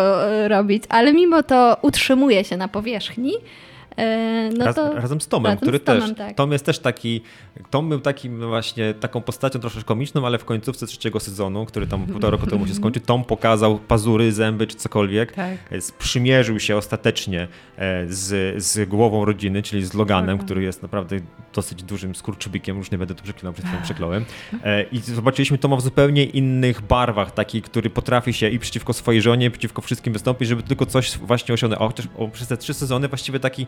robić, 0.49 0.85
ale 0.89 1.13
mimo 1.13 1.43
to 1.43 1.77
utrzymuje 1.83 2.45
się 2.45 2.57
na 2.57 2.69
powierzchni. 2.69 3.33
E, 3.99 4.51
no 4.59 4.65
Raz, 4.65 4.75
to 4.77 4.93
razem 4.95 5.21
z 5.21 5.29
Tomem, 5.29 5.45
razem 5.45 5.59
który 5.61 5.79
z 5.79 5.83
Tomem, 5.85 6.01
też. 6.09 6.19
tak. 6.19 6.37
Tom 6.37 6.53
jest 6.53 6.65
też 6.67 6.79
taki. 6.79 7.21
Tom 7.71 7.89
był 7.89 8.01
takim 8.01 8.41
właśnie 8.49 8.95
taką 8.95 9.21
postacią 9.21 9.59
troszeczkę 9.59 9.89
komiczną, 9.89 10.27
ale 10.27 10.39
w 10.39 10.45
końcówce 10.45 10.87
trzeciego 10.87 11.21
sezonu, 11.21 11.67
który 11.67 11.87
tam 11.87 12.07
półtora 12.07 12.31
roku 12.31 12.47
temu 12.47 12.67
się 12.67 12.75
skończył, 12.75 13.03
Tom 13.03 13.25
pokazał 13.25 13.79
pazury, 13.79 14.33
zęby 14.33 14.67
czy 14.67 14.77
cokolwiek. 14.77 15.33
Tak. 15.33 15.57
Sprzymierzył 15.81 16.61
się 16.61 16.77
ostatecznie 16.77 17.49
e, 17.79 18.07
z, 18.09 18.63
z 18.65 18.89
głową 18.89 19.25
rodziny, 19.25 19.63
czyli 19.63 19.85
z 19.87 19.95
Loganem, 19.95 20.31
Mhm. 20.31 20.47
który 20.47 20.63
jest 20.63 20.83
naprawdę 20.83 21.17
dosyć 21.55 21.83
dużym 21.83 22.15
skurczybykiem, 22.15 22.79
już 22.79 22.91
nie 22.91 22.99
będę 22.99 23.15
tu 23.15 23.23
przeklinał, 23.25 23.53
przed 23.53 23.67
chwilą 23.67 23.83
przekląłem. 23.83 24.25
E, 24.65 24.83
I 24.83 24.99
zobaczyliśmy 24.99 25.59
Toma 25.59 25.77
w 25.77 25.81
zupełnie 25.81 26.25
innych 26.25 26.81
barwach, 26.83 27.31
taki, 27.31 27.63
który 27.63 27.91
potrafi 27.91 28.33
się 28.33 28.49
i 28.49 28.59
przeciwko 28.59 28.93
swojej 28.93 29.23
żonie, 29.23 29.47
i 29.47 29.51
przeciwko 29.51 29.83
wszystkim 29.83 30.13
wystąpić, 30.13 30.49
żeby 30.49 30.63
tylko 30.63 30.87
coś 30.87 31.19
właśnie 31.19 31.55
osiągnąć. 31.55 31.83
A 31.83 31.87
chociaż 31.87 32.07
o, 32.19 32.29
przez 32.29 32.49
te 32.49 32.57
trzy 32.57 32.75
sezony 32.75 33.09
właściwie 33.09 33.41
taki, 33.41 33.67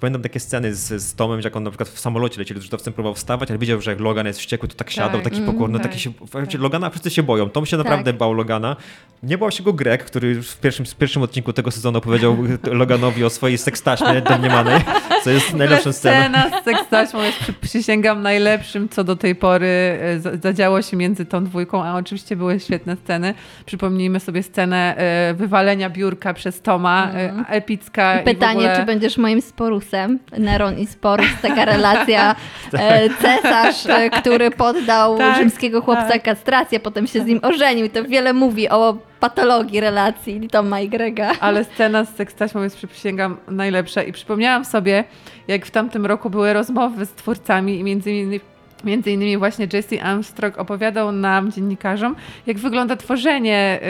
pamiętam 0.00 0.22
takie 0.22 0.40
sceny 0.40 0.74
z, 0.74 1.02
z 1.02 1.14
Tomem, 1.14 1.40
jak 1.44 1.56
on 1.56 1.62
na 1.62 1.70
przykład 1.70 1.88
w 1.88 1.98
samolocie 2.00 2.38
lecieli, 2.38 2.60
rzutowcem 2.62 2.92
próbował 2.92 3.14
wstawać, 3.14 3.50
ale 3.50 3.58
wiedział, 3.58 3.80
że 3.80 3.90
jak 3.90 4.00
Logan 4.00 4.26
jest 4.26 4.38
wściekły, 4.38 4.68
to 4.68 4.74
tak 4.74 4.90
siadał, 4.90 5.20
taki 5.20 5.36
Mm, 5.36 5.52
pokorny, 5.52 5.78
tak, 5.78 5.88
taki 5.88 6.00
się, 6.00 6.12
tak. 6.32 6.54
Logana 6.54 6.90
wszyscy 6.90 7.10
się 7.10 7.22
boją. 7.22 7.50
Tom 7.50 7.66
się 7.66 7.76
naprawdę 7.76 8.12
Tak. 8.12 8.18
bał 8.18 8.32
Logana. 8.32 8.76
Nie 9.22 9.38
bał 9.38 9.50
się 9.50 9.62
go 9.62 9.72
Greg, 9.72 10.04
który 10.04 10.28
już 10.28 10.50
w 10.50 10.60
pierwszym, 10.60 10.86
w 10.86 10.94
pierwszym 10.94 11.22
odcinku 11.22 11.52
tego 11.52 11.70
sezonu 11.70 12.00
powiedział 12.00 12.36
Loganowi 12.64 13.24
o 13.24 13.30
swojej 13.30 13.58
sekstaśmie 13.58 14.20
domniemanej, 14.22 14.80
co 15.24 15.30
jest 15.30 15.54
najlepszą 15.54 15.92
sceną. 15.92 16.20
Scena 16.20 16.60
z 16.60 16.64
sekstaśmą 16.64 17.22
jest, 17.22 17.38
przy- 17.38 17.52
przysięgam, 17.52 18.22
najlepszym, 18.22 18.88
co 18.88 19.04
do 19.04 19.16
tej 19.16 19.34
pory 19.34 19.66
e, 20.02 20.20
za- 20.20 20.36
zadziało 20.36 20.82
się 20.82 20.96
między 20.96 21.26
tą 21.26 21.44
dwójką, 21.44 21.84
a 21.84 21.94
oczywiście 21.96 22.36
były 22.36 22.60
świetne 22.60 22.96
sceny. 22.96 23.34
Przypomnijmy 23.66 24.20
sobie 24.20 24.42
scenę 24.42 24.96
e, 24.96 25.34
wywalenia 25.34 25.90
biurka 25.90 26.34
przez 26.34 26.62
Toma, 26.62 27.10
e, 27.14 27.44
epicka. 27.48 28.18
i 28.18 28.22
w 28.22 28.24
Pytanie, 28.24 28.58
ogóle... 28.58 28.76
czy 28.76 28.86
będziesz 28.86 29.16
moim 29.18 29.42
sporusem? 29.48 30.18
Neron 30.38 30.78
i 30.78 30.86
Sporus, 30.86 31.26
taka 31.42 31.64
relacja 31.64 32.36
e, 32.72 33.08
cesarz, 33.10 33.86
e, 33.86 34.10
który 34.10 34.50
poddał 34.50 35.18
Tak, 35.18 35.36
rzymskiego 35.36 35.82
chłopca 35.82 36.08
tak. 36.08 36.22
kastrację, 36.22 36.80
potem 36.80 37.06
się 37.06 37.20
z 37.20 37.26
nim 37.26 37.40
ożenił. 37.42 37.86
I 37.86 37.90
to 37.90 38.04
wiele 38.04 38.32
mówi 38.32 38.68
o 38.68 38.96
patologii 39.20 39.80
relacji 39.80 40.48
Toma 40.48 40.80
i 40.80 40.88
Grega. 40.88 41.32
Ale 41.40 41.64
scena 41.64 42.04
z 42.04 42.16
sekstaśmą 42.16 42.62
jest, 42.62 42.86
przysięgam, 42.86 43.36
najlepsza. 43.48 44.02
I 44.02 44.12
przypomniałam 44.12 44.64
sobie, 44.64 45.04
jak 45.48 45.66
w 45.66 45.70
tamtym 45.70 46.06
roku 46.06 46.30
były 46.30 46.52
rozmowy 46.52 47.06
z 47.06 47.10
twórcami 47.10 47.78
i 47.78 47.84
między 47.84 48.10
innymi 48.12 48.40
Między 48.84 49.10
innymi 49.10 49.36
właśnie 49.36 49.68
Jesse 49.72 50.02
Armstrong 50.02 50.58
opowiadał 50.58 51.12
nam, 51.12 51.52
dziennikarzom, 51.52 52.16
jak 52.46 52.58
wygląda 52.58 52.96
tworzenie 52.96 53.80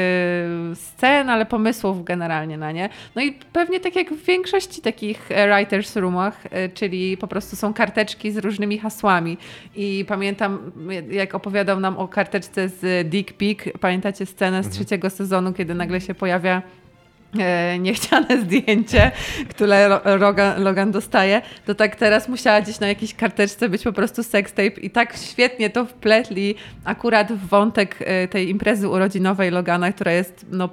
y, 0.72 0.76
scen, 0.76 1.30
ale 1.30 1.46
pomysłów 1.46 2.04
generalnie 2.04 2.58
na 2.58 2.72
nie. 2.72 2.88
No 3.14 3.22
i 3.22 3.32
pewnie 3.32 3.80
tak 3.80 3.96
jak 3.96 4.12
w 4.12 4.24
większości 4.24 4.82
takich 4.82 5.32
e, 5.32 5.48
writers 5.48 5.96
roomach, 5.96 6.46
y, 6.46 6.70
czyli 6.74 7.16
po 7.16 7.26
prostu 7.26 7.56
są 7.56 7.74
karteczki 7.74 8.32
z 8.32 8.36
różnymi 8.36 8.78
hasłami. 8.78 9.38
I 9.76 10.04
pamiętam, 10.08 10.72
jak 11.10 11.34
opowiadał 11.34 11.80
nam 11.80 11.96
o 11.96 12.08
karteczce 12.08 12.68
z 12.68 13.08
Dick 13.08 13.32
Peak, 13.32 13.78
pamiętacie 13.80 14.26
scenę 14.26 14.64
z 14.64 14.68
trzeciego 14.68 15.10
sezonu, 15.10 15.52
kiedy 15.52 15.74
nagle 15.74 16.00
się 16.00 16.14
pojawia 16.14 16.62
niechciane 17.78 18.40
zdjęcie, 18.42 19.10
które 19.48 20.00
Rogan, 20.04 20.62
Logan 20.62 20.92
dostaje, 20.92 21.42
to 21.66 21.74
tak 21.74 21.96
teraz 21.96 22.28
musiała 22.28 22.60
gdzieś 22.60 22.80
na 22.80 22.88
jakiejś 22.88 23.14
karteczce 23.14 23.68
być 23.68 23.82
po 23.82 23.92
prostu 23.92 24.22
sextape 24.22 24.80
i 24.80 24.90
tak 24.90 25.16
świetnie 25.16 25.70
to 25.70 25.84
wpletli 25.84 26.54
akurat 26.84 27.32
w 27.32 27.48
wątek 27.48 27.96
e, 28.00 28.28
tej 28.28 28.48
imprezy 28.48 28.88
urodzinowej 28.88 29.50
Logana, 29.50 29.92
która 29.92 30.12
jest 30.12 30.46
no 30.50 30.68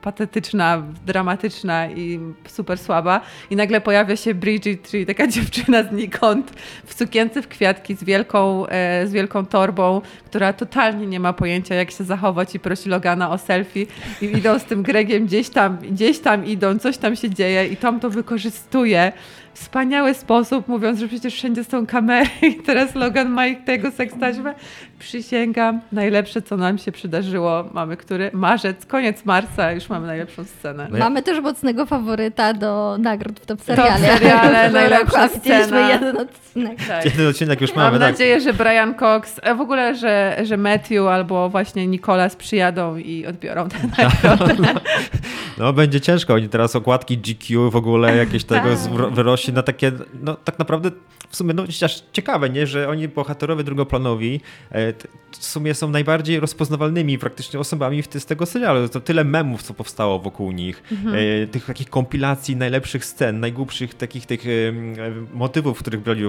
patetyczna, 0.00 0.82
dramatyczna 1.06 1.90
i 1.90 2.20
super 2.48 2.78
słaba. 2.78 3.20
I 3.50 3.56
nagle 3.56 3.80
pojawia 3.80 4.16
się 4.16 4.34
Bridget, 4.34 4.90
czyli 4.90 5.06
taka 5.06 5.26
dziewczyna 5.36 5.82
znikąd 5.82 6.52
w 6.84 6.94
sukience 6.94 7.42
w 7.42 7.48
kwiatki 7.48 7.94
z 7.94 8.04
wielką, 8.04 8.66
e, 8.66 9.06
z 9.06 9.12
wielką 9.12 9.46
torbą, 9.46 10.00
która 10.26 10.52
totalnie 10.52 11.06
nie 11.06 11.20
ma 11.20 11.32
pojęcia, 11.32 11.74
jak 11.74 11.90
się 11.90 12.04
zachować 12.04 12.54
i 12.54 12.60
prosi 12.60 12.88
Logana 12.88 13.30
o 13.30 13.38
selfie. 13.38 13.86
I 14.22 14.24
idą 14.24 14.58
z 14.58 14.64
tym 14.64 14.82
Gregiem 14.82 15.26
gdzieś 15.26 15.48
tam, 15.48 15.78
gdzieś 15.78 16.18
tam 16.18 16.46
idą, 16.46 16.78
coś 16.78 16.98
tam 16.98 17.16
się 17.16 17.30
dzieje 17.30 17.66
i 17.66 17.76
Tom 17.76 18.00
to 18.00 18.10
wykorzystuje 18.10 19.12
wspaniały 19.56 20.14
sposób, 20.14 20.68
mówiąc, 20.68 21.00
że 21.00 21.08
przecież 21.08 21.34
wszędzie 21.34 21.64
są 21.64 21.86
kamery 21.86 22.26
i 22.50 22.54
teraz 22.54 22.94
Logan 22.94 23.28
ma 23.30 23.46
ich 23.46 23.64
tego 23.64 23.90
sekstaśmę. 23.90 24.54
Przysięgam, 24.98 25.80
najlepsze, 25.92 26.42
co 26.42 26.56
nam 26.56 26.78
się 26.78 26.92
przydarzyło. 26.92 27.64
Mamy 27.72 27.96
który? 27.96 28.30
Marzec, 28.32 28.86
koniec 28.86 29.24
marca, 29.24 29.72
już 29.72 29.88
mamy 29.88 30.06
najlepszą 30.06 30.44
scenę. 30.44 30.86
No 30.90 30.98
ja- 30.98 31.04
Mamy 31.04 31.22
też 31.22 31.40
mocnego 31.40 31.86
faworyta 31.86 32.52
do 32.54 32.96
nagród 33.00 33.40
w 33.40 33.46
top 33.46 33.60
seriale. 33.62 33.90
Top 34.08 34.18
seriale, 34.18 34.70
W 34.70 34.72
najlepsza 34.82 35.28
scena. 35.28 35.88
jeden 35.90 36.16
odcinek. 36.16 36.78
Tak. 36.88 37.04
Jeden 37.04 37.26
odcinek 37.28 37.60
już 37.60 37.74
Mam 37.74 37.84
mamy, 37.84 37.98
tak. 37.98 38.12
nadzieję, 38.12 38.40
że 38.40 38.52
Brian 38.52 38.94
Cox, 38.94 39.40
a 39.44 39.54
w 39.54 39.60
ogóle, 39.60 39.94
że, 39.94 40.36
że 40.42 40.56
Matthew 40.56 41.06
albo 41.06 41.48
właśnie 41.48 41.86
Nicolas 41.86 42.36
przyjadą 42.36 42.96
i 42.96 43.26
odbiorą 43.26 43.68
ten 43.68 43.90
No 45.58 45.72
będzie 45.72 46.00
ciężko. 46.00 46.34
Oni 46.34 46.48
teraz 46.48 46.76
okładki 46.76 47.18
GQ 47.18 47.70
w 47.70 47.76
ogóle 47.76 48.16
jakieś 48.16 48.44
tego 48.44 48.68
Tak. 48.68 49.12
wyrośnie 49.14 49.45
na 49.52 49.62
takie, 49.62 49.92
no 50.22 50.34
tak 50.34 50.58
naprawdę 50.58 50.90
w 51.30 51.36
sumie 51.36 51.54
no 51.54 51.64
aż 51.82 52.02
ciekawe, 52.12 52.50
nie, 52.50 52.66
że 52.66 52.88
oni 52.88 53.08
bohaterowie 53.08 53.64
drugoplanowi 53.64 54.40
e, 54.70 54.92
w 55.30 55.44
sumie 55.44 55.74
są 55.74 55.90
najbardziej 55.90 56.40
rozpoznawalnymi 56.40 57.18
praktycznie 57.18 57.60
osobami 57.60 58.02
w 58.02 58.08
z 58.18 58.26
tego 58.26 58.46
serialu. 58.46 58.88
To 58.88 59.00
tyle 59.00 59.24
memów, 59.24 59.62
co 59.62 59.74
powstało 59.74 60.18
wokół 60.18 60.52
nich, 60.52 60.82
e, 61.12 61.46
tych 61.46 61.64
takich 61.64 61.90
kompilacji 61.90 62.56
najlepszych 62.56 63.04
scen, 63.04 63.40
najgłupszych 63.40 63.94
takich 63.94 64.26
tych 64.26 64.44
motywów, 65.34 65.78
w 65.78 65.80
których 65.80 66.00
brali, 66.00 66.22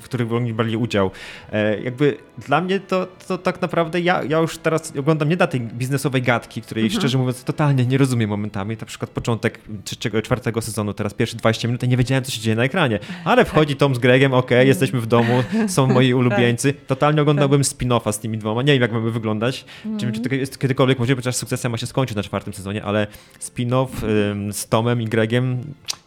w 0.00 0.04
których 0.04 0.32
oni 0.32 0.54
brali 0.54 0.76
udział. 0.76 1.10
E, 1.52 1.80
jakby 1.80 2.16
dla 2.46 2.60
mnie 2.60 2.80
to, 2.80 3.06
to 3.28 3.38
tak 3.38 3.62
naprawdę 3.62 4.00
ja, 4.00 4.22
ja 4.22 4.38
już 4.38 4.58
teraz 4.58 4.92
oglądam 4.98 5.28
nie 5.28 5.36
dla 5.36 5.46
tej 5.46 5.60
biznesowej 5.60 6.22
gadki, 6.22 6.62
której 6.62 6.90
szczerze 6.90 7.18
mówiąc 7.18 7.44
totalnie 7.44 7.86
nie 7.86 7.98
rozumiem 7.98 8.30
momentami. 8.30 8.76
Na 8.80 8.86
przykład 8.86 9.10
początek 9.10 9.60
trzeciego, 9.84 10.22
czwartego 10.22 10.60
sezonu, 10.60 10.92
teraz 10.92 11.14
pierwsze 11.14 11.36
20 11.36 11.68
minut, 11.68 11.82
ja 11.82 11.88
nie 11.88 11.96
wiedziałem, 11.96 12.24
co 12.24 12.32
się 12.32 12.40
dzieje 12.40 12.51
na 12.56 12.64
ekranie. 12.64 12.98
Ale 13.24 13.44
wchodzi 13.44 13.76
Tom 13.76 13.94
z 13.94 13.98
Gregiem, 13.98 14.34
okej, 14.34 14.68
jesteśmy 14.68 15.00
w 15.00 15.06
domu, 15.06 15.42
są 15.68 15.86
moi 15.86 16.14
ulubieńcy. 16.14 16.74
Totalnie 16.86 17.22
oglądałbym 17.22 17.62
spin-offa 17.62 18.12
z 18.12 18.18
tymi 18.18 18.38
dwoma. 18.38 18.62
Nie 18.62 18.72
wiem, 18.72 18.82
jak 18.82 18.92
mamy 18.92 19.10
wyglądać. 19.10 19.64
Czy, 19.98 20.12
czy 20.12 20.20
to 20.20 20.34
jest 20.34 20.58
kiedykolwiek 20.58 20.98
możliwe, 20.98 21.18
chociaż 21.22 21.36
sukcesja 21.36 21.70
ma 21.70 21.76
się 21.76 21.86
skończyć 21.86 22.16
na 22.16 22.22
czwartym 22.22 22.52
sezonie, 22.52 22.84
ale 22.84 23.06
spin-off 23.40 23.88
ym, 24.30 24.52
z 24.52 24.68
Tomem 24.68 25.02
i 25.02 25.04
Gregiem, 25.04 25.58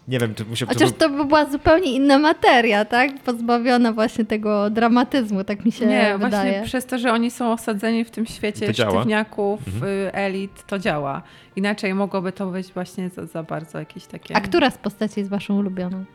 nie 0.08 0.19
wiem, 0.19 0.36
czy 0.36 0.45
muszę... 0.45 0.65
Chociaż 0.65 0.91
to 0.91 1.10
by 1.10 1.25
była 1.25 1.45
zupełnie 1.45 1.91
inna 1.93 2.17
materia, 2.19 2.86
tak? 2.86 3.19
Pozbawiona 3.19 3.93
właśnie 3.93 4.25
tego 4.25 4.69
dramatyzmu, 4.69 5.43
tak 5.43 5.65
mi 5.65 5.71
się 5.71 5.86
Nie, 5.86 6.13
wydaje. 6.19 6.29
właśnie 6.51 6.62
przez 6.65 6.86
to, 6.86 6.97
że 6.99 7.12
oni 7.13 7.31
są 7.31 7.51
osadzeni 7.51 8.05
w 8.05 8.12
tym 8.12 8.25
świecie 8.25 8.73
sztywniaków, 8.73 9.60
Mhm. 9.67 9.84
y, 10.08 10.13
elit, 10.13 10.63
to 10.67 10.79
działa. 10.79 11.21
Inaczej 11.55 11.93
mogłoby 11.93 12.31
to 12.31 12.47
być 12.47 12.67
właśnie 12.73 13.10
za, 13.10 13.25
za 13.25 13.43
bardzo 13.43 13.79
jakieś 13.79 14.05
takie... 14.05 14.36
A 14.36 14.41
która 14.41 14.69
z 14.69 14.77
postaci 14.77 15.19
jest 15.19 15.29
waszą 15.29 15.58
ulubioną? 15.58 16.05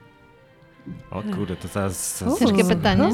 O 1.10 1.22
kurde, 1.36 1.56
to 1.56 1.68
zaraz... 1.68 2.24
Ciężkie 2.38 2.64
pytanie. 2.64 3.10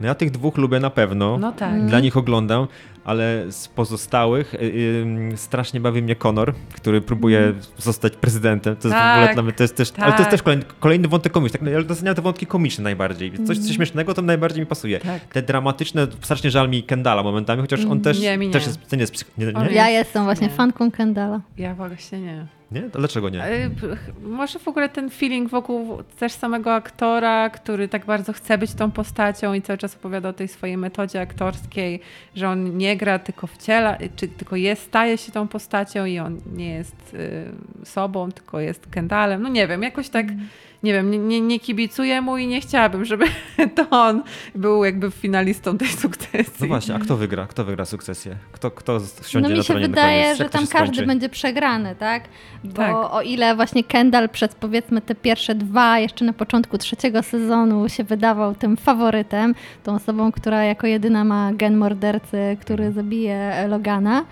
No 0.00 0.06
ja 0.06 0.14
tych 0.14 0.30
dwóch 0.30 0.56
lubię 0.58 0.80
na 0.80 0.90
pewno. 0.90 1.38
No 1.38 1.52
tak. 1.52 1.72
Mm. 1.72 1.88
Dla 1.88 2.00
nich 2.00 2.16
oglądam, 2.16 2.66
ale 3.04 3.44
z 3.52 3.68
pozostałych 3.68 4.54
y, 4.54 4.58
y, 4.58 5.36
strasznie 5.36 5.80
bawi 5.80 6.02
mnie 6.02 6.16
Conor, 6.16 6.54
który 6.74 7.00
próbuje 7.00 7.52
zostać 7.78 8.16
prezydentem. 8.16 8.76
To 8.76 8.88
jest 8.88 8.98
w 8.98 9.00
ogóle 9.00 9.14
Mm. 9.14 9.26
Tak, 9.26 9.34
dla 9.34 9.42
mnie, 9.42 9.52
to 9.52 9.62
jest 9.64 9.76
też, 9.76 9.92
ale 9.96 10.12
to 10.12 10.18
jest 10.18 10.22
tak. 10.22 10.30
też 10.30 10.42
kolejny, 10.42 10.64
kolejny 10.80 11.08
wątek 11.08 11.32
komiczny. 11.32 11.58
Tak, 11.58 11.68
ale 11.68 11.84
doceniam 11.84 12.14
te 12.14 12.22
wątki 12.22 12.46
komiczne 12.46 12.84
najbardziej. 12.84 13.30
Coś, 13.32 13.56
Mm. 13.56 13.62
coś 13.68 13.76
śmiesznego 13.76 14.14
to 14.14 14.22
najbardziej 14.22 14.60
mi 14.60 14.66
pasuje. 14.66 15.00
Tak. 15.00 15.20
Te 15.32 15.42
dramatyczne, 15.42 16.06
strasznie 16.20 16.50
żal 16.50 16.68
mi 16.70 16.82
Kendala 16.82 17.22
momentami, 17.22 17.60
chociaż 17.62 17.84
on 17.84 18.00
też, 18.00 18.20
Nie, 18.20 18.38
mi 18.38 18.46
nie. 18.46 18.52
też 18.52 18.66
jest, 18.66 18.88
to 18.90 18.96
nie 18.96 19.00
jest 19.00 19.14
psych- 19.14 19.30
nie, 19.38 19.46
nie? 19.46 19.52
Ja 19.52 19.88
jest- 19.88 20.06
jestem 20.06 20.24
właśnie 20.24 20.46
nie. 20.46 20.52
fanką 20.52 20.90
Kendala. 20.90 21.40
Ja 21.58 21.74
właśnie 21.74 22.20
nie. 22.20 22.46
nie? 22.72 22.82
To 22.82 22.98
dlaczego 22.98 23.28
nie? 23.28 23.40
Ch- 23.40 24.22
Może 24.22 24.58
w 24.58 24.68
ogóle 24.68 24.88
ten 24.88 25.10
feeling 25.10 25.50
wokół 25.50 25.98
też 26.18 26.32
samego 26.32 26.74
aktora, 26.74 27.50
który 27.50 27.88
tak 27.88 28.06
bardzo 28.06 28.32
chce 28.32 28.58
być 28.58 28.74
tą 28.74 28.90
postacią 28.90 29.54
i 29.54 29.62
cały 29.70 29.78
czas 29.78 29.96
opowiada 29.96 30.28
o 30.28 30.32
tej 30.32 30.48
swojej 30.48 30.76
metodzie 30.76 31.20
aktorskiej, 31.20 32.00
że 32.34 32.48
on 32.48 32.76
nie 32.76 32.96
gra 32.96 33.18
tylko 33.18 33.46
wciela, 33.46 33.98
czy 34.16 34.28
tylko 34.28 34.56
jest, 34.56 34.82
staje 34.82 35.18
się 35.18 35.32
tą 35.32 35.48
postacią 35.48 36.04
i 36.04 36.18
on 36.18 36.40
nie 36.52 36.74
jest 36.74 37.14
y, 37.14 37.52
sobą, 37.84 38.32
tylko 38.32 38.60
jest 38.60 38.86
Kendallem. 38.86 39.42
No 39.42 39.48
nie 39.48 39.66
wiem, 39.66 39.82
jakoś 39.82 40.08
tak, 40.08 40.26
nie 40.82 40.92
wiem, 40.92 41.10
nie, 41.10 41.18
nie, 41.18 41.40
nie 41.40 41.60
kibicuję 41.60 42.20
mu 42.20 42.36
i 42.36 42.46
nie 42.46 42.60
chciałabym, 42.60 43.04
żeby 43.04 43.24
to 43.76 43.90
on 43.90 44.22
był 44.54 44.84
jakby 44.84 45.10
finalistą 45.10 45.78
tej 45.78 45.88
sukcesji. 45.88 46.54
No 46.60 46.66
właśnie, 46.66 46.94
a 46.94 46.98
kto 46.98 47.16
wygra? 47.16 47.46
Kto 47.46 47.64
wygra 47.64 47.84
sukcesję? 47.84 48.36
Kto, 48.52 48.70
kto 48.70 49.00
wsiądzie 49.22 49.48
No 49.50 49.56
mi 49.56 49.64
się 49.64 49.74
wydaje, 49.74 50.22
koniec? 50.22 50.38
że 50.38 50.44
tam 50.44 50.66
każdy 50.66 50.86
skończy? 50.94 51.06
będzie 51.06 51.28
przegrany, 51.28 51.94
tak? 51.94 52.24
Bo 52.64 52.72
Tak. 52.72 52.94
o 52.96 53.22
ile 53.22 53.56
właśnie 53.56 53.84
Kendall 53.84 54.28
przez 54.28 54.54
powiedzmy 54.54 55.00
te 55.00 55.14
pierwsze 55.14 55.54
dwa, 55.54 55.98
jeszcze 55.98 56.24
na 56.24 56.32
początku 56.32 56.78
trzeciego 56.78 57.22
sezonu 57.22 57.88
się 57.88 58.04
wydawał 58.04 58.54
tym 58.54 58.76
faworytem, 58.76 59.54
tą 59.84 59.94
osobą, 59.94 60.32
która 60.32 60.64
jako 60.64 60.86
jedyna 60.86 61.24
ma 61.24 61.52
gen 61.52 61.76
mordercy, 61.76 62.56
który 62.60 62.92
zabije 62.92 63.66
Logana, 63.68 64.24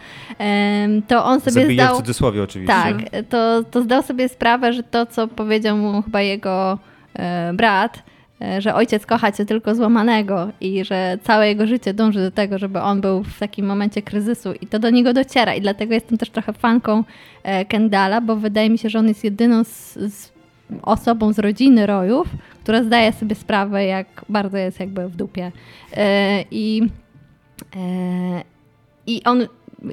to 1.08 1.24
on 1.24 1.40
sobie 1.40 1.52
Zabije 1.52 1.82
zdał... 1.82 1.94
w 1.94 1.98
cudzysłowie 1.98 2.42
oczywiście. 2.42 2.74
Tak, 2.74 2.96
to, 3.28 3.62
to 3.70 3.82
zdał 3.82 4.02
sobie 4.02 4.28
sprawę, 4.28 4.72
że 4.72 4.82
to, 4.82 5.06
co 5.06 5.28
powiedział 5.28 5.76
mu 5.76 6.02
chyba 6.02 6.20
jego 6.20 6.37
e, 6.46 7.52
brat, 7.54 8.02
e, 8.42 8.60
że 8.60 8.74
ojciec 8.74 9.06
kocha 9.06 9.32
cię 9.32 9.46
tylko 9.46 9.74
złamanego 9.74 10.48
i 10.60 10.84
że 10.84 11.18
całe 11.22 11.48
jego 11.48 11.66
życie 11.66 11.94
dąży 11.94 12.20
do 12.20 12.30
tego, 12.30 12.58
żeby 12.58 12.80
on 12.80 13.00
był 13.00 13.22
w 13.22 13.38
takim 13.38 13.66
momencie 13.66 14.02
kryzysu 14.02 14.52
i 14.52 14.66
to 14.66 14.78
do 14.78 14.90
niego 14.90 15.12
dociera 15.12 15.54
i 15.54 15.60
dlatego 15.60 15.94
jestem 15.94 16.18
też 16.18 16.30
trochę 16.30 16.52
fanką 16.52 17.04
e, 17.42 17.64
Kendala, 17.64 18.20
bo 18.20 18.36
wydaje 18.36 18.70
mi 18.70 18.78
się, 18.78 18.90
że 18.90 18.98
on 18.98 19.08
jest 19.08 19.24
jedyną 19.24 19.64
z, 19.64 19.94
z 19.94 20.32
osobą 20.82 21.32
z 21.32 21.38
rodziny 21.38 21.86
Rojów, 21.86 22.28
która 22.62 22.82
zdaje 22.82 23.12
sobie 23.12 23.34
sprawę, 23.34 23.84
jak 23.84 24.24
bardzo 24.28 24.56
jest 24.56 24.80
jakby 24.80 25.08
w 25.08 25.16
dupie. 25.16 25.52
I, 26.50 26.82
I 29.06 29.24
on 29.24 29.46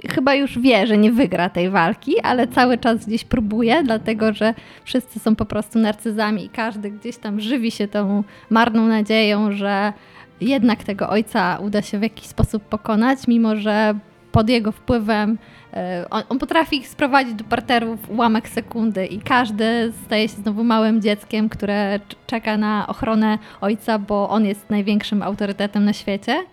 chyba 0.10 0.36
już 0.36 0.60
wie, 0.60 0.88
że 0.88 0.98
nie 0.98 1.12
wygra 1.12 1.50
tej 1.50 1.70
walki, 1.70 2.20
ale 2.20 2.48
cały 2.48 2.78
czas 2.78 3.06
gdzieś 3.06 3.24
próbuje, 3.24 3.84
dlatego 3.84 4.34
że 4.34 4.54
wszyscy 4.84 5.20
są 5.20 5.36
po 5.36 5.46
prostu 5.46 5.80
narcyzami 5.80 6.46
i 6.46 6.50
każdy 6.50 6.92
gdzieś 6.92 7.18
tam 7.18 7.40
żywi 7.40 7.72
się 7.72 7.88
tą 7.88 8.24
marną 8.50 8.88
nadzieją, 8.88 9.52
że 9.52 9.94
jednak 10.42 10.84
tego 10.84 11.10
ojca 11.10 11.58
uda 11.62 11.82
się 11.82 12.00
w 12.00 12.02
jakiś 12.02 12.26
sposób 12.26 12.64
pokonać, 12.64 13.28
mimo 13.28 13.56
że 13.56 13.96
pod 14.32 14.50
jego 14.50 14.72
wpływem 14.72 15.38
e, 15.74 16.06
on, 16.10 16.24
on 16.30 16.40
potrafi 16.40 16.78
ich 16.78 16.88
sprowadzić 16.88 17.34
do 17.34 17.44
parteru 17.44 17.96
w 17.96 18.10
ułamek 18.10 18.50
sekundy 18.50 19.06
i 19.06 19.20
każdy 19.22 19.94
staje 20.06 20.30
się 20.30 20.36
znowu 20.36 20.64
małym 20.64 21.02
dzieckiem, 21.02 21.50
które 21.50 22.00
czeka 22.28 22.58
na 22.58 22.88
ochronę 22.88 23.38
ojca, 23.62 24.00
bo 24.00 24.30
on 24.30 24.46
jest 24.46 24.70
największym 24.70 25.24
autorytetem 25.24 25.86
na 25.86 25.94
świecie. 25.94 26.44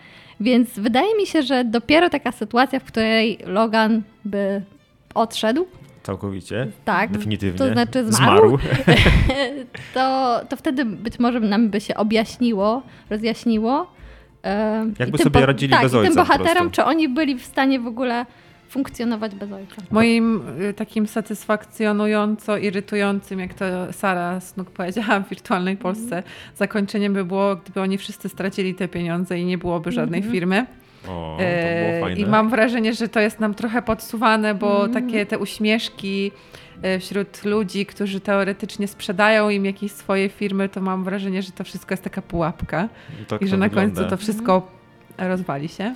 Więc 0.41 0.71
wydaje 0.79 1.17
mi 1.17 1.27
się, 1.27 1.43
że 1.43 1.65
dopiero 1.65 2.11
taka 2.11 2.33
sytuacja, 2.33 2.81
w 2.81 2.85
której 2.85 3.39
Logan 3.47 4.03
by 4.25 4.63
odszedł, 5.15 5.67
Całkowicie. 6.03 6.67
tak, 6.85 7.11
Definitywnie. 7.11 7.59
to 7.59 7.73
znaczy 7.73 8.13
zmarł, 8.13 8.59
to, 9.95 10.41
to 10.49 10.57
wtedy 10.57 10.85
być 10.85 11.19
może 11.19 11.41
nam 11.41 11.69
by 11.71 11.81
się 11.81 11.95
objaśniło, 11.95 12.83
rozjaśniło. 13.11 13.87
e, 14.45 14.87
Jakby 14.99 15.19
sobie 15.19 15.47
radzili 15.47 15.73
tak, 15.73 15.83
bez 15.83 15.93
i 15.93 15.95
tym 15.95 16.01
ojca 16.01 16.15
po 16.15 16.21
bohaterom, 16.21 16.55
prostu. 16.57 16.71
czy 16.71 16.85
oni 16.85 17.09
byli 17.09 17.35
w 17.39 17.45
stanie 17.45 17.81
w 17.81 17.87
ogóle 17.87 18.27
funkcjonować 18.73 19.35
bez 19.35 19.53
ojca. 19.53 19.75
Moim 19.91 20.43
y, 20.61 20.75
takim 20.75 21.07
satysfakcjonująco 21.07 22.57
irytującym, 22.59 23.39
jak 23.41 23.55
to 23.55 23.65
Sara 23.93 24.41
Snook 24.41 24.71
powiedziała 24.71 25.21
w 25.21 25.29
wirtualnej 25.29 25.77
Polsce, 25.77 26.23
zakończeniem 26.57 27.13
by 27.13 27.25
było, 27.25 27.57
gdyby 27.57 27.81
oni 27.81 27.99
wszyscy 27.99 28.29
stracili 28.29 28.75
te 28.75 28.89
pieniądze 28.89 29.39
i 29.39 29.45
nie 29.45 29.59
byłoby 29.59 29.93
żadnej 29.93 30.23
firmy. 30.23 30.67
O, 31.09 31.37
to 31.39 31.45
E, 31.45 31.91
było 31.91 32.01
fajne. 32.07 32.21
I 32.21 32.27
mam 32.27 32.51
wrażenie, 32.51 32.95
że 32.95 33.09
to 33.09 33.21
jest 33.21 33.41
nam 33.41 33.55
trochę 33.55 33.83
podsuwane, 33.83 34.55
bo 34.55 34.85
Mhm. 34.87 34.93
takie 34.93 35.27
te 35.27 35.39
uśmieszki 35.39 36.33
e, 36.83 36.99
wśród 36.99 37.45
ludzi, 37.45 37.87
którzy 37.87 38.21
teoretycznie 38.21 38.89
sprzedają 38.89 39.51
im 39.51 39.65
jakieś 39.65 39.93
swoje 39.93 40.29
firmy, 40.29 40.69
to 40.69 40.81
mam 40.81 41.05
wrażenie, 41.05 41.43
że 41.43 41.53
to 41.53 41.65
wszystko 41.65 41.93
jest 41.93 42.05
taka 42.05 42.23
pułapka 42.23 42.89
Tak 43.29 43.43
i 43.43 43.49
że 43.49 43.57
na 43.57 43.69
wygląda. 43.69 43.95
końcu 43.97 44.11
to 44.11 44.17
wszystko 44.17 44.69
rozwali 45.19 45.69
się. 45.69 45.95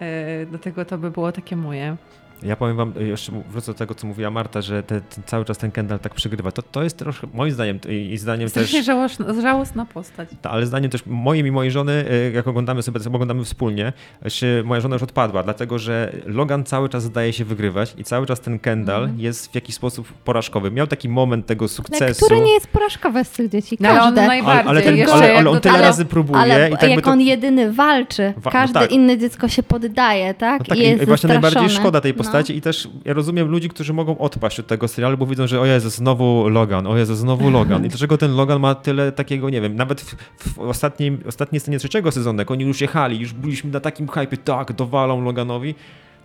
E, 0.00 0.46
Dlatego 0.46 0.84
to 0.84 0.98
by 0.98 1.10
było 1.10 1.32
takie 1.32 1.56
moje. 1.56 1.96
Ja 2.42 2.56
powiem 2.56 2.76
wam, 2.76 2.92
y, 3.00 3.06
jeszcze 3.06 3.32
wrócę 3.50 3.72
do 3.72 3.78
tego, 3.78 3.94
co 3.94 4.06
mówiła 4.06 4.30
Marta, 4.30 4.62
że 4.62 4.82
te, 4.82 5.00
ten, 5.00 5.24
cały 5.26 5.44
czas 5.44 5.58
ten 5.58 5.70
Kendall 5.70 5.98
tak 5.98 6.14
przegrywa. 6.14 6.52
To, 6.52 6.62
to 6.62 6.82
jest 6.82 6.96
troszkę, 6.98 7.26
moim 7.34 7.52
zdaniem 7.52 7.78
i, 7.88 7.92
i 8.12 8.18
zdaniem 8.18 8.50
też... 8.50 8.52
Strasznie 8.52 8.82
żałosna, 8.82 9.40
żałosna 9.42 9.86
postać. 9.86 10.28
Ta, 10.42 10.50
ale 10.50 10.66
zdaniem 10.66 10.90
też 10.90 11.06
moim 11.06 11.46
i 11.46 11.50
mojej 11.50 11.70
żony, 11.72 12.04
y, 12.10 12.32
jak 12.34 12.48
oglądamy 12.48 12.82
sobie, 12.82 13.00
sobie 13.00 13.14
oglądamy 13.16 13.44
wspólnie, 13.44 13.92
się, 14.28 14.62
moja 14.64 14.80
żona 14.80 14.94
już 14.94 15.02
odpadła, 15.02 15.42
dlatego 15.42 15.78
że 15.78 16.12
Logan 16.26 16.64
cały 16.64 16.88
czas 16.88 17.02
zdaje 17.02 17.32
się 17.32 17.44
wygrywać 17.44 17.94
i 17.98 18.04
cały 18.04 18.26
czas 18.26 18.40
ten 18.40 18.58
Kendall 18.58 19.02
Mhm. 19.02 19.20
jest 19.20 19.52
w 19.52 19.54
jakiś 19.54 19.74
sposób 19.74 20.12
porażkowy. 20.12 20.70
Miał 20.70 20.86
taki 20.86 21.08
moment 21.08 21.46
tego 21.46 21.62
Ale 21.62 21.68
sukcesu. 21.68 22.26
które 22.26 22.40
nie 22.40 22.52
jest 22.52 22.66
porażkowe 22.66 23.24
z 23.24 23.30
tych 23.30 23.48
dzieci? 23.50 23.76
No, 23.80 23.88
ale 23.88 23.98
on 24.02 24.04
Każde. 24.14 24.26
najbardziej. 24.26 24.68
ale, 24.70 24.70
ale, 24.70 24.82
ten, 24.82 25.10
ale, 25.10 25.34
ale 25.36 25.50
on 25.50 25.60
tyle 25.60 25.74
tego- 25.74 25.84
razy 25.86 26.04
próbuje 26.04 26.40
Ale 26.40 26.70
i 26.70 26.76
tak 26.76 26.90
jak 26.90 27.00
to... 27.04 27.10
on 27.10 27.20
jedyny 27.20 27.72
walczy, 27.72 28.32
Wa- 28.36 28.42
no 28.44 28.50
każde 28.50 28.80
tak. 28.80 28.92
inne 28.92 29.18
dziecko 29.18 29.48
się 29.48 29.62
poddaje, 29.62 30.34
tak? 30.34 30.58
No 30.60 30.64
tak, 30.66 30.78
I 30.78 30.80
i, 30.80 30.84
jest 30.84 31.02
i 31.02 31.06
właśnie 31.06 31.28
najbardziej 31.28 31.54
zastraszone. 31.62 31.80
szkoda 31.82 32.00
tej 32.00 32.12
No. 32.12 32.16
Postaci 32.32 32.56
i 32.56 32.60
też 32.60 32.88
ja 33.04 33.12
rozumiem 33.14 33.48
ludzi, 33.48 33.68
którzy 33.68 33.92
mogą 33.92 34.18
odpaść 34.18 34.60
od 34.60 34.66
tego 34.66 34.88
serialu, 34.88 35.16
bo 35.18 35.26
widzą, 35.26 35.46
że 35.46 35.60
o 35.60 35.66
Jezu, 35.66 35.90
znowu 35.90 36.48
Logan, 36.48 36.86
o 36.86 36.96
Jezu, 36.96 37.14
znowu 37.14 37.50
Logan. 37.58 37.84
I 37.86 37.88
dlaczego 37.88 38.18
ten 38.18 38.34
Logan 38.36 38.60
ma 38.60 38.74
tyle 38.74 39.12
takiego, 39.12 39.50
nie 39.50 39.60
wiem, 39.60 39.76
nawet 39.76 40.00
w, 40.00 40.14
w 40.54 40.58
ostatniej, 40.58 41.18
ostatniej 41.26 41.60
scenie 41.60 41.78
trzeciego 41.78 42.12
sezonu, 42.12 42.38
jak 42.38 42.50
oni 42.50 42.64
już 42.64 42.80
jechali, 42.80 43.20
już 43.20 43.32
byliśmy 43.32 43.70
na 43.70 43.80
takim 43.80 44.08
hypie, 44.08 44.36
tak, 44.36 44.72
dowalą 44.72 45.20
Loganowi. 45.24 45.74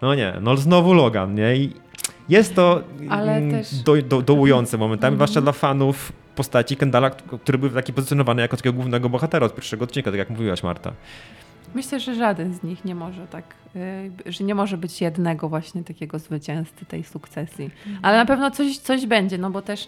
No 0.01 0.15
nie, 0.15 0.33
no 0.41 0.57
znowu 0.57 0.93
Logan, 0.93 1.35
nie? 1.35 1.55
I 1.55 1.73
jest 2.29 2.55
to 2.55 2.81
Ale 3.09 3.35
mm, 3.37 3.51
też- 3.51 3.75
do, 3.83 4.01
do, 4.01 4.21
dołujące 4.21 4.77
momentami, 4.77 5.13
Mhm. 5.13 5.17
zwłaszcza 5.17 5.41
dla 5.41 5.51
fanów 5.51 6.11
postaci 6.35 6.75
Kendala, 6.77 7.09
który 7.09 7.57
był 7.57 7.69
taki 7.69 7.93
pozycjonowany 7.93 8.41
jako 8.41 8.57
takiego 8.57 8.73
głównego 8.73 9.09
bohatera 9.09 9.45
od 9.45 9.55
pierwszego 9.55 9.83
odcinka, 9.83 10.11
tak 10.11 10.17
jak 10.17 10.29
mówiłaś 10.29 10.63
Marta. 10.63 10.91
Myślę, 11.75 11.99
że 11.99 12.15
żaden 12.15 12.53
z 12.53 12.63
nich 12.63 12.85
nie 12.85 12.95
może 12.95 13.27
tak, 13.27 13.55
y, 13.75 14.31
że 14.31 14.43
nie 14.43 14.55
może 14.55 14.77
być 14.77 15.01
jednego 15.01 15.49
właśnie 15.49 15.83
takiego 15.83 16.19
zwycięzcy 16.19 16.85
tej 16.85 17.03
sukcesji. 17.03 17.69
Ale 18.01 18.17
na 18.17 18.25
pewno 18.25 18.51
coś, 18.51 18.77
coś 18.77 19.05
będzie, 19.05 19.37
no 19.37 19.49
bo 19.49 19.61
też 19.61 19.87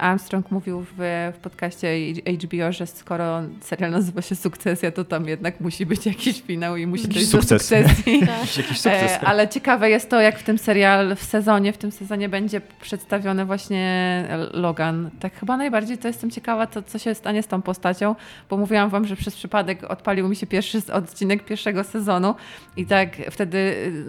Armstrong 0.00 0.50
mówił 0.50 0.80
w, 0.80 1.32
w 1.34 1.38
podcaście 1.42 1.96
HBO, 2.44 2.72
że 2.72 2.86
skoro 2.86 3.42
serial 3.60 3.90
nazywa 3.90 4.22
się 4.22 4.34
Sukcesja, 4.36 4.90
to 4.90 5.04
tam 5.04 5.28
jednak 5.28 5.60
musi 5.60 5.86
być 5.86 6.06
jakiś 6.06 6.42
finał 6.42 6.76
i 6.76 6.86
musi 6.86 7.02
Jakiś 7.02 7.14
dojść 7.16 7.48
do 7.48 7.58
sukces. 7.58 7.62
sukcesji. 7.62 8.20
Tak. 8.26 8.56
Jakiś 8.56 8.80
sukces. 8.80 9.12
E, 9.12 9.20
ale 9.20 9.48
ciekawe 9.48 9.90
jest 9.90 10.10
to, 10.10 10.20
jak 10.20 10.38
w 10.38 10.42
tym 10.42 10.58
serial, 10.58 11.16
w 11.16 11.22
sezonie, 11.22 11.72
w 11.72 11.78
tym 11.78 11.92
sezonie 11.92 12.28
będzie 12.28 12.60
przedstawiony 12.80 13.44
właśnie 13.44 14.24
Logan. 14.52 15.10
Tak 15.20 15.34
chyba 15.34 15.56
najbardziej 15.56 15.98
to 15.98 16.08
jestem 16.08 16.30
ciekawa, 16.30 16.66
co, 16.66 16.82
co 16.82 16.98
się 16.98 17.14
stanie 17.14 17.42
z 17.42 17.46
tą 17.46 17.62
postacią, 17.62 18.14
bo 18.50 18.56
mówiłam 18.56 18.90
wam, 18.90 19.06
że 19.06 19.16
przez 19.16 19.36
przypadek 19.36 19.84
odpalił 19.84 20.28
mi 20.28 20.36
się 20.36 20.46
pierwszy 20.46 20.82
odcinek 20.92 21.44
pierwszego 21.44 21.84
sezonu 21.84 22.34
i 22.76 22.86
tak 22.86 23.16
wtedy 23.30 23.58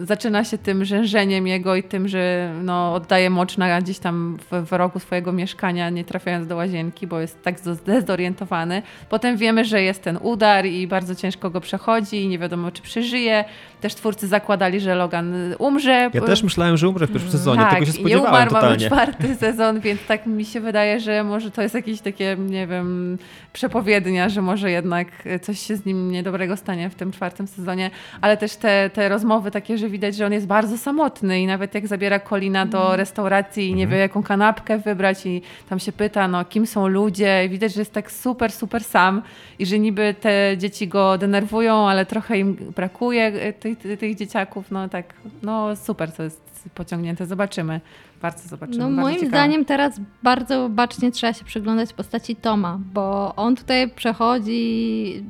y, 0.00 0.06
zaczyna 0.06 0.44
się 0.44 0.58
tym 0.58 0.84
rzężeniem 0.84 1.46
jego 1.46 1.76
i 1.76 1.82
tym, 1.82 2.08
że 2.08 2.52
no, 2.62 2.94
oddaje 2.94 3.30
mocz 3.30 3.56
na 3.58 3.80
gdzieś 3.80 3.98
tam 3.98 4.38
w, 4.50 4.66
w 4.68 4.72
rogu 4.72 4.98
swojego 4.98 5.32
mieszkania, 5.40 5.90
nie 5.90 6.04
trafiając 6.04 6.46
do 6.46 6.56
łazienki, 6.56 7.06
bo 7.06 7.20
jest 7.20 7.42
tak 7.42 7.58
zdezorientowany. 7.58 8.82
Potem 9.08 9.36
wiemy, 9.36 9.64
że 9.64 9.82
jest 9.82 10.02
ten 10.02 10.18
udar 10.22 10.66
i 10.66 10.86
bardzo 10.86 11.14
ciężko 11.14 11.50
go 11.50 11.60
przechodzi 11.60 12.16
i 12.22 12.28
nie 12.28 12.38
wiadomo, 12.38 12.70
czy 12.70 12.82
przeżyje. 12.82 13.44
Też 13.80 13.94
twórcy 13.94 14.28
zakładali, 14.28 14.80
że 14.80 14.94
Logan 14.94 15.34
umrze. 15.58 16.10
Ja 16.14 16.20
też 16.20 16.42
myślałem, 16.42 16.76
że 16.76 16.88
umrze 16.88 17.06
w 17.06 17.10
pierwszym 17.12 17.30
sezonie, 17.30 17.60
tak, 17.62 17.72
tego 17.74 17.84
się 17.86 17.90
i 17.92 17.94
nie 17.94 18.00
spodziewałem 18.00 18.30
umarł, 18.32 18.52
mamy 18.52 18.62
totalnie. 18.62 18.86
czwarty 18.86 19.34
sezon, 19.46 19.80
więc 19.80 20.00
tak 20.08 20.26
mi 20.26 20.44
się 20.44 20.60
wydaje, 20.60 21.00
że 21.00 21.24
może 21.24 21.50
to 21.50 21.62
jest 21.62 21.74
jakieś 21.74 22.00
takie, 22.00 22.36
nie 22.38 22.66
wiem, 22.66 23.18
przepowiednia, 23.52 24.28
że 24.28 24.42
może 24.42 24.70
jednak 24.70 25.08
coś 25.42 25.58
się 25.60 25.76
z 25.76 25.84
nim 25.86 26.10
niedobrego 26.10 26.56
stanie 26.56 26.90
w 26.90 26.94
tym 26.94 27.12
czwartym 27.12 27.46
sezonie, 27.46 27.90
ale 28.20 28.36
też 28.36 28.56
te, 28.56 28.90
te 28.94 29.08
rozmowy 29.08 29.50
takie, 29.50 29.78
że 29.78 29.88
widać, 29.88 30.16
że 30.16 30.26
on 30.26 30.32
jest 30.32 30.46
bardzo 30.46 30.78
samotny 30.78 31.40
i 31.40 31.46
nawet 31.46 31.74
jak 31.74 31.86
zabiera 31.86 32.18
Kolina 32.18 32.66
do 32.66 32.96
restauracji 32.96 33.68
i 33.68 33.74
nie 33.74 33.82
Mhm. 33.84 33.90
wie, 33.90 33.98
jaką 34.02 34.22
kanapkę 34.22 34.78
wybrać 34.78 35.26
i 35.26 35.42
tam 35.68 35.78
się 35.78 35.92
pyta, 35.92 36.28
no 36.28 36.44
kim 36.44 36.66
są 36.66 36.88
ludzie 36.88 37.44
i 37.44 37.48
widać, 37.48 37.74
że 37.74 37.80
jest 37.80 37.92
tak 37.92 38.12
super, 38.12 38.52
super 38.52 38.84
sam 38.84 39.22
i 39.58 39.66
że 39.66 39.78
niby 39.78 40.14
te 40.20 40.54
dzieci 40.58 40.88
go 40.88 41.18
denerwują, 41.18 41.88
ale 41.88 42.06
trochę 42.06 42.38
im 42.38 42.56
brakuje 42.76 43.22
e, 43.26 43.52
tych, 43.76 43.98
tych 43.98 44.16
dzieciaków, 44.16 44.70
no 44.70 44.88
tak, 44.88 45.14
no 45.42 45.76
super 45.76 46.12
to 46.12 46.22
jest 46.22 46.68
pociągnięte, 46.74 47.26
zobaczymy. 47.26 47.80
Bardzo 48.22 48.48
zobaczymy. 48.48 48.78
No 48.78 48.84
bardzo 48.84 49.00
moim 49.00 49.14
ciekawe. 49.14 49.30
zdaniem 49.30 49.64
teraz 49.64 50.00
bardzo 50.22 50.68
bacznie 50.68 51.12
trzeba 51.12 51.32
się 51.32 51.44
przyglądać 51.44 51.92
postaci 51.92 52.36
Toma, 52.36 52.78
bo 52.92 53.34
on 53.36 53.56
tutaj 53.56 53.90
przechodzi 53.90 55.24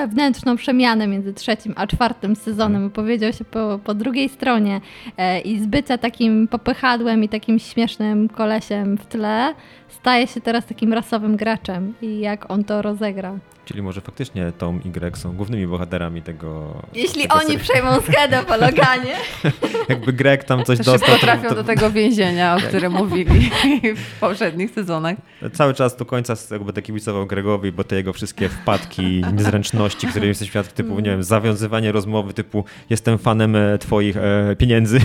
wewnętrzną 0.00 0.56
przemianę 0.56 1.06
między 1.06 1.34
trzecim 1.34 1.72
a 1.76 1.86
czwartym 1.86 2.36
sezonem. 2.36 2.84
Opowiedział 2.86 3.32
się 3.32 3.44
po, 3.44 3.80
po 3.84 3.94
drugiej 3.94 4.28
stronie 4.28 4.80
e, 5.16 5.40
i 5.40 5.60
z 5.60 5.66
bycia 5.66 5.98
takim 5.98 6.48
popychadłem 6.48 7.24
i 7.24 7.28
takim 7.28 7.58
śmiesznym 7.58 8.28
kolesiem 8.28 8.96
w 8.98 9.06
tle 9.06 9.54
staje 9.88 10.26
się 10.26 10.40
teraz 10.40 10.66
takim 10.66 10.92
rasowym 10.92 11.36
graczem 11.36 11.94
i 12.02 12.18
jak 12.20 12.50
on 12.50 12.64
to 12.64 12.82
rozegra. 12.82 13.38
Czyli 13.64 13.82
może 13.82 14.00
faktycznie 14.00 14.52
Tom 14.58 14.80
i 14.84 14.90
Greg 14.90 15.18
są 15.18 15.32
głównymi 15.32 15.66
bohaterami 15.66 16.22
tego. 16.22 16.74
Jeśli 16.94 17.22
tego 17.22 17.34
oni 17.34 17.42
serialu. 17.44 17.64
przejmą 17.64 18.00
schedę 18.00 18.42
po 18.48 18.56
Loganie. 18.56 19.14
Jakby 19.88 20.12
Greg 20.12 20.44
tam 20.44 20.64
coś 20.64 20.78
To 20.78 20.84
szybko 20.84 20.98
dostał. 20.98 21.14
to- 21.18 21.26
trafią 21.26 21.48
to- 21.48 21.54
do 21.54 21.64
tego 21.64 21.90
więzienia, 21.90 22.56
o 22.56 22.58
którym 22.58 22.92
mówili 22.92 23.50
w 23.96 24.18
poprzednich 24.20 24.70
sezonach. 24.70 25.16
Cały 25.52 25.74
czas 25.74 25.96
do 25.96 26.04
końca 26.04 26.34
jakby 26.50 26.72
tak 26.72 26.84
kibicował 26.84 27.26
Gregowi, 27.26 27.72
bo 27.72 27.84
te 27.84 27.96
jego 27.96 28.12
wszystkie 28.12 28.48
wpadki, 28.48 29.24
niezręczności, 29.32 29.76
które 29.94 30.26
jesteś 30.26 30.48
świadkiem, 30.48 30.74
typu, 30.76 31.00
nie 31.00 31.10
wiem, 31.10 31.22
zawiązywanie 31.22 31.92
rozmowy 31.92 32.34
typu 32.34 32.64
jestem 32.90 33.18
fanem 33.18 33.56
e, 33.56 33.78
twoich 33.78 34.16
e, 34.16 34.56
pieniędzy. 34.58 35.00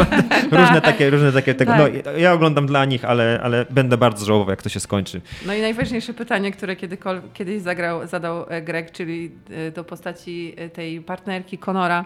różne 0.52 0.80
takie, 0.80 1.10
różne 1.10 1.32
takie 1.32 1.54
tego. 1.54 1.76
No, 1.76 1.84
Tak. 1.84 2.18
ja 2.18 2.32
oglądam 2.32 2.66
dla 2.66 2.84
nich, 2.84 3.04
ale, 3.04 3.40
ale 3.42 3.66
będę 3.70 3.96
bardzo 3.96 4.26
żałował, 4.26 4.50
jak 4.50 4.62
to 4.62 4.68
się 4.68 4.80
skończy. 4.80 5.20
No 5.46 5.54
i 5.54 5.60
najważniejsze 5.60 6.14
pytanie, 6.14 6.52
które 6.52 6.76
kiedyś 7.34 7.62
zagrał, 7.62 8.06
zadał 8.06 8.46
e, 8.48 8.62
Greg, 8.62 8.90
czyli 8.90 9.30
e, 9.50 9.70
do 9.70 9.84
postaci 9.84 10.54
tej 10.72 11.00
partnerki 11.00 11.58
Conora. 11.58 12.04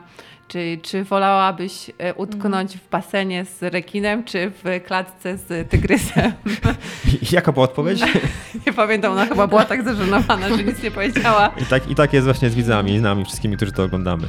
Czy, 0.55 0.79
czy 0.83 1.05
wolałabyś 1.05 1.91
e, 1.99 2.15
utknąć 2.15 2.77
w 2.77 2.91
basenie 2.91 3.45
z 3.45 3.63
rekinem, 3.63 4.25
czy 4.25 4.51
w 4.51 4.85
klatce 4.87 5.39
z 5.39 5.71
tygrysem? 5.71 6.33
Jaka 7.33 7.53
była 7.53 7.65
odpowiedź? 7.65 8.01
nie 8.67 8.73
pamiętam, 8.73 9.13
ona 9.13 9.27
chyba 9.27 9.47
była 9.47 9.65
tak 9.65 9.85
zażenowana, 9.85 10.49
że 10.49 10.65
nic 10.65 10.83
nie 10.83 10.91
powiedziała. 10.91 11.51
I 11.63 11.65
tak, 11.65 11.91
I 11.91 11.95
tak 11.95 12.13
jest 12.13 12.25
właśnie 12.25 12.51
z 12.51 12.55
widzami, 12.55 12.99
z 12.99 13.03
nami, 13.03 13.25
wszystkimi, 13.25 13.57
którzy 13.57 13.73
to 13.73 13.85
oglądamy. 13.85 14.29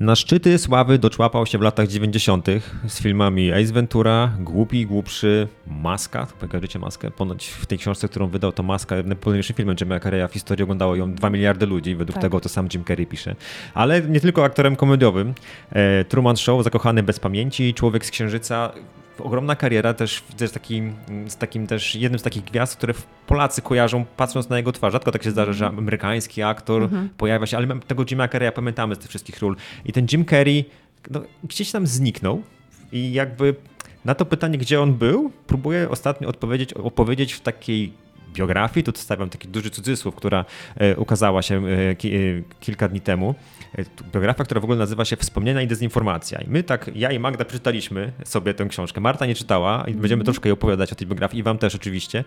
Na 0.00 0.16
szczyty 0.16 0.58
sławy 0.58 0.98
doczłapał 0.98 1.46
się 1.46 1.58
w 1.58 1.60
latach 1.62 1.88
90. 1.88 2.46
z 2.88 3.02
filmami 3.02 3.52
Ace 3.52 3.72
Ventura, 3.72 4.30
Głupi, 4.38 4.86
Głupszy, 4.86 5.48
Maska, 5.66 6.26
kojarzycie 6.48 6.78
Maskę? 6.78 7.10
Ponoć 7.10 7.46
w 7.48 7.66
tej 7.66 7.78
książce, 7.78 8.08
którą 8.08 8.26
wydał 8.26 8.52
to 8.52 8.62
Maska, 8.62 8.94
najpopularniejszym 8.96 9.56
filmem 9.56 9.76
Jim'a 9.76 10.02
Carreya 10.02 10.28
w 10.28 10.32
historii 10.32 10.62
oglądało 10.62 10.96
ją 10.96 11.14
2 11.14 11.30
miliardy 11.30 11.66
ludzi, 11.66 11.94
według 11.96 12.14
Tak. 12.14 12.22
tego 12.22 12.40
to 12.40 12.48
sam 12.48 12.68
Jim 12.74 12.84
Carrey 12.84 13.06
pisze. 13.06 13.34
Ale 13.74 14.02
nie 14.02 14.20
tylko 14.20 14.44
aktorem 14.44 14.76
komediowym. 14.76 15.34
E, 15.70 16.04
Truman 16.04 16.36
Show, 16.36 16.64
Zakochany 16.64 17.02
bez 17.02 17.20
pamięci, 17.20 17.74
Człowiek 17.74 18.06
z 18.06 18.10
Księżyca, 18.10 18.72
ogromna 19.18 19.56
kariera 19.56 19.94
też 19.94 20.22
widzę 20.30 20.48
z 20.48 20.52
takim, 20.52 20.94
z 21.28 21.36
takim 21.36 21.66
też 21.66 21.94
jednym 21.94 22.18
z 22.18 22.22
takich 22.22 22.44
gwiazd, 22.44 22.76
które 22.76 22.94
Polacy 23.26 23.62
kojarzą 23.62 24.04
patrząc 24.16 24.48
na 24.48 24.56
jego 24.56 24.72
twarz. 24.72 24.92
Rzadko 24.92 25.12
tak 25.12 25.22
się 25.22 25.30
zdarza, 25.30 25.52
że 25.52 25.66
amerykański 25.66 26.42
aktor 26.42 26.88
pojawia 27.16 27.46
się, 27.46 27.56
ale 27.56 27.80
tego 27.86 28.04
Jima 28.04 28.28
Carreya 28.28 28.52
pamiętamy 28.52 28.94
z 28.94 28.98
tych 28.98 29.08
wszystkich 29.08 29.38
ról. 29.38 29.56
I 29.84 29.92
ten 29.92 30.06
Jim 30.12 30.24
Carrey 30.24 30.64
no, 31.10 31.22
gdzieś 31.44 31.70
tam 31.70 31.86
zniknął 31.86 32.42
i 32.92 33.12
jakby 33.12 33.54
na 34.04 34.14
to 34.14 34.26
pytanie, 34.26 34.58
gdzie 34.58 34.80
on 34.80 34.94
był, 34.94 35.32
próbuję 35.46 35.88
ostatnio 35.90 36.28
odpowiedzieć, 36.28 36.74
opowiedzieć 36.74 37.32
w 37.32 37.40
takiej 37.40 37.92
biografii, 38.34 38.84
tu 38.84 38.92
stawiam 38.94 39.30
taki 39.30 39.48
duży 39.48 39.70
cudzysłów, 39.70 40.14
która 40.14 40.44
e, 40.76 40.96
ukazała 40.96 41.42
się 41.42 41.66
e, 41.66 41.90
e, 41.90 41.96
kilka 42.60 42.88
dni 42.88 43.00
temu. 43.00 43.34
Biografia, 44.12 44.44
która 44.44 44.60
w 44.60 44.64
ogóle 44.64 44.78
nazywa 44.78 45.04
się 45.04 45.16
Wspomnienia 45.16 45.62
i 45.62 45.66
dezinformacja. 45.66 46.40
I 46.40 46.48
my 46.48 46.62
tak, 46.62 46.90
ja 46.94 47.12
i 47.12 47.18
Magda 47.18 47.44
przeczytaliśmy 47.44 48.12
sobie 48.24 48.54
tę 48.54 48.66
książkę. 48.66 49.00
Marta 49.00 49.26
nie 49.26 49.34
czytała 49.34 49.84
i 49.88 49.94
będziemy 49.94 50.24
troszkę 50.24 50.48
jej 50.48 50.52
opowiadać 50.52 50.92
o 50.92 50.94
tej 50.94 51.06
biografii 51.06 51.40
i 51.40 51.42
wam 51.42 51.58
też 51.58 51.74
oczywiście. 51.74 52.24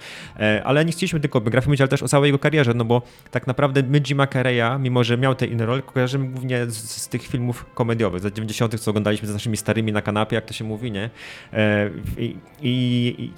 Ale 0.64 0.86
nie 0.86 0.91
chcieliśmy 0.91 1.20
tylko 1.20 1.39
o 1.39 1.41
biografii 1.41 1.70
mówić, 1.70 1.82
ale 1.82 1.88
też 1.88 2.04
o 2.04 2.08
całej 2.08 2.28
jego 2.28 2.39
karierze, 2.39 2.74
no 2.74 2.86
bo 2.86 3.01
tak 3.32 3.47
naprawdę 3.47 3.84
my 3.84 4.01
Jima 4.01 4.28
Carreya, 4.28 4.80
mimo 4.80 5.04
że 5.04 5.18
miał 5.18 5.36
te 5.36 5.45
inne 5.45 5.66
role, 5.66 5.82
kojarzymy 5.82 6.28
głównie 6.28 6.66
z, 6.66 6.78
z 6.78 7.08
tych 7.08 7.28
filmów 7.28 7.66
komediowych, 7.74 8.22
z 8.22 8.24
lat 8.24 8.34
90., 8.34 8.80
co 8.80 8.91
oglądaliśmy 8.91 9.28
z 9.28 9.34
naszymi 9.34 9.58
starymi 9.58 9.91
na 9.91 10.01
kanapie, 10.01 10.36
jak 10.36 10.45
to 10.45 10.54
się 10.54 10.64
mówi, 10.64 10.91
nie? 10.91 11.10
E, 11.54 11.89
i, 12.18 12.38
i, 12.62 13.32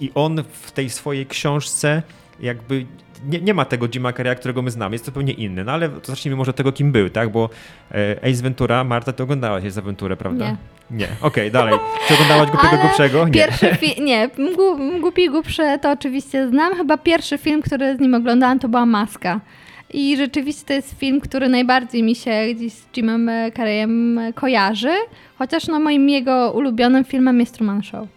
i 0.00 0.10
on 0.14 0.44
w 0.52 0.72
tej 0.72 0.90
swojej 0.90 1.26
książce 1.26 2.02
jakby 2.40 2.86
nie, 3.28 3.40
nie 3.40 3.54
ma 3.54 3.64
tego 3.64 3.88
Jima 3.88 4.12
Carreya, 4.12 4.36
którego 4.36 4.62
my 4.62 4.70
znamy, 4.70 4.94
jest 4.94 5.04
zupełnie 5.04 5.32
inny. 5.32 5.64
No 5.64 5.72
ale 5.72 5.88
to 5.88 6.12
zacznijmy 6.12 6.36
może 6.36 6.52
tego, 6.52 6.72
kim 6.72 6.92
był, 6.92 7.10
tak? 7.10 7.32
Bo 7.32 7.50
e, 7.90 8.16
Ace 8.30 8.42
Ventura, 8.42 8.84
Marta, 8.84 9.12
ty 9.12 9.22
oglądałaś 9.22 9.64
Ace 9.64 9.82
Venturę, 9.82 10.16
prawda? 10.16 10.50
Nie. 10.50 10.56
Nie, 10.90 11.08
okej, 11.20 11.50
dalej. 11.50 11.74
Czy 12.08 12.14
oglądałaś 12.14 12.50
Głupiego 12.52 12.76
Głupszego? 12.82 13.24
Nie. 13.24 13.32
Pierwszy 13.32 13.74
film, 13.74 14.04
nie, 14.06 14.30
Głupi 15.00 15.22
i 15.22 15.30
Głupszy 15.30 15.62
to 15.82 15.90
oczywiście 15.90 16.48
znam. 16.48 16.74
Chyba 16.74 16.98
pierwszy 16.98 17.38
film, 17.38 17.62
który 17.62 17.96
z 17.96 18.00
nim 18.00 18.14
oglądałam, 18.14 18.58
to 18.58 18.68
była 18.68 18.86
Maska. 18.86 19.40
I 19.92 20.16
rzeczywiście 20.16 20.64
to 20.66 20.72
jest 20.72 20.98
film, 20.98 21.20
który 21.20 21.48
najbardziej 21.48 22.02
mi 22.02 22.14
się 22.14 22.30
gdzieś 22.54 22.72
z 22.72 22.96
Jimem 22.96 23.30
Carreyem 23.56 24.20
kojarzy. 24.34 24.94
Chociaż 25.38 25.66
no 25.66 25.80
moim 25.80 26.08
jego 26.08 26.52
ulubionym 26.52 27.04
filmem 27.04 27.40
jest 27.40 27.54
Truman 27.54 27.82
Show. 27.82 28.08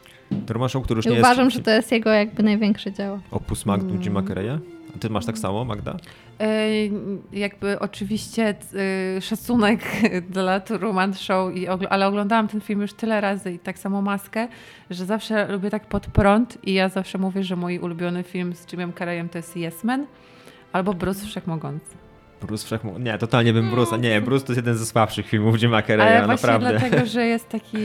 Show, 0.68 0.84
który 0.84 0.98
już 0.98 1.06
I 1.06 1.10
nie 1.10 1.20
uważam, 1.20 1.46
jest 1.46 1.58
że 1.58 1.64
to 1.64 1.72
jest 1.72 1.92
jego 1.92 2.10
jakby 2.10 2.44
największe 2.44 2.92
dzieło. 2.92 3.20
opus 3.32 3.66
magnum 3.66 3.92
Mm. 3.92 4.04
Jima 4.04 4.24
Carreya. 4.24 4.60
A 4.96 5.00
ty 5.00 5.10
masz 5.10 5.26
tak 5.26 5.38
samo, 5.38 5.66
Magda? 5.66 5.96
E, 6.40 6.68
Jakby 7.34 7.80
oczywiście 7.80 8.56
e, 9.18 9.22
szacunek 9.22 9.80
dla 10.30 10.60
Truman 10.60 11.14
Show, 11.14 11.56
i 11.56 11.68
ogl- 11.68 11.88
ale 11.90 12.08
oglądałam 12.08 12.48
ten 12.48 12.62
film 12.62 12.82
już 12.82 12.94
tyle 12.94 13.22
razy 13.22 13.52
i 13.52 13.60
tak 13.60 13.80
samo 13.80 14.02
Maskę, 14.02 14.48
że 14.90 15.06
zawsze 15.06 15.48
lubię 15.52 15.70
tak 15.70 15.86
pod 15.86 16.08
prąd 16.08 16.58
i 16.64 16.74
ja 16.74 16.90
zawsze 16.90 17.18
mówię, 17.18 17.44
że 17.44 17.56
mój 17.56 17.80
ulubiony 17.80 18.24
film 18.24 18.56
z 18.56 18.72
Jimem 18.74 18.94
Carreyem 18.94 19.30
to 19.30 19.38
jest 19.38 19.58
Yes 19.58 19.84
Man 19.84 20.06
albo 20.74 20.94
Bruce 20.94 21.26
Wszechmogący. 21.26 21.96
Bruce 22.42 22.66
Wszechmo... 22.66 23.00
Nie, 23.00 23.18
totalnie 23.18 23.54
bym 23.54 23.72
Bruce'a. 23.72 24.00
Nie, 24.00 24.22
Bruce 24.22 24.46
to 24.46 24.52
jest 24.54 24.58
jeden 24.58 24.78
ze 24.78 24.86
słabszych 24.86 25.28
filmów 25.28 25.56
Jima 25.58 25.78
Ale 25.78 25.84
Carreya, 25.88 26.26
właśnie 26.26 26.28
naprawdę. 26.50 26.80
dlatego, 26.80 27.06
że 27.06 27.26
jest 27.36 27.50
taki, 27.50 27.78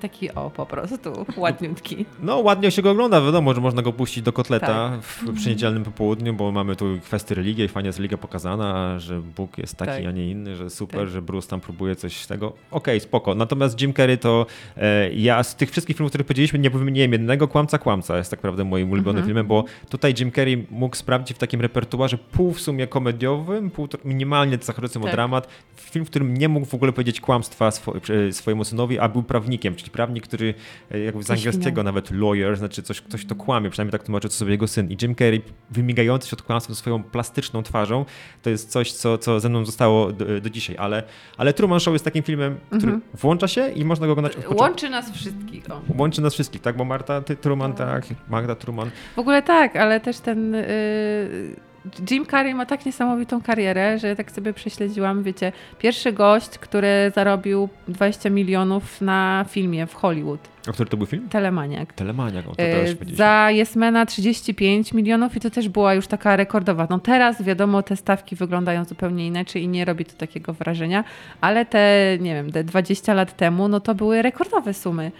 taki 0.00 0.30
o 0.34 0.50
po 0.50 0.66
prostu, 0.66 1.26
ładniutki. 1.36 2.06
No 2.22 2.36
ładnie 2.38 2.70
się 2.70 2.82
go 2.82 2.90
ogląda, 2.90 3.20
wiadomo, 3.20 3.54
że 3.54 3.60
można 3.60 3.82
go 3.82 3.92
puścić 3.92 4.22
do 4.24 4.32
kotleta 4.32 4.66
Tak. 4.66 5.00
w 5.02 5.34
przy 5.34 5.48
niedzielnym 5.48 5.84
popołudniu, 5.84 6.34
bo 6.34 6.52
mamy 6.52 6.76
tu 6.76 6.84
kwestię 7.04 7.34
religii 7.34 7.64
i 7.64 7.68
fajnie 7.68 7.86
jest 7.88 7.98
religia 7.98 8.18
pokazana, 8.18 8.98
że 8.98 9.20
Bóg 9.36 9.58
jest 9.58 9.76
taki, 9.76 9.90
Tak. 9.92 10.06
a 10.06 10.10
nie 10.10 10.30
inny, 10.30 10.56
że 10.56 10.70
super, 10.70 11.00
Tak. 11.00 11.08
że 11.08 11.22
Bruce 11.22 11.48
tam 11.48 11.60
próbuje 11.60 11.96
coś 11.96 12.16
z 12.16 12.26
tego. 12.26 12.52
Okej, 12.70 13.00
spoko. 13.00 13.34
Natomiast 13.34 13.80
Jim 13.80 13.94
Carrey 13.94 14.18
to 14.18 14.46
e, 14.76 15.10
ja 15.12 15.42
z 15.42 15.56
tych 15.56 15.70
wszystkich 15.70 15.96
filmów, 15.96 16.10
które 16.10 16.24
powiedzieliśmy, 16.24 16.58
nie 16.58 16.70
wymieniłem 16.70 17.12
jednego. 17.12 17.48
Kłamca, 17.48 17.78
Kłamca 17.78 18.16
jest 18.18 18.30
tak 18.30 18.38
naprawdę 18.38 18.64
moim 18.64 18.90
ulubionym 18.90 19.10
Mhm. 19.20 19.26
filmem, 19.26 19.46
bo 19.46 19.64
tutaj 19.88 20.14
Jim 20.18 20.32
Carrey 20.32 20.66
mógł 20.70 20.96
sprawdzić 20.96 21.36
w 21.36 21.40
takim 21.40 21.60
repertuarze 21.60 22.18
pół 22.18 22.52
w 22.52 22.60
sumie 22.60 22.86
komediowym, 22.86 23.70
pół 23.80 23.86
tro- 23.88 24.04
minimalnie 24.04 24.56
o 24.56 25.00
Tak. 25.00 25.12
dramat. 25.12 25.48
Film, 25.76 26.04
w 26.04 26.10
którym 26.10 26.36
nie 26.36 26.48
mógł 26.48 26.66
w 26.66 26.74
ogóle 26.74 26.92
powiedzieć 26.92 27.20
kłamstwa 27.20 27.70
swo, 27.70 27.92
swojemu 28.30 28.64
synowi, 28.64 28.98
a 28.98 29.08
był 29.08 29.22
prawnikiem, 29.22 29.74
czyli 29.76 29.90
prawnik, 29.90 30.24
który 30.24 30.54
e, 30.90 30.98
jakby 30.98 31.22
z 31.22 31.30
angielskiego 31.30 31.82
nawet 31.82 32.10
lawyer, 32.10 32.56
znaczy 32.56 32.82
coś, 32.82 33.00
ktoś 33.00 33.26
to 33.26 33.34
kłamie, 33.34 33.70
przynajmniej 33.70 33.92
tak 33.92 34.02
tłumaczył 34.02 34.30
to 34.30 34.36
sobie 34.36 34.50
jego 34.50 34.68
syn. 34.68 34.90
I 34.90 34.96
Jim 35.02 35.14
Carrey, 35.14 35.42
wymigający 35.70 36.28
się 36.28 36.36
od 36.36 36.42
kłamstwa 36.42 36.74
swoją 36.74 37.02
plastyczną 37.02 37.62
twarzą, 37.62 38.04
to 38.42 38.50
jest 38.50 38.70
coś, 38.70 38.92
co, 38.92 39.18
co 39.18 39.40
ze 39.40 39.48
mną 39.48 39.64
zostało 39.64 40.12
do, 40.12 40.40
do 40.40 40.50
dzisiaj. 40.50 40.76
Ale, 40.78 41.02
ale 41.36 41.52
Truman 41.52 41.80
Show 41.80 41.92
jest 41.92 42.04
takim 42.04 42.22
filmem, 42.22 42.56
który 42.66 42.82
Mhm. 42.92 43.02
włącza 43.14 43.48
się 43.48 43.68
i 43.70 43.84
można 43.84 44.06
go 44.06 44.12
oglądać 44.12 44.36
od. 44.36 44.60
Łączy 44.60 44.90
nas 44.90 45.12
wszystkich. 45.12 45.70
O. 45.70 45.80
Łączy 45.98 46.22
nas 46.22 46.34
wszystkich, 46.34 46.60
tak? 46.62 46.76
Bo 46.76 46.84
Marta, 46.84 47.20
ty 47.22 47.36
Truman, 47.36 47.72
tak, 47.72 48.06
Magda 48.28 48.54
Truman. 48.54 48.90
W 49.16 49.18
ogóle 49.18 49.42
tak, 49.42 49.76
ale 49.76 50.00
też 50.00 50.18
ten. 50.20 50.54
y, 50.54 51.69
Jim 52.10 52.26
Carrey 52.26 52.54
ma 52.54 52.66
tak 52.66 52.86
niesamowitą 52.86 53.42
karierę, 53.42 53.98
że 53.98 54.16
tak 54.16 54.30
sobie 54.30 54.52
prześledziłam, 54.52 55.22
wiecie, 55.22 55.52
pierwszy 55.78 56.12
gość, 56.12 56.48
który 56.48 57.12
zarobił 57.14 57.68
20 57.88 58.30
milionów 58.30 59.00
na 59.00 59.44
filmie 59.48 59.86
w 59.86 59.94
Hollywood, 59.94 60.40
A 60.68 60.72
który 60.72 60.90
to 60.90 60.96
był 60.96 61.06
film? 61.06 61.28
Telemaniak. 61.28 61.92
Telemaniak, 61.92 62.48
o 62.48 62.54
to 62.54 62.62
Y, 62.62 62.66
też 62.66 62.94
powiedzieliśmy. 62.94 63.16
Za 63.16 63.50
Jesmena 63.50 64.06
35 64.06 64.92
milionów 64.92 65.36
i 65.36 65.40
to 65.40 65.50
też 65.50 65.68
była 65.68 65.94
już 65.94 66.06
taka 66.06 66.36
rekordowa. 66.36 66.86
No 66.90 66.98
teraz 66.98 67.42
wiadomo, 67.42 67.82
te 67.82 67.96
stawki 67.96 68.36
wyglądają 68.36 68.84
zupełnie 68.84 69.26
inaczej 69.26 69.62
i 69.62 69.68
nie 69.68 69.84
robi 69.84 70.04
to 70.04 70.12
takiego 70.12 70.52
wrażenia, 70.52 71.04
ale 71.40 71.64
te, 71.66 72.16
nie 72.20 72.34
wiem, 72.34 72.52
te 72.52 72.64
20 72.64 73.14
lat 73.14 73.36
temu, 73.36 73.68
no 73.68 73.80
to 73.80 73.94
były 73.94 74.22
rekordowe 74.22 74.74
sumy. 74.74 75.12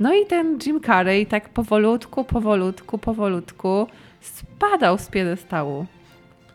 No 0.00 0.14
i 0.14 0.26
ten 0.26 0.58
Jim 0.66 0.80
Carrey 0.80 1.26
tak 1.26 1.48
powolutku, 1.48 2.24
powolutku, 2.24 2.98
powolutku 2.98 3.86
spadał 4.20 4.98
z 4.98 5.06
piedestału. 5.08 5.86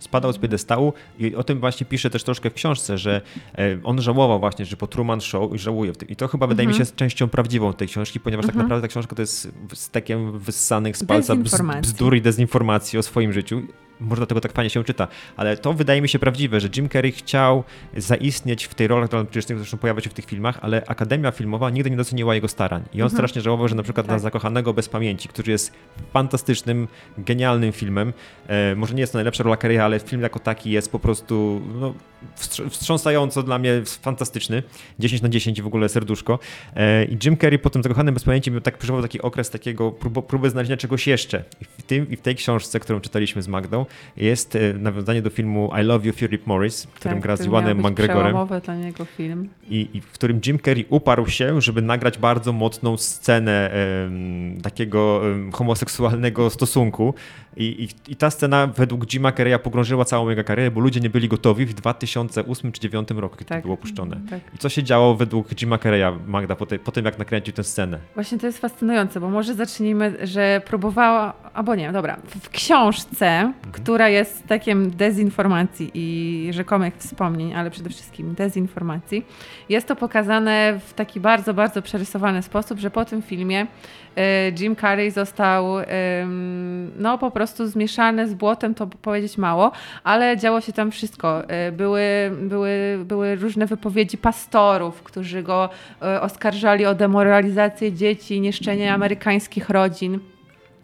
Spadał 0.03 0.33
z 0.33 0.37
piedestału 0.37 0.93
i 1.19 1.35
o 1.35 1.43
tym 1.43 1.59
właśnie 1.59 1.85
pisze 1.85 2.09
też 2.09 2.23
troszkę 2.23 2.49
w 2.49 2.53
książce, 2.53 2.97
że 2.97 3.21
e, 3.57 3.77
on 3.83 4.01
żałował 4.01 4.39
właśnie, 4.39 4.65
że 4.65 4.77
po 4.77 4.87
Truman 4.87 5.21
Show 5.21 5.53
i 5.55 5.59
żałuje 5.59 5.93
w 5.93 5.97
tym. 5.97 6.09
I 6.09 6.15
to 6.15 6.27
chyba 6.27 6.47
wydaje 6.47 6.67
mi 6.67 6.73
się 6.73 6.77
Mhm. 6.77 6.81
jest 6.81 6.95
częścią 6.95 7.29
prawdziwą 7.29 7.73
tej 7.73 7.87
książki, 7.87 8.19
ponieważ 8.19 8.45
tak 8.45 8.55
naprawdę 8.55 8.81
ta 8.81 8.87
książka 8.87 9.15
to 9.15 9.21
jest 9.21 9.51
stekiem 9.73 10.39
wyssanych 10.39 10.97
z 10.97 11.03
palca 11.03 11.35
bzdur 11.81 12.15
i 12.15 12.21
dezinformacji 12.21 12.99
o 12.99 13.03
swoim 13.03 13.33
życiu. 13.33 13.61
Może 14.03 14.19
dlatego 14.19 14.41
tak 14.41 14.51
fajnie 14.51 14.69
się 14.69 14.83
czyta, 14.83 15.07
ale 15.37 15.57
to 15.57 15.73
wydaje 15.73 16.01
mi 16.01 16.09
się 16.09 16.19
prawdziwe, 16.19 16.59
że 16.59 16.69
Jim 16.75 16.89
Carrey 16.89 17.11
chciał 17.11 17.63
zaistnieć 17.97 18.65
w 18.65 18.75
tej 18.75 18.87
roli, 18.87 19.07
która 19.07 19.23
przecież 19.23 19.57
zresztą 19.57 19.77
pojawia 19.77 20.01
się 20.01 20.09
w 20.09 20.13
tych 20.13 20.25
filmach, 20.25 20.59
ale 20.61 20.83
Akademia 20.87 21.31
Filmowa 21.31 21.69
nigdy 21.69 21.89
nie 21.89 21.97
doceniła 21.97 22.35
jego 22.35 22.47
starań. 22.47 22.83
I 22.93 23.01
on 23.01 23.09
strasznie 23.09 23.41
żałował, 23.41 23.67
że 23.67 23.75
na 23.75 23.83
przykład 23.83 24.07
na 24.07 24.13
Tak. 24.13 24.21
Zakochanego 24.21 24.73
bez 24.73 24.89
pamięci, 24.89 25.29
który 25.29 25.51
jest 25.51 25.73
fantastycznym, 26.13 26.87
genialnym 27.17 27.71
filmem, 27.71 28.13
e, 28.47 28.75
może 28.75 28.93
nie 28.93 29.01
jest 29.01 29.13
to 29.13 29.17
najlepsza 29.17 29.43
rola 29.43 29.57
Carreya, 29.57 29.79
ale 29.79 29.99
film 29.99 30.21
jako 30.21 30.39
taki 30.39 30.71
jest 30.71 30.91
po 30.91 30.99
prostu 30.99 31.61
no, 31.79 31.93
wstrz- 32.37 32.69
wstrząsająco 32.69 33.43
dla 33.43 33.59
mnie 33.59 33.81
fantastyczny. 33.85 34.63
10 34.99 35.21
na 35.21 35.29
10 35.29 35.61
w 35.61 35.67
ogóle 35.67 35.89
serduszko. 35.89 36.39
E, 36.75 37.05
I 37.05 37.17
Jim 37.23 37.37
Carrey 37.37 37.59
po 37.59 37.69
tym 37.69 37.83
Zakochanym 37.83 38.13
bez 38.13 38.23
pamięci 38.23 38.51
tak 38.63 38.77
przeżywał 38.77 39.01
taki 39.01 39.21
okres 39.21 39.49
takiego 39.49 39.91
prób, 39.91 40.27
próby 40.27 40.49
znalezienia 40.49 40.77
czegoś 40.77 41.07
jeszcze. 41.07 41.43
I 41.61 41.65
w, 41.65 41.81
tym, 41.83 42.09
I 42.09 42.15
w 42.15 42.21
tej 42.21 42.35
książce, 42.35 42.79
którą 42.79 42.99
czytaliśmy 43.01 43.41
z 43.41 43.47
Magdą, 43.47 43.85
jest 44.17 44.55
e, 44.55 44.73
nawiązanie 44.73 45.21
do 45.21 45.29
filmu 45.29 45.71
I 45.81 45.83
Love 45.83 46.07
You 46.07 46.13
Philip 46.13 46.47
Morris, 46.47 46.83
w 46.83 46.93
którym 46.93 47.17
Tak, 47.17 47.23
gra 47.23 47.35
z 47.35 47.45
Iwanem 47.45 47.77
McGregorem 47.77 48.35
dla 48.65 48.75
niego 48.75 49.05
film. 49.05 49.49
i, 49.69 49.89
i 49.93 50.01
w 50.01 50.11
którym 50.11 50.41
Jim 50.45 50.59
Carrey 50.59 50.85
uparł 50.89 51.27
się, 51.27 51.61
żeby 51.61 51.81
nagrać 51.81 52.17
bardzo 52.17 52.53
mocną 52.53 52.97
scenę 52.97 53.71
em, 53.71 54.61
takiego 54.61 55.21
em, 55.31 55.51
homoseksualnego 55.51 56.49
stosunku. 56.49 57.13
I, 57.57 57.63
i, 58.07 58.11
I 58.11 58.15
ta 58.15 58.29
scena 58.29 58.67
według 58.67 59.05
Jima 59.13 59.31
Carreya 59.31 59.59
pogrążyła 59.63 60.05
całą 60.05 60.29
jego 60.29 60.43
karierę, 60.43 60.71
bo 60.71 60.79
ludzie 60.81 60.99
nie 60.99 61.09
byli 61.09 61.27
gotowi 61.27 61.65
w 61.65 61.73
2008 61.73 62.71
czy 62.71 62.81
2009 62.81 63.09
roku, 63.21 63.35
kiedy 63.35 63.49
Tak. 63.49 63.57
to 63.61 63.63
było 63.63 63.77
puszczone. 63.77 64.17
Tak. 64.29 64.39
I 64.55 64.57
co 64.57 64.69
się 64.69 64.83
działo 64.83 65.15
według 65.15 65.49
Jima 65.49 65.77
Carreya, 65.77 66.17
Magda, 66.27 66.55
po, 66.55 66.65
tej, 66.65 66.79
po 66.79 66.91
tym 66.91 67.05
jak 67.05 67.19
nakręcił 67.19 67.53
tę 67.53 67.63
scenę? 67.63 67.99
Właśnie 68.15 68.37
to 68.37 68.45
jest 68.47 68.59
fascynujące, 68.59 69.19
bo 69.19 69.29
może 69.29 69.53
zacznijmy, 69.53 70.17
że 70.27 70.61
próbowała, 70.65 71.33
albo 71.53 71.75
nie, 71.75 71.91
dobra, 71.91 72.17
w 72.41 72.49
książce, 72.49 73.27
Mhm. 73.27 73.53
która 73.71 74.09
jest 74.09 74.47
takiem 74.47 74.91
dezinformacji 74.91 75.91
i 75.93 76.47
rzekomych 76.53 76.93
wspomnień, 76.97 77.53
ale 77.53 77.71
przede 77.71 77.89
wszystkim 77.89 78.33
dezinformacji, 78.35 79.25
jest 79.69 79.87
to 79.87 79.95
pokazane 79.95 80.79
w 80.87 80.93
taki 80.93 81.19
bardzo, 81.19 81.53
bardzo 81.53 81.81
przerysowany 81.81 82.41
sposób, 82.43 82.79
że 82.79 82.91
po 82.91 83.05
tym 83.05 83.21
filmie 83.21 83.67
e, 84.15 84.49
Jim 84.59 84.75
Carrey 84.75 85.11
został 85.11 85.79
em, 85.79 86.91
no 86.99 87.17
po 87.17 87.31
prostu 87.31 87.42
zmieszany 87.47 88.27
z 88.27 88.33
błotem, 88.33 88.75
to 88.75 88.87
powiedzieć 88.87 89.37
mało, 89.37 89.71
ale 90.03 90.37
działo 90.37 90.61
się 90.61 90.73
tam 90.73 90.91
wszystko. 90.91 91.49
E, 91.49 91.71
Były, 91.71 92.01
były, 92.41 92.99
były 93.05 93.35
różne 93.35 93.65
wypowiedzi 93.65 94.17
pastorów, 94.17 95.03
którzy 95.03 95.43
go 95.43 95.69
e, 96.01 96.21
oskarżali 96.21 96.85
o 96.85 96.95
demoralizację 96.95 97.93
dzieci, 97.93 98.41
niszczenie 98.41 98.93
amerykańskich 98.93 99.69
rodzin. 99.69 100.19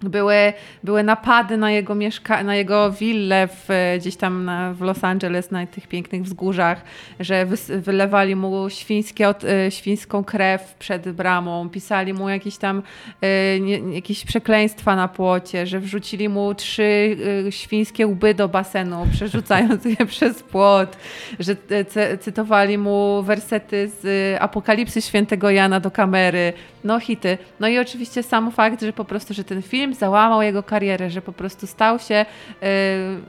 Były, 0.04 0.54
były 0.84 1.04
napady 1.04 1.58
na 1.58 1.72
jego, 1.72 1.96
mieszka- 1.96 2.44
na 2.44 2.56
jego 2.56 2.92
willę 2.92 3.48
w, 3.48 3.68
gdzieś 4.00 4.16
tam 4.16 4.46
na, 4.46 4.74
w 4.74 4.82
Los 4.82 5.04
Angeles, 5.04 5.52
na 5.52 5.68
tych 5.68 5.88
pięknych 5.88 6.24
wzgórzach, 6.24 6.84
że 7.20 7.46
wylewali 7.80 8.36
mu 8.36 8.70
świńskie, 8.70 9.30
od- 9.30 9.44
e, 9.44 9.72
świńską 9.72 10.24
krew 10.24 10.76
przed 10.80 11.12
bramą, 11.12 11.70
pisali 11.70 12.14
mu 12.14 12.30
jakieś 12.30 12.58
tam 12.58 12.84
e, 13.22 13.60
nie, 13.60 13.78
jakieś 13.78 14.26
przekleństwa 14.26 14.96
na 14.96 15.08
płocie, 15.08 15.68
że 15.68 15.80
wrzucili 15.80 16.30
mu 16.30 16.56
trzy 16.56 17.18
e, 17.48 17.52
świńskie 17.52 18.08
łby 18.08 18.34
do 18.34 18.48
basenu, 18.50 19.08
przerzucając 19.14 19.86
je 19.86 20.06
przez 20.06 20.44
płot, 20.44 20.98
że 21.40 21.56
cy- 21.88 22.18
cytowali 22.20 22.78
mu 22.78 23.24
wersety 23.24 23.92
z 24.02 24.06
e, 24.36 24.40
Apokalipsy 24.42 25.02
Świętego 25.02 25.50
Jana 25.50 25.80
do 25.80 25.92
kamery, 25.92 26.54
no 26.84 27.00
hity. 27.00 27.38
No 27.60 27.68
i 27.68 27.80
oczywiście 27.80 28.24
sam 28.24 28.52
fakt, 28.52 28.82
że 28.82 28.94
po 28.94 29.06
prostu, 29.06 29.34
że 29.34 29.44
ten 29.44 29.62
film 29.62 29.89
załamał 29.96 30.42
jego 30.42 30.64
karierę, 30.64 31.10
że 31.10 31.22
po 31.22 31.32
prostu 31.32 31.68
stał 31.68 32.00
się 32.00 32.16
e, 32.16 32.26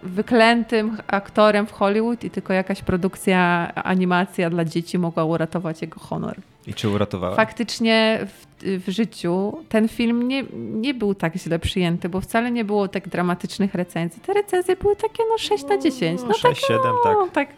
wyklętym 0.02 0.96
aktorem 1.06 1.66
w 1.66 1.72
Hollywood 1.72 2.24
i 2.24 2.30
tylko 2.30 2.52
jakaś 2.52 2.82
produkcja, 2.82 3.72
animacja 3.74 4.50
dla 4.50 4.64
dzieci 4.64 4.98
mogła 4.98 5.24
uratować 5.24 5.82
jego 5.82 6.00
honor. 6.00 6.36
I 6.66 6.74
czy 6.74 6.88
uratowała? 6.88 7.36
Faktycznie 7.36 8.26
w, 8.26 8.46
w 8.86 8.90
życiu 8.90 9.58
ten 9.68 9.88
film 9.88 10.28
nie, 10.28 10.44
nie 10.52 10.94
był 10.94 11.14
tak 11.14 11.36
źle 11.36 11.58
przyjęty, 11.58 12.08
bo 12.08 12.20
wcale 12.20 12.50
nie 12.50 12.64
było 12.64 12.88
tak 12.88 13.08
dramatycznych 13.08 13.74
recenzji. 13.74 14.22
Te 14.22 14.32
recenzje 14.32 14.76
były 14.76 14.96
takie 14.96 15.22
no 15.30 15.38
6 15.38 15.64
na 15.64 15.78
10. 15.78 16.20
No, 16.28 16.34
6, 16.34 16.66
7, 16.66 16.82
tak. 17.04 17.16
no, 17.18 17.28
tak. 17.32 17.48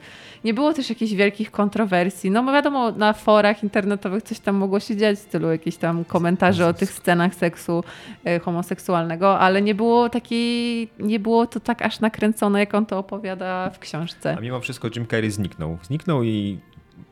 Nie 0.44 0.54
było 0.54 0.72
też 0.72 0.88
jakichś 0.88 1.12
wielkich 1.12 1.50
kontrowersji. 1.50 2.30
No 2.30 2.44
wiadomo, 2.52 2.92
na 2.92 3.12
forach 3.12 3.62
internetowych 3.62 4.22
coś 4.22 4.40
tam 4.40 4.56
mogło 4.56 4.80
się 4.80 4.96
dziać 4.96 5.18
w 5.18 5.22
stylu 5.22 5.50
jakichś 5.50 5.76
tam 5.76 6.04
komentarzy 6.04 6.66
o 6.66 6.74
tych 6.74 6.90
scenach 6.90 7.34
seksu 7.34 7.84
e, 8.24 8.38
homoseksualnego, 8.38 9.38
ale 9.38 9.62
nie 9.62 9.74
było 9.74 10.08
takiej, 10.08 10.88
nie 10.98 11.20
było 11.20 11.46
to 11.46 11.60
tak 11.60 11.82
aż 11.82 12.00
nakręcone, 12.00 12.60
jak 12.60 12.74
on 12.74 12.86
to 12.86 12.98
opowiada 12.98 13.70
w 13.70 13.78
książce. 13.78 14.36
A 14.38 14.40
mimo 14.40 14.60
wszystko 14.60 14.88
Jim 14.96 15.06
Carrey 15.06 15.30
zniknął. 15.30 15.78
Zniknął 15.82 16.22
i 16.22 16.58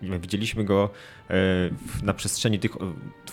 widzieliśmy 0.02 0.64
go 0.64 0.90
na 2.02 2.14
przestrzeni 2.14 2.58
tych 2.58 2.72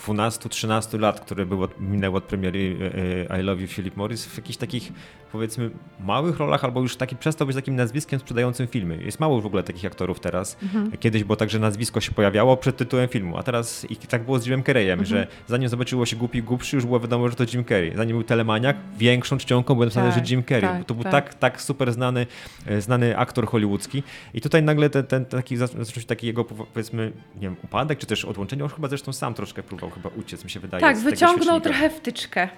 12-13 0.08 1.00
lat, 1.00 1.20
które 1.20 1.46
były, 1.46 1.68
minęły 1.80 2.18
od 2.18 2.24
premiery 2.24 2.92
I 3.40 3.44
Love 3.44 3.62
You 3.62 3.68
Philip 3.68 3.98
Morris 3.98 4.26
w 4.26 4.38
jakichś 4.38 4.58
takich 4.58 4.92
powiedzmy 5.32 5.70
małych 6.00 6.38
rolach, 6.38 6.64
albo 6.64 6.82
już 6.82 6.96
taki 6.96 7.16
przestał 7.16 7.48
być 7.48 7.56
takim 7.56 7.76
nazwiskiem 7.76 8.20
sprzedającym 8.20 8.68
filmy. 8.68 9.04
Jest 9.04 9.20
mało 9.20 9.42
w 9.42 9.46
ogóle 9.46 9.64
takich 9.64 9.86
aktorów 9.86 10.20
teraz. 10.20 10.58
Mhm. 10.64 10.92
Kiedyś 10.92 11.24
było 11.24 11.36
tak, 11.36 11.50
że 11.50 11.60
nazwisko 11.60 12.02
się 12.02 12.12
pojawiało 12.12 12.58
przed 12.58 12.78
tytułem 12.78 13.08
filmu, 13.10 13.38
a 13.38 13.44
teraz 13.44 13.86
i 13.90 13.96
tak 13.96 14.24
było 14.24 14.40
z 14.40 14.46
Jimem 14.46 14.64
Carreyem, 14.64 15.00
mhm. 15.00 15.08
że 15.08 15.28
zanim 15.48 15.70
zobaczyło 15.70 16.06
się 16.06 16.16
Głupi 16.16 16.44
Głupszy, 16.44 16.76
już 16.76 16.86
było 16.86 17.00
wiadomo, 17.00 17.30
że 17.30 17.36
to 17.36 17.44
Jim 17.54 17.66
Carrey. 17.66 17.94
Zanim 17.96 18.16
był 18.16 18.24
Telemaniak, 18.24 18.78
większą 18.98 19.38
czcionką 19.38 19.74
było 19.74 19.86
napisane, 19.86 20.12
tak, 20.12 20.26
że 20.26 20.32
Jim 20.32 20.44
Carrey. 20.44 20.62
Tak, 20.62 20.86
to 20.86 20.94
był 20.94 21.04
tak. 21.04 21.12
tak, 21.12 21.34
tak 21.34 21.62
super 21.62 21.94
znany, 21.94 22.28
e, 22.66 22.82
znany 22.82 23.18
aktor 23.18 23.48
hollywoodzki 23.48 24.04
i 24.34 24.42
tutaj 24.42 24.64
nagle 24.64 24.90
ten, 24.90 25.04
ten 25.04 25.26
taki, 25.26 25.58
zaczął 25.58 25.86
się 25.86 26.04
taki 26.04 26.28
jego 26.28 26.46
powiedzmy, 26.46 27.12
nie 27.36 27.42
wiem, 27.42 27.56
upadek, 27.64 27.87
czy 27.96 28.06
też 28.06 28.26
odłączenie, 28.26 28.64
on 28.64 28.70
chyba 28.70 28.88
zresztą 28.88 29.14
sam 29.14 29.34
troszkę 29.34 29.64
próbował 29.64 29.90
chyba 29.90 30.10
uciec, 30.20 30.44
mi 30.44 30.50
się 30.50 30.60
wydaje. 30.60 30.82
Tak, 30.82 30.98
wyciągnął 30.98 31.62
trochę 31.62 31.90
wtyczkę 31.90 32.50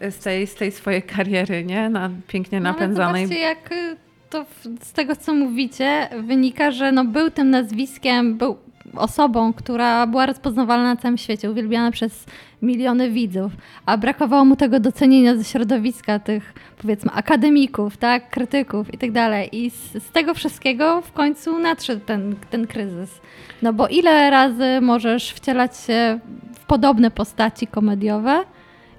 z 0.00 0.18
tej, 0.18 0.46
z 0.46 0.54
tej 0.54 0.72
swojej 0.72 1.02
kariery, 1.02 1.64
nie? 1.64 1.90
Na, 1.90 2.10
pięknie 2.28 2.60
no, 2.60 2.72
napędzanej. 2.72 3.24
Ale 3.24 3.34
jak 3.34 3.72
y, 3.72 3.96
to 4.30 4.46
z 4.82 4.92
tego, 4.92 5.16
co 5.16 5.34
mówicie, 5.34 6.08
wynika, 6.22 6.70
że 6.70 6.92
no 6.92 7.04
był 7.04 7.30
tym 7.30 7.50
nazwiskiem, 7.50 8.38
był 8.38 8.58
osobą, 8.96 9.52
która 9.52 10.06
była 10.06 10.26
rozpoznawalna 10.26 10.94
na 10.94 10.96
całym 10.96 11.18
świecie, 11.18 11.50
uwielbiana 11.50 11.90
przez 11.90 12.24
miliony 12.62 13.10
widzów, 13.10 13.52
a 13.86 13.96
brakowało 13.96 14.44
mu 14.44 14.56
tego 14.56 14.80
docenienia 14.80 15.36
ze 15.36 15.44
środowiska 15.44 16.18
tych, 16.18 16.54
powiedzmy, 16.78 17.10
akademików, 17.12 17.96
tak, 17.96 18.30
krytyków 18.30 18.94
i 18.94 18.98
tak 18.98 19.12
dalej. 19.12 19.48
I 19.52 19.70
z, 19.70 19.92
z, 19.92 20.10
tego 20.10 20.34
wszystkiego 20.34 21.00
w 21.00 21.12
końcu 21.12 21.58
nadszedł 21.58 22.04
ten, 22.06 22.36
ten 22.50 22.66
kryzys. 22.66 23.20
No 23.62 23.72
bo 23.72 23.88
ile 23.88 24.30
razy 24.30 24.80
możesz 24.80 25.32
wcielać 25.32 25.76
się 25.76 26.18
w 26.54 26.64
podobne 26.66 27.10
postaci 27.10 27.66
komediowe, 27.66 28.44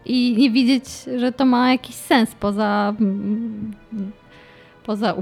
i 0.05 0.35
nie 0.37 0.51
widzieć, 0.51 0.85
że 1.17 1.31
to 1.31 1.45
ma 1.45 1.71
jakiś 1.71 1.95
sens 1.95 2.35
poza 2.39 2.93
mm, 2.99 3.71
poza 4.89 5.13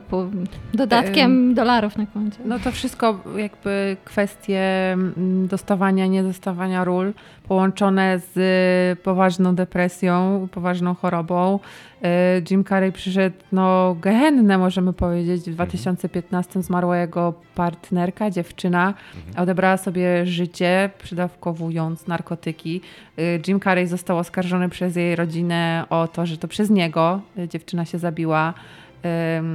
dodatkiem 0.73 1.53
dolarów 1.53 1.97
na 1.97 2.05
koncie. 2.05 2.37
No 2.45 2.59
to 2.59 2.71
wszystko 2.71 3.19
jakby 3.37 3.97
kwestie 4.05 4.91
mm, 4.93 5.47
dostawania, 5.47 6.07
niedostawania 6.07 6.83
ról 6.83 7.13
połączone 7.47 8.19
z 8.33 8.99
poważną 8.99 9.55
depresją, 9.55 10.47
poważną 10.51 10.95
chorobą. 10.95 11.59
E, 12.03 12.41
Jim 12.51 12.63
Carrey 12.63 12.91
przyszedł 12.91 13.35
no 13.51 13.95
gehenne 14.01 14.57
możemy 14.57 14.93
powiedzieć. 14.93 15.41
W 15.41 15.53
2015 15.53 16.49
mhm. 16.49 16.63
zmarła 16.63 16.97
jego 16.97 17.33
partnerka, 17.55 18.31
dziewczyna. 18.31 18.93
Mhm. 19.15 19.43
Odebrała 19.43 19.77
sobie 19.77 20.25
życie 20.25 20.89
przydawkowując 21.03 22.07
narkotyki. 22.07 22.81
E, 23.17 23.21
Jim 23.47 23.59
Carrey 23.59 23.87
został 23.87 24.17
oskarżony 24.17 24.69
przez 24.69 24.95
jej 24.95 25.15
rodzinę 25.15 25.85
o 25.89 26.07
to, 26.07 26.25
że 26.25 26.37
to 26.37 26.47
przez 26.47 26.69
niego 26.69 27.21
dziewczyna 27.47 27.85
się 27.85 27.99
zabiła. 27.99 28.53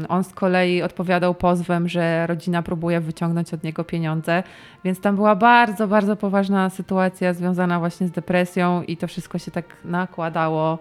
On 0.08 0.24
z 0.24 0.34
kolei 0.34 0.82
odpowiadał 0.82 1.34
pozwem, 1.34 1.88
że 1.88 2.26
rodzina 2.26 2.62
próbuje 2.62 3.00
wyciągnąć 3.00 3.54
od 3.54 3.64
niego 3.64 3.84
pieniądze, 3.84 4.42
więc 4.84 5.00
tam 5.00 5.16
była 5.16 5.34
bardzo, 5.34 5.88
bardzo 5.88 6.16
poważna 6.16 6.70
sytuacja 6.70 7.34
związana 7.34 7.78
właśnie 7.78 8.06
z 8.06 8.10
depresją 8.10 8.82
i 8.82 8.96
to 8.96 9.06
wszystko 9.06 9.38
się 9.38 9.50
tak 9.50 9.64
nakładało 9.84 10.78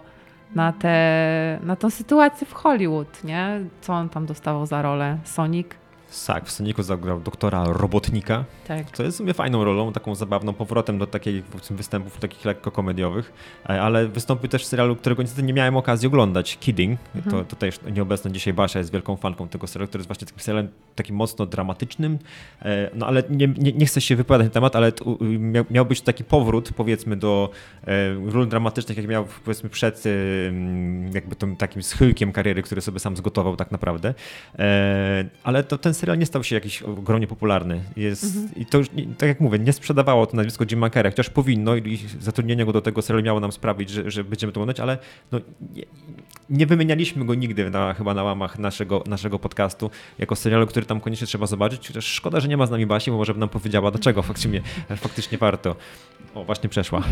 na, 0.54 0.72
te, 0.72 1.58
na 1.62 1.76
tą 1.76 1.90
sytuację 1.90 2.46
w 2.46 2.52
Hollywood, 2.52 3.24
nie? 3.24 3.60
Co 3.80 3.92
on 3.92 4.08
tam 4.08 4.26
dostawał 4.26 4.66
za 4.66 4.82
rolę? 4.82 5.18
Sonic? 5.24 5.81
Tak, 6.26 6.46
w 6.46 6.50
Sonicu 6.50 6.82
zagrał 6.82 7.20
doktora 7.20 7.64
Robotnika, 7.64 8.44
tak. 8.66 8.90
co 8.90 9.02
jest 9.02 9.16
w 9.16 9.18
sumie 9.18 9.34
fajną 9.34 9.64
rolą, 9.64 9.92
taką 9.92 10.14
zabawną, 10.14 10.52
powrotem 10.52 10.98
do 10.98 11.06
takich 11.06 11.44
występów 11.70 12.18
takich 12.18 12.44
lekko 12.44 12.70
komediowych, 12.70 13.32
e, 13.64 13.82
ale 13.82 14.08
wystąpił 14.08 14.48
też 14.48 14.62
w 14.62 14.66
serialu, 14.66 14.96
którego 14.96 15.22
niestety 15.22 15.42
nie 15.42 15.52
miałem 15.52 15.76
okazji 15.76 16.06
oglądać, 16.06 16.58
Kidding. 16.58 17.00
Mhm. 17.14 17.36
To 17.36 17.44
tutaj 17.44 17.70
nieobecna 17.94 18.30
dzisiaj 18.30 18.52
Basia 18.52 18.78
jest 18.78 18.92
wielką 18.92 19.16
fanką 19.16 19.48
tego 19.48 19.66
serialu, 19.66 19.88
który 19.88 20.00
jest 20.00 20.08
właśnie 20.08 20.26
takim 20.26 20.40
serialem 20.40 20.68
takim 20.94 21.16
mocno 21.16 21.46
dramatycznym, 21.46 22.18
e, 22.62 22.90
no 22.94 23.06
ale 23.06 23.22
nie, 23.30 23.48
nie, 23.48 23.72
nie 23.72 23.86
chcę 23.86 24.00
się 24.00 24.16
wypowiadać 24.16 24.46
na 24.46 24.52
temat, 24.52 24.76
ale 24.76 24.92
miał, 25.38 25.64
miał 25.70 25.86
być 25.86 26.00
taki 26.00 26.24
powrót 26.24 26.70
powiedzmy 26.76 27.16
do 27.16 27.50
e, 27.86 28.14
ról 28.14 28.48
dramatycznych, 28.48 28.98
jak 28.98 29.08
miał 29.08 29.26
powiedzmy 29.44 29.70
przed 29.70 30.04
jakby 31.14 31.36
tym 31.36 31.56
takim 31.56 31.82
schyłkiem 31.82 32.32
kariery, 32.32 32.62
który 32.62 32.80
sobie 32.80 32.98
sam 32.98 33.16
zgotował 33.16 33.56
tak 33.56 33.70
naprawdę, 33.70 34.14
ale 35.44 35.64
to 35.64 35.78
ten 35.78 35.94
serial 35.94 36.01
nie 36.16 36.26
stał 36.26 36.44
się 36.44 36.54
jakiś 36.54 36.82
ogromnie 36.82 37.26
popularny. 37.26 37.80
Jest, 37.96 38.24
mhm. 38.24 38.48
I 38.56 38.66
to 38.66 38.78
już, 38.78 38.88
tak 39.18 39.28
jak 39.28 39.40
mówię, 39.40 39.58
nie 39.58 39.72
sprzedawało 39.72 40.26
to 40.26 40.36
nazwisko 40.36 40.64
Jim 40.70 40.84
Carrey, 40.94 41.12
chociaż 41.12 41.30
powinno 41.30 41.76
i 41.76 41.98
zatrudnienie 42.20 42.64
go 42.64 42.72
do 42.72 42.80
tego 42.80 43.02
serialu 43.02 43.24
miało 43.24 43.40
nam 43.40 43.52
sprawić, 43.52 43.90
że, 43.90 44.10
że 44.10 44.24
będziemy 44.24 44.52
to 44.52 44.60
oglądać, 44.60 44.80
ale 44.80 44.98
no, 45.32 45.40
nie, 45.74 45.82
nie, 46.50 46.66
wymienialiśmy 46.66 47.24
go 47.24 47.34
nigdy 47.34 47.70
na, 47.70 47.94
chyba 47.94 48.14
na 48.14 48.22
łamach 48.22 48.58
naszego, 48.58 49.04
naszego 49.06 49.38
podcastu 49.38 49.90
jako 50.18 50.36
serialu, 50.36 50.66
który 50.66 50.86
tam 50.86 51.00
koniecznie 51.00 51.26
trzeba 51.26 51.46
zobaczyć, 51.46 51.88
chociaż 51.88 52.04
szkoda, 52.04 52.40
że 52.40 52.48
nie 52.48 52.56
ma 52.56 52.66
z 52.66 52.70
nami 52.70 52.86
Basi, 52.86 53.10
bo 53.10 53.16
może 53.16 53.34
by 53.34 53.40
nam 53.40 53.48
powiedziała, 53.48 53.90
dlaczego 53.90 54.22
faktycznie, 54.32 54.62
faktycznie 54.96 55.38
warto. 55.38 55.76
O, 56.34 56.44
właśnie 56.44 56.68
przeszła. 56.68 57.02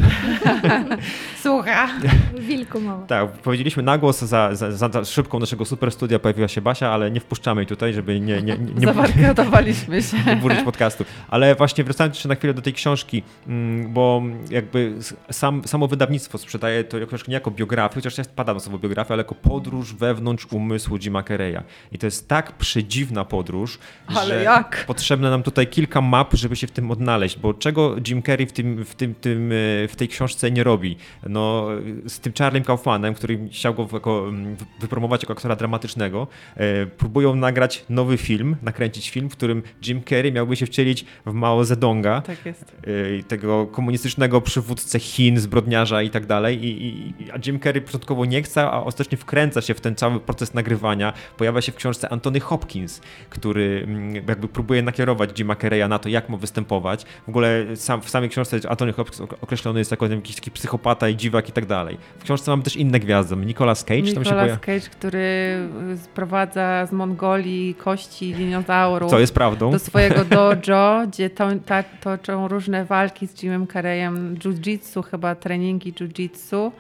Słucha. 1.43 1.89
Wilku 2.49 2.81
mało. 2.81 3.07
Tak, 3.07 3.33
powiedzieliśmy 3.33 3.83
na 3.83 3.99
głos, 3.99 4.21
za, 4.21 4.55
za, 4.55 4.73
za 4.73 5.05
szybką 5.05 5.39
naszego 5.39 5.65
super 5.65 5.93
studia 5.93 6.19
pojawiła 6.19 6.49
się 6.49 6.61
Basia, 6.61 6.91
ale 6.91 7.11
nie 7.11 7.21
wpuszczamy 7.21 7.61
jej 7.61 7.67
tutaj, 7.67 7.95
żeby 7.95 8.21
nie, 8.21 8.43
nie, 8.43 8.59
nie, 8.59 8.75
nie, 8.75 8.87
Zawarkotowaliśmy 8.87 10.03
się. 10.03 10.17
Nie 10.27 10.37
burzyć 10.37 10.63
podcastu. 10.63 11.05
Ale 11.29 11.55
właśnie 11.55 11.85
wracając 11.85 12.17
jeszcze 12.17 12.29
na 12.29 12.35
chwilę 12.35 12.55
do 12.55 12.63
tej 12.63 12.73
książki, 12.73 13.23
mm, 13.47 13.93
bo 13.93 14.23
jakby 14.51 14.95
sam, 15.31 15.63
samo 15.67 15.89
wydawnictwo 15.89 16.39
sprzedaje 16.39 16.85
to 16.85 17.07
książkę 17.07 17.29
nie 17.29 17.35
jako 17.35 17.51
biografię, 17.51 17.95
chociaż 17.95 18.19
ja 18.19 18.25
padam 18.37 18.61
słowo 18.61 18.79
biografię, 18.79 19.15
ale 19.15 19.20
jako 19.21 19.35
podróż 19.35 19.95
wewnątrz 19.95 20.47
umysłu 20.51 20.99
Jima 20.99 21.23
Carreya. 21.23 21.63
I 21.93 21.99
to 21.99 22.07
jest 22.07 22.29
tak 22.29 22.53
przedziwna 22.53 23.25
podróż, 23.25 23.79
ale 24.07 24.27
że 24.27 24.43
jak? 24.43 24.85
potrzebne 24.87 25.31
nam 25.31 25.43
tutaj 25.43 25.67
kilka 25.67 26.01
map, 26.01 26.35
żeby 26.35 26.57
się 26.57 26.67
w 26.67 26.71
tym 26.71 26.91
odnaleźć, 26.91 27.39
bo 27.39 27.55
czego 27.55 27.97
Jim 28.09 28.23
Carrey 28.23 28.47
w, 28.47 28.53
tym, 28.53 28.85
w, 28.85 28.95
tym, 28.95 29.15
tym, 29.15 29.53
e, 29.53 29.89
w 29.89 29.95
tej 29.97 30.09
książce 30.09 30.51
nie 30.51 30.65
robi? 30.65 30.97
No, 31.27 31.67
z 32.07 32.21
tym 32.21 32.33
Charliem 32.39 32.65
Kaufmanem, 32.65 33.15
który 33.15 33.49
chciał 33.49 33.75
go 33.75 33.89
jako, 33.93 34.29
mm, 34.29 34.57
wypromować 34.81 35.23
jako 35.23 35.33
aktora 35.33 35.57
dramatycznego, 35.57 36.27
e, 36.57 36.87
próbują 36.87 37.35
nagrać 37.35 37.85
nowy 37.89 38.17
film, 38.17 38.57
nakręcić 38.63 39.11
film, 39.11 39.31
w 39.31 39.33
którym 39.33 39.63
Jim 39.87 40.05
Carrey 40.05 40.33
miałby 40.33 40.57
się 40.57 40.67
wcielić 40.67 41.05
w 41.27 41.33
Mao 41.33 41.65
Zedonga, 41.65 42.21
tak 42.21 42.47
jest. 42.47 42.77
Y, 42.89 43.25
tego 43.29 43.67
komunistycznego 43.67 44.41
przywódcę 44.41 44.99
Chin, 44.99 45.39
zbrodniarza 45.41 46.03
i 46.03 46.11
tak 46.11 46.27
dalej. 46.27 46.67
I, 46.67 47.15
a 47.33 47.39
Jim 47.47 47.61
Carrey 47.61 47.83
początkowo 47.83 48.25
nie 48.25 48.43
chce, 48.43 48.63
a 48.63 48.83
ostatecznie 48.83 49.10
wkręca 49.17 49.61
się 49.61 49.75
w 49.75 49.81
ten 49.81 49.97
cały 49.97 50.21
proces 50.21 50.55
nagrywania. 50.55 51.13
Pojawia 51.37 51.61
się 51.61 51.73
w 51.73 51.77
książce 51.77 52.09
Anthony 52.09 52.41
Hopkins, 52.41 53.01
który 53.31 53.83
mm, 53.85 54.15
jakby 54.15 54.49
próbuje 54.49 54.83
nakierować 54.83 55.31
Jima 55.39 55.57
Carreya 55.57 55.89
na 55.89 55.99
to, 55.99 56.09
jak 56.09 56.29
ma 56.29 56.37
występować. 56.37 57.05
W 57.27 57.29
ogóle 57.29 57.77
sam, 57.77 58.03
w 58.03 58.11
samej 58.11 58.31
książce 58.31 58.61
Anthony 58.69 58.93
Hopkins 58.93 59.21
określony 59.41 59.79
jest 59.79 59.91
jako 59.91 60.07
jakiś 60.07 60.35
taki 60.35 60.51
psychopata 60.51 61.09
i 61.09 61.17
dziwak 61.17 61.49
i 61.49 61.53
tak 61.53 61.67
dalej. 61.67 61.99
W 62.19 62.25
książce 62.25 62.51
mamy 62.51 62.63
też 62.63 62.77
inne 62.77 63.01
gwiazdy. 63.01 63.37
Nicolas 63.37 63.85
Cage 63.85 64.03
Nicolas 64.03 64.29
tam 64.29 64.49
się 64.49 64.57
Cage, 64.57 64.91
który 64.91 65.59
sprowadza 66.05 66.87
z 66.87 66.93
Mongolii 66.93 67.75
kości 67.75 68.35
dinozaurów. 68.35 69.11
Co 69.11 69.19
jest 69.19 69.35
prawdą. 69.35 69.71
Do 69.71 69.79
swojego 69.79 70.25
dojo, 70.37 71.03
gdzie 71.09 71.31
to, 71.31 71.49
ta, 71.67 71.83
toczą 71.83 72.49
różne 72.49 72.85
walki 72.85 73.27
z 73.27 73.43
Jimem 73.43 73.67
Careyem, 73.67 74.37
jiu-jitsu 74.37 75.03
chyba, 75.03 75.35
treningi 75.35 75.93
jiu-jitsu. 75.93 76.71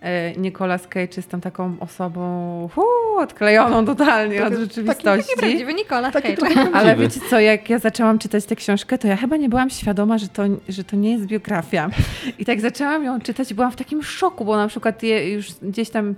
E, 0.00 0.32
Nicolas 0.32 0.88
Cage 0.88 1.16
jest 1.16 1.28
tam 1.28 1.40
taką 1.40 1.76
osobą 1.80 2.68
uu, 2.76 3.18
odklejoną 3.18 3.84
totalnie 3.84 4.46
od 4.46 4.54
rzeczywistości. 4.54 5.04
Taki, 5.04 5.26
taki 5.28 5.36
prawdziwy 5.36 5.74
Nicolas 5.74 6.12
Cage. 6.12 6.36
Ale 6.72 6.96
wiecie 6.96 7.20
co, 7.30 7.40
jak 7.40 7.70
ja 7.70 7.78
zaczęłam 7.78 8.18
czytać 8.18 8.44
tę 8.44 8.56
książkę, 8.56 8.98
to 8.98 9.08
ja 9.08 9.16
chyba 9.16 9.36
nie 9.36 9.48
byłam 9.48 9.70
świadoma, 9.70 10.18
że 10.18 10.28
to, 10.28 10.42
że 10.68 10.84
to 10.84 10.96
nie 10.96 11.12
jest 11.12 11.26
biografia. 11.26 11.90
I 12.38 12.44
tak 12.44 12.60
zaczęłam 12.60 13.04
ją 13.04 13.20
czytać 13.20 13.50
i 13.50 13.54
byłam 13.54 13.72
w 13.72 13.76
takim 13.76 14.02
szoku, 14.02 14.44
bo 14.44 14.56
na 14.56 14.68
przykład 14.68 15.02
je, 15.02 15.32
już 15.32 15.46
gdzieś 15.62 15.90
tam 15.90 16.14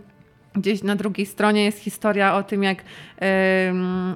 Gdzieś 0.60 0.82
na 0.82 0.96
drugiej 0.96 1.26
stronie 1.26 1.64
jest 1.64 1.78
historia 1.78 2.34
o 2.34 2.42
tym, 2.42 2.62
jak, 2.62 2.78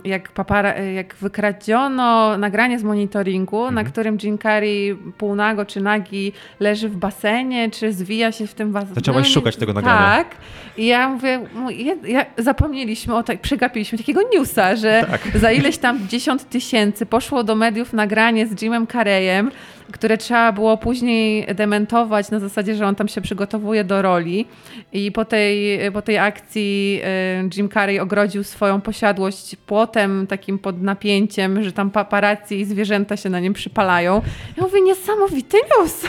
jak, 0.05 0.32
papara, 0.32 0.78
jak 0.78 1.14
wykradziono 1.14 2.38
nagranie 2.38 2.78
z 2.78 2.82
monitoringu, 2.82 3.59
mhm. 3.59 3.74
na 3.74 3.84
którym 3.84 4.18
Jim 4.22 4.38
Carrey 4.38 4.97
półnago 5.18 5.64
czy 5.64 5.80
nagi 5.80 6.32
leży 6.61 6.88
w 6.88 6.97
basenie, 6.97 7.70
czy 7.70 7.92
zwija 7.92 8.32
się 8.32 8.47
w 8.47 8.55
tym 8.55 8.72
basenie. 8.72 8.95
Zaczęłaś 8.95 9.28
szukać 9.28 9.57
tego 9.57 9.72
nagrania. 9.72 9.99
Tak. 9.99 10.36
I 10.76 10.86
ja 10.86 11.09
mówię, 11.09 11.40
ja, 11.76 11.95
ja, 12.07 12.26
zapomnieliśmy 12.38 13.14
o 13.14 13.22
tak, 13.22 13.40
przegapiliśmy 13.40 13.99
takiego 13.99 14.20
newsa, 14.34 14.76
że 14.76 15.07
tak. 15.11 15.38
za 15.38 15.53
ileś 15.53 15.78
tam 15.78 16.09
dziesiąt 16.09 16.49
tysięcy 16.49 17.07
poszło 17.07 17.45
do 17.45 17.55
mediów 17.55 17.92
nagranie 17.92 18.47
z 18.47 18.62
Jimem 18.62 18.86
Carreyem, 18.86 19.51
które 19.93 20.18
trzeba 20.18 20.53
było 20.53 20.76
później 20.76 21.47
dementować 21.55 22.30
na 22.30 22.41
zasadzie, 22.41 22.74
że 22.74 22.87
on 22.87 22.95
tam 22.95 23.09
się 23.09 23.20
przygotowuje 23.20 23.85
do 23.85 24.03
roli 24.03 24.47
i 24.93 25.12
po 25.12 25.24
tej, 25.24 25.80
po 25.93 26.03
tej 26.03 26.18
akcji 26.18 27.01
y, 27.45 27.57
Jim 27.57 27.68
Carrey 27.68 28.01
ogrodził 28.01 28.45
swoją 28.45 28.80
posiadłość 28.80 29.57
płotem 29.57 30.26
takim 30.26 30.59
pod 30.59 30.82
napięciem, 30.82 31.62
że 31.62 31.72
tam 31.72 31.91
paparazzi 31.91 32.61
i 32.61 32.64
zwierzęta 32.64 33.16
się 33.16 33.30
na 33.30 33.41
nim 33.41 33.53
przypalają. 33.53 34.22
Ja 34.57 34.62
mówię, 34.62 34.80
niesamowity 34.80 35.57
news! 35.78 36.07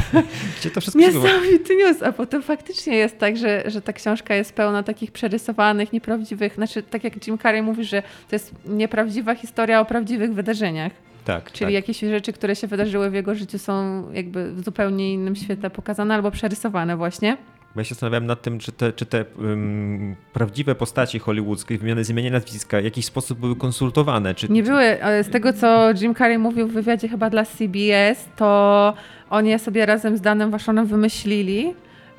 Gdzie 0.60 0.72
to 0.72 0.82
wszystko? 0.82 1.00
Niesamowity 1.00 1.76
news! 1.76 2.04
A 2.04 2.12
potem 2.12 2.44
faktycznie 2.44 2.96
jest 2.96 3.20
tak, 3.20 3.38
że, 3.38 3.64
że 3.66 3.82
ta 3.82 3.94
książka 3.94 4.36
jest 4.36 4.54
pełna 4.54 4.84
takich 4.84 5.12
przerysowanych, 5.12 5.94
nieprawdziwych, 5.94 6.56
znaczy 6.56 6.84
tak 6.84 7.04
jak 7.04 7.28
Jim 7.28 7.38
Carrey 7.38 7.62
mówi, 7.62 7.84
że 7.84 8.02
to 8.02 8.36
jest 8.36 8.52
nieprawdziwa 8.66 9.36
historia 9.36 9.82
o 9.82 9.86
prawdziwych 9.86 10.34
wydarzeniach. 10.34 10.92
Tak, 11.26 11.52
Czyli 11.52 11.66
tak. 11.66 11.74
jakieś 11.74 12.00
rzeczy, 12.00 12.34
które 12.34 12.56
się 12.56 12.68
wydarzyły 12.68 13.10
w 13.10 13.14
jego 13.14 13.36
życiu 13.36 13.60
są 13.60 14.04
jakby 14.14 14.52
w 14.52 14.66
zupełnie 14.66 15.14
innym 15.14 15.36
świetle 15.36 15.70
pokazane 15.70 16.16
albo 16.16 16.32
przerysowane 16.32 16.98
właśnie. 16.98 17.38
Ja 17.76 17.84
się 17.84 17.90
zastanawiałem 17.90 18.26
nad 18.26 18.42
tym, 18.42 18.60
czy 18.60 18.72
te, 18.72 18.94
czy 18.94 19.06
te 19.06 19.26
um, 19.40 20.16
prawdziwe 20.34 20.76
postaci 20.76 21.20
hollywoodzkie, 21.20 21.78
wymiany 21.78 22.04
z 22.04 22.10
imienia 22.10 22.32
nazwiska, 22.32 22.82
w 22.82 22.84
jakiś 22.84 23.06
sposób 23.06 23.40
były 23.40 23.56
konsultowane. 23.56 24.36
Czy, 24.36 24.50
Nie 24.50 24.64
były. 24.64 24.98
Z 25.22 25.30
tego, 25.30 25.54
co 25.54 25.92
Jim 26.02 26.16
Carrey 26.16 26.38
mówił 26.38 26.68
w 26.68 26.72
wywiadzie 26.72 27.08
chyba 27.08 27.30
dla 27.30 27.46
CBS, 27.46 28.26
to 28.36 28.94
oni 29.30 29.60
sobie 29.60 29.86
razem 29.86 30.18
z 30.18 30.22
Danem 30.22 30.52
Waszonem 30.52 30.86
wymyślili. 30.86 31.74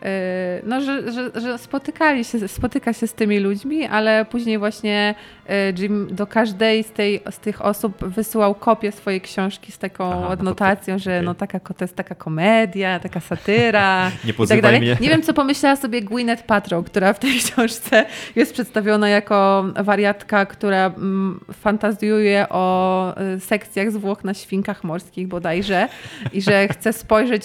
E, 0.06 0.60
No, 0.64 0.80
że, 0.80 1.12
że, 1.12 1.30
że 1.40 1.58
spotykali 1.58 2.24
się, 2.24 2.48
spotyka 2.48 2.92
się 2.92 3.06
z 3.06 3.14
tymi 3.14 3.38
ludźmi, 3.40 3.86
ale 3.86 4.24
później 4.30 4.58
właśnie 4.58 5.14
e, 5.48 5.70
Jim 5.78 6.08
do 6.10 6.26
każdej 6.26 6.82
z, 6.84 6.90
tej, 6.92 7.20
z 7.30 7.38
tych 7.38 7.64
osób 7.64 8.04
wysyłał 8.04 8.54
kopię 8.54 8.92
swojej 8.92 9.20
książki 9.20 9.72
z 9.72 9.78
taką 9.78 10.04
Aha, 10.10 10.16
no 10.20 10.26
to- 10.26 10.32
odnotacją, 10.32 10.98
że 10.98 11.10
okej. 11.10 11.24
no 11.26 11.34
taka, 11.34 11.60
to 11.60 11.84
jest 11.84 11.96
taka 11.96 12.14
komedia, 12.14 13.00
taka 13.00 13.20
satyra. 13.20 14.10
Nie 14.24 14.32
i 14.44 14.48
tak 14.48 14.60
dalej. 14.62 14.80
mnie. 14.80 14.96
Nie 15.00 15.08
wiem, 15.08 15.22
co 15.22 15.34
pomyślała 15.34 15.76
sobie 15.76 16.02
Gwyneth 16.02 16.42
Paltrow, 16.42 16.86
która 16.86 17.12
w 17.12 17.18
tej 17.18 17.38
książce 17.44 18.06
jest 18.36 18.52
przedstawiona 18.52 19.08
jako 19.08 19.64
wariatka, 19.84 20.46
która 20.46 20.86
mm, 20.86 21.40
fantazjuje 21.52 22.46
o 22.48 23.14
y, 23.36 23.40
sekcjach 23.40 23.90
zwłok 23.92 24.24
na 24.24 24.34
świnkach 24.34 24.84
morskich 24.84 25.28
bodajże 25.28 25.88
i 26.32 26.42
że 26.42 26.68
chce 26.68 26.92
spojrzeć 26.92 27.44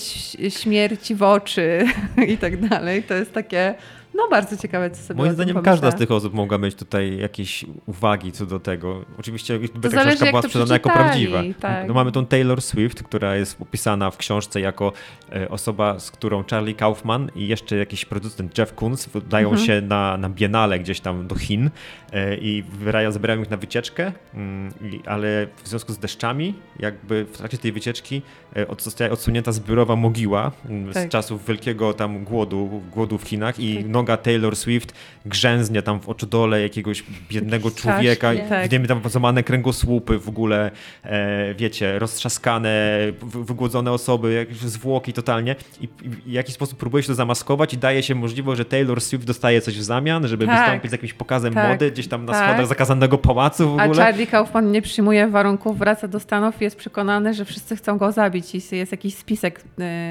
śmierci 0.49 1.15
w 1.15 1.23
oczy 1.23 1.85
i 2.27 2.37
tak 2.37 2.50
dalej. 2.57 3.03
To 3.03 3.13
jest 3.13 3.33
takie, 3.33 3.75
no 4.13 4.27
bardzo 4.29 4.57
ciekawe, 4.57 4.89
co 4.91 5.03
sobie 5.03 5.17
Moim 5.17 5.33
zdaniem 5.33 5.61
każda 5.61 5.91
z 5.91 5.95
tych 5.95 6.11
osób 6.11 6.33
mogła 6.33 6.57
mieć 6.57 6.75
tutaj 6.75 7.17
jakieś 7.17 7.65
uwagi 7.85 8.31
co 8.31 8.45
do 8.45 8.59
tego. 8.59 9.05
Oczywiście 9.19 9.59
gdyby 9.59 9.89
ta 9.89 10.05
książka 10.05 10.25
była 10.25 10.41
sprzedana 10.41 10.73
jako 10.73 10.89
prawdziwa. 10.89 11.41
tak. 11.59 11.87
No 11.87 11.93
mamy 11.93 12.11
tą 12.11 12.25
Taylor 12.25 12.61
Swift, 12.61 13.03
która 13.03 13.35
jest 13.35 13.61
opisana 13.61 14.11
w 14.11 14.17
książce 14.17 14.61
jako 14.61 14.93
e, 15.35 15.49
osoba, 15.49 15.99
z 15.99 16.11
którą 16.11 16.43
Charlie 16.51 16.75
Kaufman 16.75 17.31
i 17.35 17.47
jeszcze 17.47 17.75
jakiś 17.75 18.05
producent 18.05 18.57
Jeff 18.57 18.75
Koons 18.75 19.05
wydają 19.09 19.49
Mhm. 19.49 19.67
się 19.67 19.81
na, 19.81 20.17
na 20.17 20.29
biennale 20.29 20.79
gdzieś 20.79 20.99
tam 20.99 21.27
do 21.27 21.35
Chin 21.35 21.69
e, 22.13 22.35
i 22.37 22.63
wybierają, 22.63 23.11
zabierają 23.11 23.41
ich 23.41 23.49
na 23.49 23.57
wycieczkę, 23.57 24.11
mm, 24.33 24.73
ale 25.05 25.47
w 25.63 25.67
związku 25.67 25.93
z 25.93 25.97
deszczami 25.97 26.53
jakby 26.79 27.25
w 27.25 27.37
trakcie 27.37 27.57
tej 27.57 27.71
wycieczki 27.71 28.21
e, 28.55 28.65
zostaje 28.79 29.11
odsunięta 29.11 29.51
zbiorowa 29.51 29.95
mogiła 29.95 30.51
mm, 30.69 30.91
z 30.91 30.93
Tak. 30.93 31.09
czasów 31.09 31.45
wielkiego 31.45 31.93
tam 31.93 32.23
głodu, 32.23 32.81
głodu 32.91 33.17
w 33.17 33.23
Chinach 33.23 33.59
i 33.59 33.75
Tak. 33.77 33.85
Taylor 34.17 34.55
Swift 34.55 34.93
grzęznie 35.25 35.81
tam 35.81 35.99
w 35.99 36.09
oczodole 36.09 36.61
jakiegoś 36.61 37.03
biednego 37.29 37.71
człowieka, 37.71 38.31
tak. 38.49 38.69
w 38.69 38.71
nim 38.71 38.85
tam 38.87 39.01
złamane 39.09 39.43
kręgosłupy 39.43 40.19
w 40.19 40.29
ogóle, 40.29 40.71
e, 41.03 41.53
wiecie, 41.53 41.99
roztrzaskane, 41.99 42.97
wy- 43.21 43.43
wygłodzone 43.45 43.91
osoby, 43.91 44.33
jakieś 44.33 44.57
zwłoki 44.57 45.13
totalnie 45.13 45.55
i, 45.81 45.83
i 45.83 46.09
w 46.09 46.27
jakiś 46.27 46.55
sposób 46.55 46.79
próbuje 46.79 47.03
się 47.03 47.07
to 47.07 47.15
zamaskować 47.15 47.73
i 47.73 47.77
daje 47.77 48.03
się 48.03 48.15
możliwość, 48.15 48.57
że 48.57 48.65
Taylor 48.65 49.01
Swift 49.01 49.25
dostaje 49.25 49.61
coś 49.61 49.77
w 49.77 49.83
zamian, 49.83 50.27
żeby 50.27 50.45
Tak. 50.45 50.59
wystąpić 50.59 50.89
z 50.89 50.91
jakimś 50.91 51.13
pokazem 51.13 51.53
Tak. 51.53 51.69
mody 51.71 51.91
gdzieś 51.91 52.07
tam 52.07 52.25
na 52.25 52.31
Tak. 52.33 52.47
schodach 52.49 52.67
zakazanego 52.67 53.17
pałacu 53.17 53.75
w 53.75 53.79
A 53.79 53.85
ogóle. 53.85 54.03
Charlie 54.03 54.27
Kaufman 54.27 54.71
nie 54.71 54.81
przyjmuje 54.81 55.27
warunków, 55.27 55.77
wraca 55.77 56.07
do 56.07 56.19
Stanów 56.19 56.61
i 56.61 56.63
jest 56.63 56.75
przekonany, 56.75 57.33
że 57.33 57.45
wszyscy 57.45 57.75
chcą 57.75 57.97
go 57.97 58.11
zabić 58.11 58.55
i 58.55 58.75
jest 58.75 58.91
jakiś 58.91 59.15
spisek 59.15 59.61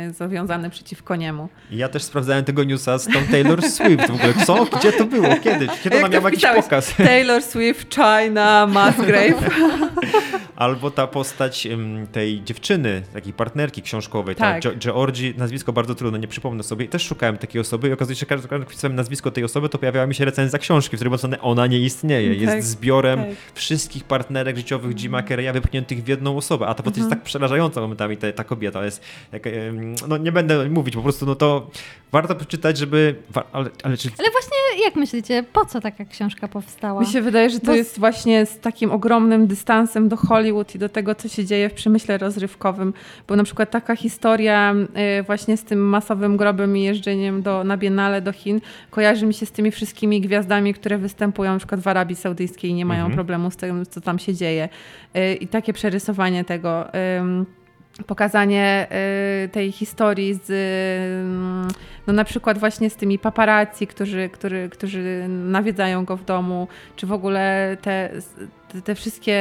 y, 0.09 0.13
zawiązany 0.13 0.71
przeciwko 0.71 1.17
niemu. 1.17 1.49
Ja 1.71 1.89
też 1.89 2.03
sprawdzałem 2.03 2.45
tego 2.45 2.65
newsa 2.65 2.99
z 2.99 3.05
tą 3.07 3.13
Taylor 3.31 3.63
Swift 3.63 3.80
w 4.07 4.11
ogóle. 4.11 4.35
Co? 4.47 4.65
Gdzie 4.79 4.93
to 4.93 5.05
było? 5.05 5.29
Kiedy? 5.45 5.67
Kiedy 5.85 5.99
ona 5.99 6.09
miała 6.09 6.31
jakiś 6.31 6.45
pokaz? 6.65 6.95
Taylor 6.97 7.43
Swift, 7.43 7.95
China, 7.95 8.67
Musgrave. 8.67 9.51
Albo 10.57 10.91
ta 10.91 11.07
postać 11.07 11.69
tej 12.13 12.43
dziewczyny, 12.43 13.03
takiej 13.13 13.33
partnerki 13.33 13.83
książkowej, 13.83 14.35
Tak. 14.37 14.63
ta 14.63 14.71
Georgie, 14.75 15.33
nazwisko 15.37 15.73
bardzo 15.73 15.95
trudne, 15.95 16.19
nie 16.19 16.29
przypomnę 16.29 16.63
sobie. 16.63 16.89
Też 16.89 17.03
szukałem 17.03 17.39
takiej 17.39 17.61
osoby 17.61 17.89
i 17.89 17.93
okazuje 17.93 18.17
się, 18.17 18.21
że 18.21 18.27
każdy 18.27 18.65
wpisałem 18.67 18.97
nazwisko 18.97 19.31
tej 19.31 19.45
osoby, 19.45 19.69
to 19.69 19.79
pojawiała 19.79 20.07
mi 20.07 20.15
się 20.15 20.25
recenzja 20.25 20.59
książki, 20.59 20.97
w 20.97 21.01
której 21.01 21.19
było 21.19 21.39
ona 21.43 21.67
nie 21.67 21.79
istnieje. 21.79 22.35
Jest 22.35 22.53
Tak, 22.53 22.63
zbiorem 22.63 23.19
tak. 23.21 23.29
wszystkich 23.55 24.05
partnerek 24.05 24.57
życiowych 24.57 24.97
Jima 24.97 25.23
Carreya 25.23 25.53
wypchniętych 25.53 26.05
w 26.05 26.09
jedną 26.09 26.37
osobę. 26.37 26.67
A 26.67 26.75
ta 26.75 26.83
postać 26.83 26.99
Mhm. 26.99 27.11
jest 27.11 27.11
tak 27.21 27.23
przerażająca 27.25 27.81
momentami, 27.81 28.17
ta, 28.17 28.33
ta 28.33 28.45
kobieta. 28.45 28.85
Jest, 28.85 29.03
jak, 29.33 29.43
no 30.09 30.17
nie 30.17 30.33
będę 30.33 30.69
mówić, 30.69 30.95
po 30.97 31.03
prostu 31.03 31.27
no 31.27 31.35
to 31.35 31.71
warto 32.13 32.35
przeczytać, 32.35 32.79
żeby... 32.79 33.15
wa- 33.31 33.47
Ale, 33.71 33.81
ale 33.85 33.97
czy 33.97 34.09
Ale 34.19 34.29
właśnie 34.31 34.85
jak 34.85 34.97
myślicie, 34.97 35.43
po 35.53 35.65
co 35.67 35.81
taka 35.81 36.05
książka 36.05 36.49
powstała? 36.49 37.01
Mi 37.01 37.07
się 37.07 37.21
wydaje, 37.23 37.51
że 37.51 37.61
to 37.61 37.67
Bo- 37.67 37.75
jest 37.75 37.99
właśnie 37.99 38.47
z 38.47 38.59
takim 38.59 38.91
ogromnym 38.93 39.47
dystansem 39.47 40.09
do 40.09 40.17
Hollywood 40.17 40.75
i 40.75 40.79
do 40.79 40.89
tego, 40.89 41.15
co 41.15 41.29
się 41.29 41.45
dzieje 41.45 41.69
w 41.69 41.75
przemyśle 41.75 42.19
rozrywkowym. 42.19 42.93
Bo 43.29 43.37
na 43.37 43.45
przykład 43.45 43.71
taka 43.71 43.97
historia 43.97 44.75
y, 45.21 45.23
właśnie 45.23 45.57
z 45.57 45.65
tym 45.65 45.89
masowym 45.89 46.37
grobem 46.37 46.77
i 46.77 46.83
jeżdżeniem 46.83 47.43
do, 47.43 47.65
na 47.65 47.77
Biennale 47.77 48.23
do 48.23 48.33
Chin 48.33 48.61
kojarzy 48.91 49.27
mi 49.27 49.35
się 49.35 49.47
z 49.47 49.53
tymi 49.53 49.71
wszystkimi 49.71 50.21
gwiazdami, 50.21 50.75
które 50.75 50.99
występują 50.99 51.53
na 51.53 51.59
przykład 51.59 51.81
w 51.81 51.89
Arabii 51.89 52.17
Saudyjskiej 52.17 52.71
i 52.71 52.75
nie 52.75 52.85
mają 52.85 53.01
Mhm. 53.01 53.15
problemu 53.15 53.51
z 53.51 53.57
tym, 53.57 53.87
co 53.87 54.01
tam 54.01 54.19
się 54.19 54.35
dzieje. 54.35 54.69
Y, 55.17 55.35
I 55.35 55.49
takie 55.49 55.73
przerysowanie 55.73 56.45
tego. 56.45 56.85
pokazanie 58.07 58.87
y, 59.45 59.49
tej 59.49 59.73
historii 59.73 60.35
z, 60.35 60.51
y, 60.51 61.75
no 62.11 62.15
na 62.15 62.25
przykład 62.25 62.59
właśnie 62.59 62.91
z 62.91 62.97
tymi 62.97 63.19
paparazzi, 63.19 63.87
którzy, 63.87 64.29
którzy, 64.29 64.69
którzy 64.73 65.27
nawiedzają 65.29 66.05
go 66.05 66.17
w 66.17 66.25
domu, 66.25 66.69
czy 66.97 67.07
w 67.07 67.13
ogóle 67.13 67.77
te, 67.83 68.11
te, 68.85 68.95
wszystkie, 68.95 69.39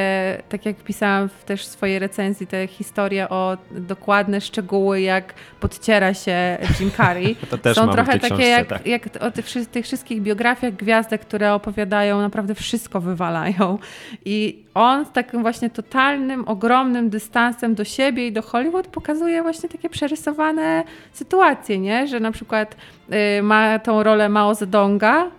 tak 0.50 0.66
jak 0.66 0.76
pisałam 0.76 1.30
w 1.30 1.44
też 1.44 1.62
w 1.62 1.66
swojej 1.66 2.00
recenzji, 2.00 2.48
te 2.48 2.68
historie 2.68 3.30
o 3.30 3.58
dokładne 3.72 4.42
szczegóły, 4.42 5.02
jak 5.02 5.34
podciera 5.60 6.14
się 6.14 6.58
Jim 6.80 6.92
Carrey. 6.92 7.36
to 7.52 7.58
też 7.58 7.76
Są 7.78 7.88
trochę 7.88 8.12
takie 8.12 8.26
książce, 8.28 8.48
jak, 8.48 8.68
tak. 8.68 8.88
jak 8.88 9.04
o 9.20 9.32
tych, 9.32 9.46
tych 9.72 9.86
wszystkich 9.86 10.22
biografiach 10.22 10.74
gwiazdek, 10.74 11.22
które 11.22 11.54
opowiadają, 11.54 12.22
naprawdę 12.22 12.56
wszystko 12.56 13.02
wywalają. 13.02 13.78
I 14.26 14.66
on 14.74 15.06
z 15.06 15.12
takim 15.12 15.42
właśnie 15.42 15.70
totalnym, 15.70 16.48
ogromnym 16.48 17.10
dystansem 17.10 17.76
do 17.76 17.84
siebie 17.84 18.28
i 18.28 18.32
do 18.32 18.42
Hollywood 18.42 18.88
pokazuje 18.88 19.44
właśnie 19.44 19.70
takie 19.70 19.90
przerysowane 19.90 20.84
sytuacje, 21.14 21.80
nie? 21.80 22.08
Że 22.08 22.20
na 22.20 22.32
przykład 22.32 22.59
y, 22.68 23.44
ma 23.44 23.80
tą 23.80 24.04
rolę 24.04 24.30
Mao 24.30 24.56
Zedonga, 24.56 25.32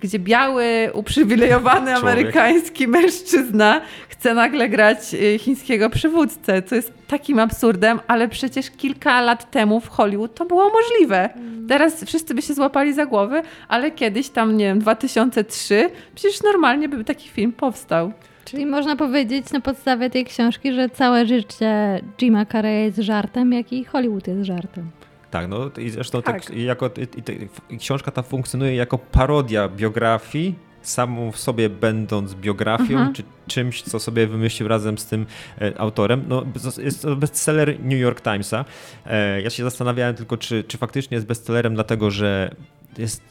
gdzie 0.00 0.18
biały, 0.18 0.90
uprzywilejowany 0.94 1.90
Człowiek. 1.90 2.02
amerykański 2.02 2.88
mężczyzna 2.88 3.80
chce 4.08 4.34
nagle 4.34 4.68
grać 4.68 4.98
y, 5.14 5.38
chińskiego 5.38 5.90
przywódcę, 5.90 6.62
co 6.62 6.74
jest 6.74 6.92
takim 7.06 7.38
absurdem, 7.38 8.00
ale 8.08 8.28
przecież 8.28 8.70
kilka 8.70 9.20
lat 9.20 9.50
temu 9.50 9.80
w 9.80 9.88
Hollywood 9.88 10.34
to 10.34 10.44
było 10.44 10.70
możliwe. 10.70 11.28
Teraz 11.68 12.04
wszyscy 12.04 12.34
by 12.34 12.42
się 12.42 12.54
złapali 12.54 12.92
za 12.92 13.06
głowy, 13.06 13.42
ale 13.68 13.90
kiedyś 13.90 14.28
tam, 14.28 14.56
nie 14.56 14.64
wiem, 14.64 14.78
2003, 14.78 15.90
przecież 16.14 16.42
normalnie 16.42 16.88
by 16.88 17.04
taki 17.04 17.28
film 17.28 17.52
powstał. 17.52 18.12
Czyli 18.44 18.66
można 18.66 18.96
powiedzieć 18.96 19.52
na 19.52 19.60
podstawie 19.60 20.10
tej 20.10 20.24
książki, 20.24 20.72
że 20.72 20.88
całe 20.88 21.26
życie 21.26 22.00
Jima 22.18 22.46
Carreya 22.46 22.84
jest 22.84 22.98
żartem, 22.98 23.52
jak 23.52 23.72
i 23.72 23.84
Hollywood 23.84 24.26
jest 24.28 24.42
żartem. 24.42 24.90
Tak, 25.32 25.48
no 25.48 25.70
i 25.78 25.90
zresztą 25.90 26.22
Tak. 26.22 26.44
tak. 26.46 26.56
jako, 26.56 26.86
i, 26.86 27.18
i, 27.18 27.22
te- 27.22 27.76
książka 27.78 28.10
ta 28.10 28.22
funkcjonuje 28.22 28.74
jako 28.74 28.98
parodia 28.98 29.68
biografii, 29.68 30.54
samą 30.82 31.32
w 31.32 31.38
sobie 31.38 31.70
będąc 31.70 32.34
biografią, 32.34 32.84
Mhm. 32.98 33.14
czy 33.14 33.22
czymś, 33.46 33.82
co 33.82 34.00
sobie 34.00 34.26
wymyślił 34.26 34.68
razem 34.68 34.98
z 34.98 35.06
tym 35.06 35.26
e, 35.60 35.80
autorem. 35.80 36.24
No, 36.28 36.44
jest 36.82 37.02
to 37.02 37.16
bestseller 37.16 37.80
New 37.80 37.98
York 38.00 38.20
Timesa. 38.20 38.64
E, 39.06 39.42
ja 39.42 39.50
się 39.50 39.62
zastanawiałem 39.64 40.14
tylko, 40.14 40.36
czy, 40.36 40.64
czy 40.64 40.78
faktycznie 40.78 41.14
jest 41.14 41.26
bestsellerem, 41.26 41.74
dlatego 41.74 42.10
że 42.10 42.54
jest, 42.98 43.22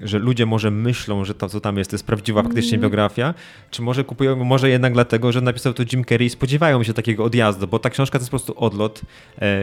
że 0.00 0.18
ludzie 0.18 0.46
może 0.46 0.70
myślą, 0.70 1.24
że 1.24 1.34
to, 1.34 1.48
co 1.48 1.60
tam 1.60 1.78
jest, 1.78 1.90
to 1.90 1.94
jest 1.94 2.06
prawdziwa 2.06 2.42
faktycznie 2.42 2.70
Mm. 2.78 2.82
biografia, 2.82 3.34
czy 3.70 3.82
może 3.82 4.04
kupują, 4.04 4.44
może 4.44 4.70
jednak 4.70 4.92
dlatego, 4.92 5.32
że 5.32 5.40
napisał 5.40 5.72
to 5.74 5.82
Jim 5.92 6.04
Carrey 6.04 6.26
i 6.26 6.30
spodziewają 6.30 6.82
się 6.82 6.94
takiego 6.94 7.24
odjazdu, 7.24 7.68
bo 7.68 7.78
ta 7.78 7.90
książka 7.90 8.18
to 8.18 8.22
jest 8.22 8.30
po 8.30 8.38
prostu 8.38 8.54
odlot. 8.64 9.00
E, 9.42 9.60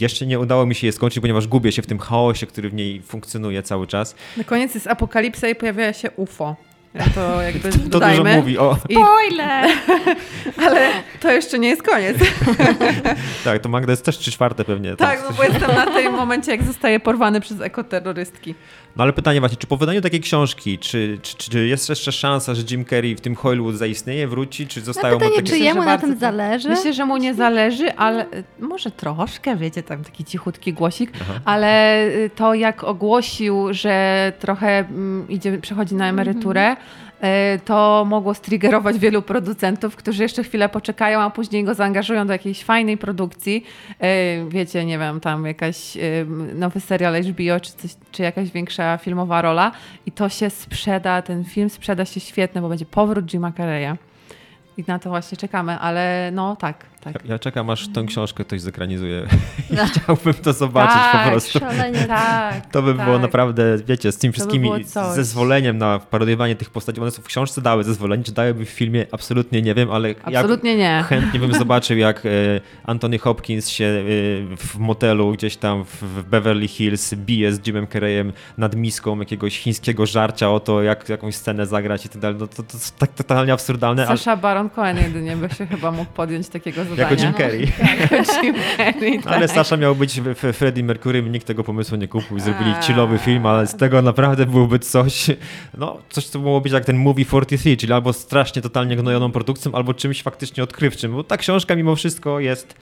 jeszcze 0.00 0.26
nie 0.26 0.38
udało 0.38 0.66
mi 0.66 0.74
się 0.74 0.86
jej 0.86 0.92
skończyć, 0.92 1.20
ponieważ 1.20 1.46
gubię 1.46 1.72
się 1.72 1.82
w 1.82 1.86
tym 1.86 1.98
chaosie, 1.98 2.46
który 2.46 2.70
w 2.70 2.74
niej 2.74 3.02
funkcjonuje 3.02 3.62
cały 3.62 3.86
czas. 3.86 4.14
Na 4.36 4.44
koniec 4.44 4.74
jest 4.74 4.86
apokalipsa 4.86 5.48
i 5.48 5.54
pojawia 5.54 5.92
się 5.92 6.10
UFO. 6.10 6.56
To 7.14 7.42
jakby 7.42 7.70
To 7.70 7.78
dużo 7.78 7.88
dodajmy. 7.88 8.36
mówi. 8.36 8.58
O, 8.58 8.76
I, 8.88 8.94
Spoiler! 8.94 9.66
ale 10.66 10.90
to 11.20 11.32
jeszcze 11.32 11.58
nie 11.58 11.68
jest 11.68 11.82
koniec. 11.82 12.16
tak, 13.44 13.62
to 13.62 13.68
Magda 13.68 13.92
jest 13.92 14.04
też 14.04 14.18
trzy 14.18 14.30
czwarte 14.32 14.64
pewnie. 14.64 14.96
Tak, 14.96 15.22
no 15.28 15.36
bo 15.36 15.44
jestem 15.44 15.74
na 15.76 15.86
tym 15.86 16.12
momencie, 16.12 16.50
jak 16.52 16.62
zostaje 16.62 17.00
porwany 17.00 17.40
przez 17.40 17.60
ekoterrorystki. 17.60 18.54
No 18.96 19.04
ale 19.04 19.12
pytanie 19.12 19.40
właśnie, 19.40 19.58
czy 19.58 19.66
po 19.66 19.76
wydaniu 19.76 20.00
takiej 20.00 20.20
książki, 20.20 20.78
czy, 20.78 21.18
czy, 21.22 21.36
czy 21.36 21.66
jest 21.66 21.88
jeszcze 21.88 22.12
szansa, 22.12 22.54
że 22.54 22.62
Jim 22.70 22.84
Carrey 22.84 23.16
w 23.16 23.20
tym 23.20 23.34
Hollywood 23.34 23.74
zaistnieje, 23.74 24.28
wróci, 24.28 24.66
czy 24.66 24.80
No 24.80 24.86
zostają 24.86 25.14
mu 25.14 25.20
pytanie, 25.20 25.36
takie... 25.36 25.48
czy 25.48 25.58
jemu 25.58 25.84
na 25.84 25.98
tym 25.98 26.10
tak. 26.10 26.18
zależy? 26.18 26.68
Myślę, 26.68 26.92
że 26.92 27.04
mu 27.06 27.16
nie 27.16 27.34
zależy, 27.34 27.92
ale 27.96 28.24
y, 28.24 28.44
może 28.60 28.90
troszkę, 28.90 29.56
wiecie, 29.56 29.82
tam 29.82 30.04
taki 30.04 30.24
cichutki 30.24 30.72
głosik, 30.72 31.10
ale 31.44 32.04
y, 32.06 32.30
to 32.36 32.54
jak 32.54 32.84
ogłosił, 32.84 33.66
że 33.70 34.32
trochę 34.38 34.78
mm, 34.78 35.28
idzie, 35.28 35.58
przechodzi 35.58 35.94
na 35.94 36.08
emeryturę, 36.08 36.72
y, 36.72 36.76
to 37.64 38.04
mogło 38.08 38.34
striggerować 38.34 38.98
wielu 38.98 39.22
producentów, 39.22 39.96
którzy 39.96 40.22
jeszcze 40.22 40.44
chwilę 40.44 40.68
poczekają, 40.68 41.20
a 41.20 41.30
później 41.30 41.64
go 41.64 41.74
zaangażują 41.74 42.26
do 42.26 42.32
jakiejś 42.32 42.64
fajnej 42.64 42.96
produkcji. 42.96 43.64
Y, 43.90 44.48
Wiecie, 44.48 44.84
nie 44.84 44.98
wiem, 44.98 45.20
tam 45.20 45.46
jakaś 45.46 45.96
y, 45.96 46.26
nowy 46.54 46.80
serial 46.80 47.22
HBO, 47.22 47.60
czy, 47.60 47.72
coś, 47.72 47.90
czy 48.12 48.22
jakaś 48.22 48.50
większa 48.50 48.98
filmowa 48.98 49.42
rola 49.42 49.72
i 50.06 50.12
to 50.12 50.28
się 50.28 50.50
sprzeda, 50.50 51.22
ten 51.22 51.44
film 51.44 51.70
sprzeda 51.70 52.04
się 52.04 52.20
świetnie, 52.20 52.60
bo 52.60 52.68
będzie 52.68 52.86
powrót 52.86 53.26
Jima 53.26 53.52
Carreya. 53.52 53.96
I 54.76 54.84
na 54.86 54.98
to 54.98 55.10
właśnie 55.10 55.38
czekamy, 55.38 55.78
ale 55.78 56.30
no 56.32 56.56
tak, 56.56 56.84
tak. 57.00 57.24
Ja 57.24 57.38
czekam, 57.38 57.70
aż 57.70 57.88
tą 57.88 58.06
książkę 58.06 58.44
ktoś 58.44 58.60
zekranizuje. 58.60 59.26
Chciałbym 59.92 60.34
to 60.34 60.52
zobaczyć 60.52 60.94
Tak, 60.94 61.24
po 61.24 61.30
prostu. 61.30 61.58
Szalenie. 61.58 62.04
Tak. 62.06 62.66
To 62.72 62.82
by 62.82 62.94
tak. 62.94 63.04
było 63.06 63.18
naprawdę, 63.18 63.76
wiecie, 63.86 64.12
z 64.12 64.18
tym 64.18 64.30
by 64.30 64.32
wszystkimi 64.32 64.84
coś. 64.84 65.14
zezwoleniem 65.14 65.78
na 65.78 65.98
parodiowanie 65.98 66.56
tych 66.56 66.70
postaci. 66.70 67.00
One 67.00 67.10
są 67.10 67.22
w 67.22 67.26
książce 67.26 67.62
dały 67.62 67.84
zezwolenie, 67.84 68.24
czy 68.24 68.32
dałyby 68.32 68.64
w 68.64 68.70
filmie? 68.70 69.06
Absolutnie 69.12 69.62
nie 69.62 69.74
wiem, 69.74 69.90
ale 69.90 70.14
Absolutnie 70.22 70.76
nie. 70.76 70.82
jak 70.82 71.06
chętnie 71.06 71.40
bym 71.40 71.54
zobaczył, 71.54 71.96
jak 71.96 72.26
e, 72.26 72.30
Anthony 72.84 73.18
Hopkins 73.18 73.68
się 73.68 73.84
e, 73.84 74.02
w 74.56 74.78
motelu 74.78 75.32
gdzieś 75.32 75.56
tam 75.56 75.84
w, 75.84 76.22
Beverly 76.22 76.68
Hills 76.68 77.14
bije 77.14 77.52
z 77.52 77.66
Jimem 77.66 77.86
Carreyem 77.86 78.32
nad 78.58 78.76
miską 78.76 79.18
jakiegoś 79.18 79.58
chińskiego 79.58 80.06
żarcia 80.06 80.50
o 80.50 80.60
to, 80.60 80.82
jak 80.82 81.08
jakąś 81.08 81.34
scenę 81.34 81.66
zagrać 81.66 82.06
i 82.06 82.08
tak 82.08 82.18
dalej. 82.22 82.36
No 82.40 82.46
to, 82.46 82.62
to 82.62 82.76
jest 82.76 82.98
tak 82.98 83.10
totalnie 83.14 83.52
absurdalne, 83.52 84.06
Sasha 84.06 84.36
Baron 84.36 84.70
Cohen 84.70 84.96
jedynie 84.96 85.36
by 85.36 85.50
się 85.50 85.66
chyba 85.66 85.90
mógł 85.90 86.12
podjąć 86.12 86.48
takiego 86.48 86.84
zadania. 86.96 87.10
jako 87.10 87.22
Jim 87.22 87.34
Carrey. 87.34 87.60
Jako 88.00 88.42
Jim 88.42 88.54
Carrey, 88.76 89.18
tak. 89.22 89.32
Ale 89.32 89.48
Sasha 89.48 89.76
miał 89.76 89.94
być 89.96 90.20
w- 90.20 90.34
Freddie 90.56 90.84
Mercury, 90.84 91.22
nikt 91.22 91.46
tego 91.46 91.64
pomysłu 91.64 91.96
nie 91.96 92.08
kupił 92.08 92.36
i 92.36 92.40
zrobili 92.40 92.74
chillowy 92.82 93.18
film, 93.18 93.46
ale 93.46 93.66
z 93.66 93.76
tego 93.76 94.02
naprawdę 94.02 94.46
byłoby 94.46 94.78
coś, 94.78 95.26
no 95.78 95.98
coś 96.08 96.26
co 96.26 96.38
mogło 96.38 96.60
być 96.60 96.72
jak 96.72 96.84
ten 96.84 96.96
Movie 96.96 97.24
43, 97.24 97.76
czyli 97.76 97.92
albo 97.92 98.12
strasznie 98.12 98.62
totalnie 98.62 98.96
gnojoną 98.96 99.30
produkcją, 99.32 99.72
albo 99.72 99.94
czymś 99.94 100.22
faktycznie 100.22 100.62
odkrywczym, 100.62 101.12
bo 101.12 101.24
ta 101.24 101.36
książka 101.36 101.76
mimo 101.76 101.96
wszystko 101.96 102.40
jest 102.40 102.74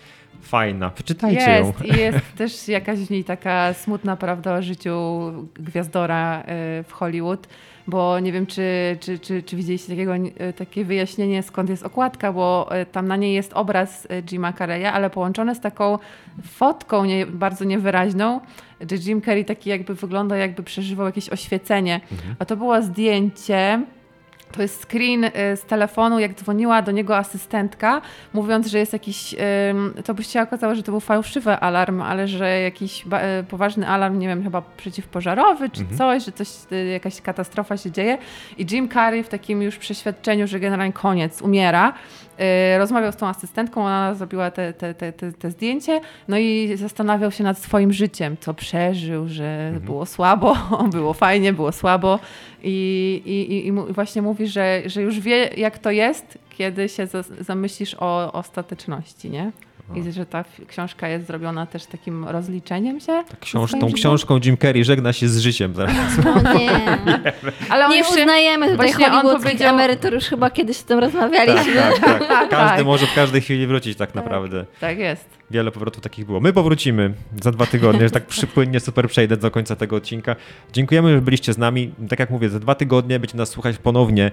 fajna. 0.42 0.90
Przeczytajcie 0.90 1.50
ją. 1.50 1.66
Jest 1.82 1.96
i 1.96 2.00
jest 2.00 2.18
też 2.36 2.68
jakaś 2.68 2.98
w 2.98 3.10
niej 3.10 3.24
taka 3.24 3.74
smutna 3.74 4.16
prawda 4.16 4.54
o 4.54 4.62
życiu 4.62 5.20
gwiazdora 5.54 6.40
y, 6.40 6.44
w 6.82 6.92
Hollywood, 6.92 7.46
bo 7.86 8.20
nie 8.20 8.32
wiem, 8.32 8.46
czy, 8.46 8.96
czy, 9.00 9.18
czy, 9.18 9.42
czy 9.42 9.56
widzieliście 9.56 9.88
takiego, 9.88 10.14
y, 10.16 10.52
takie 10.56 10.84
wyjaśnienie, 10.84 11.42
skąd 11.42 11.70
jest 11.70 11.82
okładka, 11.82 12.32
bo 12.32 12.68
y, 12.82 12.86
tam 12.86 13.08
na 13.08 13.16
niej 13.16 13.34
jest 13.34 13.52
obraz 13.52 14.04
y, 14.04 14.22
Jima 14.22 14.52
Carreya, 14.52 14.86
ale 14.86 15.10
połączone 15.10 15.54
z 15.54 15.60
taką 15.60 15.98
fotką 16.42 17.04
nie, 17.04 17.26
bardzo 17.26 17.64
niewyraźną, 17.64 18.40
że 18.90 18.96
Jim 18.96 19.22
Carrey 19.22 19.44
taki 19.44 19.70
jakby 19.70 19.94
wygląda, 19.94 20.36
jakby 20.36 20.62
przeżywał 20.62 21.06
jakieś 21.06 21.28
oświecenie. 21.28 22.00
A 22.38 22.44
to 22.44 22.56
było 22.56 22.82
zdjęcie 22.82 23.82
To 24.52 24.62
jest 24.62 24.82
screen 24.82 25.24
y, 25.24 25.30
z 25.56 25.62
telefonu, 25.62 26.18
jak 26.18 26.34
dzwoniła 26.34 26.82
do 26.82 26.92
niego 26.92 27.16
asystentka, 27.16 28.00
mówiąc, 28.32 28.66
że 28.66 28.78
jest 28.78 28.92
jakiś, 28.92 29.34
to 30.04 30.14
by 30.14 30.24
się 30.24 30.42
okazało, 30.42 30.74
że 30.74 30.82
to 30.82 30.92
był 30.92 31.00
fałszywy 31.00 31.52
alarm, 31.56 32.02
ale 32.02 32.28
że 32.28 32.60
jakiś 32.60 33.04
y, 33.40 33.44
poważny 33.48 33.88
alarm, 33.88 34.18
nie 34.18 34.28
wiem, 34.28 34.42
chyba 34.42 34.62
przeciwpożarowy 34.76 35.70
czy 35.70 35.86
coś, 35.98 36.24
że 36.24 36.32
coś, 36.32 36.48
y, 36.72 36.86
jakaś 36.86 37.20
katastrofa 37.20 37.76
się 37.76 37.90
dzieje. 37.90 38.18
I 38.58 38.66
Jim 38.70 38.88
Carrey 38.88 39.22
w 39.22 39.28
takim 39.28 39.62
już 39.62 39.76
przeświadczeniu, 39.76 40.46
że 40.46 40.60
generalnie 40.60 40.92
koniec, 40.92 41.42
umiera, 41.42 41.92
rozmawiał 42.78 43.12
z 43.12 43.16
tą 43.16 43.26
asystentką, 43.26 43.84
ona 43.84 44.14
zrobiła 44.14 44.50
te, 44.50 44.72
te, 44.72 44.94
te, 44.94 45.12
te, 45.12 45.50
zdjęcie, 45.50 46.00
no 46.28 46.38
i 46.38 46.76
zastanawiał 46.76 47.30
się 47.30 47.44
nad 47.44 47.58
swoim 47.58 47.92
życiem, 47.92 48.36
co 48.40 48.54
przeżył, 48.54 49.28
że 49.28 49.72
było 49.80 50.06
słabo, 50.06 50.56
było 50.92 51.14
fajnie, 51.14 51.52
było 51.52 51.72
słabo 51.72 52.18
i, 52.62 53.22
i, 53.24 53.66
i, 53.66 53.72
właśnie 53.72 54.22
mówi, 54.22 54.46
że, 54.46 54.82
że 54.86 55.02
już 55.02 55.20
wie, 55.20 55.50
jak 55.56 55.78
to 55.78 55.90
jest, 55.90 56.38
kiedy 56.50 56.88
się 56.88 57.06
za, 57.06 57.22
zamyślisz 57.40 57.96
o 57.98 58.32
ostateczności, 58.32 59.30
nie? 59.30 59.52
I 59.94 60.12
że 60.12 60.26
ta 60.26 60.44
książka 60.68 61.08
jest 61.08 61.26
zrobiona 61.26 61.66
też 61.66 61.86
takim 61.86 62.24
rozliczeniem 62.24 63.00
się. 63.00 63.24
Książ, 63.40 63.70
ze 63.70 63.78
tą 63.78 63.92
książką 63.92 64.40
Jim 64.44 64.56
Carrey 64.58 64.84
żegna 64.84 65.12
się 65.12 65.28
z 65.28 65.38
życiem. 65.38 65.74
zaraz. 65.74 65.94
No 66.24 66.52
nie. 66.54 66.70
Ale 67.68 67.86
on 67.86 67.90
Nie 67.92 68.04
się, 68.04 68.10
uznajemy 68.10 68.68
tutaj 68.68 68.76
właśnie 68.92 69.12
on 69.12 69.40
powiedział- 69.42 69.74
emerytur, 69.74 70.12
już 70.14 70.24
chyba 70.24 70.50
kiedyś 70.50 70.80
o 70.80 70.84
tym 70.84 71.00
Tak, 71.00 71.04
rozmawialiśmy. 71.12 71.74
tak, 71.74 72.00
tak. 72.28 72.48
Każdy 72.48 72.76
Tak. 72.76 72.84
może 72.86 73.06
w 73.06 73.14
każdej 73.14 73.40
chwili 73.40 73.66
wrócić 73.66 73.98
tak 73.98 74.14
naprawdę. 74.14 74.64
Tak 74.80 74.98
jest. 74.98 75.35
Wiele 75.50 75.70
powrotów 75.70 76.02
takich 76.02 76.26
było. 76.26 76.40
My 76.40 76.52
powrócimy 76.52 77.14
za 77.42 77.52
dwa 77.52 77.66
tygodnie, 77.66 78.00
że 78.00 78.10
tak 78.10 78.26
przypłynnie 78.36 78.80
super 78.80 79.08
przejdę 79.08 79.36
do 79.36 79.50
końca 79.50 79.76
tego 79.76 79.96
odcinka. 79.96 80.36
Dziękujemy, 80.72 81.14
że 81.14 81.20
byliście 81.22 81.52
z 81.52 81.58
nami. 81.58 81.92
Tak 82.08 82.18
jak 82.18 82.30
mówię, 82.30 82.48
za 82.48 82.58
dwa 82.60 82.74
tygodnie 82.74 83.18
będziecie 83.20 83.38
nas 83.38 83.48
słuchać 83.48 83.78
ponownie 83.78 84.26
e, 84.26 84.30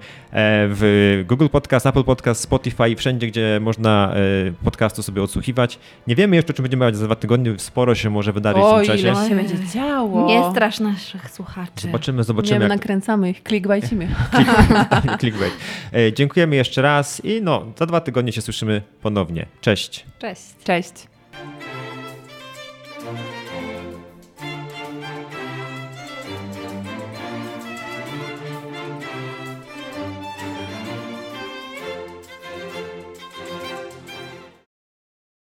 w 0.70 1.24
Google 1.28 1.48
Podcast, 1.48 1.86
Apple 1.86 2.04
Podcast, 2.04 2.42
Spotify, 2.42 2.96
wszędzie, 2.96 3.28
gdzie 3.28 3.60
można 3.62 4.14
e, 4.16 4.52
podcastu 4.64 5.04
sobie 5.04 5.24
odsłuchiwać. 5.24 5.80
Nie 6.08 6.16
wiemy 6.16 6.36
jeszcze, 6.36 6.54
czy 6.54 6.62
będziemy 6.62 6.86
mieć 6.86 6.98
za 6.98 7.06
dwa 7.06 7.16
tygodnie. 7.16 7.54
Sporo 7.60 7.96
się 7.96 8.10
może 8.10 8.34
wydarzyć 8.34 8.62
w 8.64 8.66
O, 8.66 8.78
tym 8.78 8.86
czasie. 8.88 9.08
ile 9.08 9.30
się 9.30 9.36
będzie 9.36 9.56
działo. 9.74 10.28
Nie 10.28 10.52
strasz 10.52 10.80
naszych 10.80 11.30
słuchaczy. 11.32 11.82
Zobaczymy, 11.82 12.24
zobaczymy. 12.24 12.60
wiem, 12.60 12.62
Jak... 12.62 12.72
nakręcamy 12.80 13.30
ich, 13.30 13.42
clickbaitima. 13.48 14.06
Clickbait. 15.20 15.54
E, 15.94 16.14
Dziękujemy 16.14 16.56
jeszcze 16.56 16.82
raz 16.82 17.26
i 17.26 17.42
no, 17.42 17.66
za 17.80 17.86
dwa 17.86 18.02
tygodnie 18.02 18.32
się 18.32 18.42
słyszymy 18.42 18.82
ponownie. 19.02 19.46
Cześć. 19.62 20.06
Cześć. 20.20 20.42
Cześć. 20.64 21.03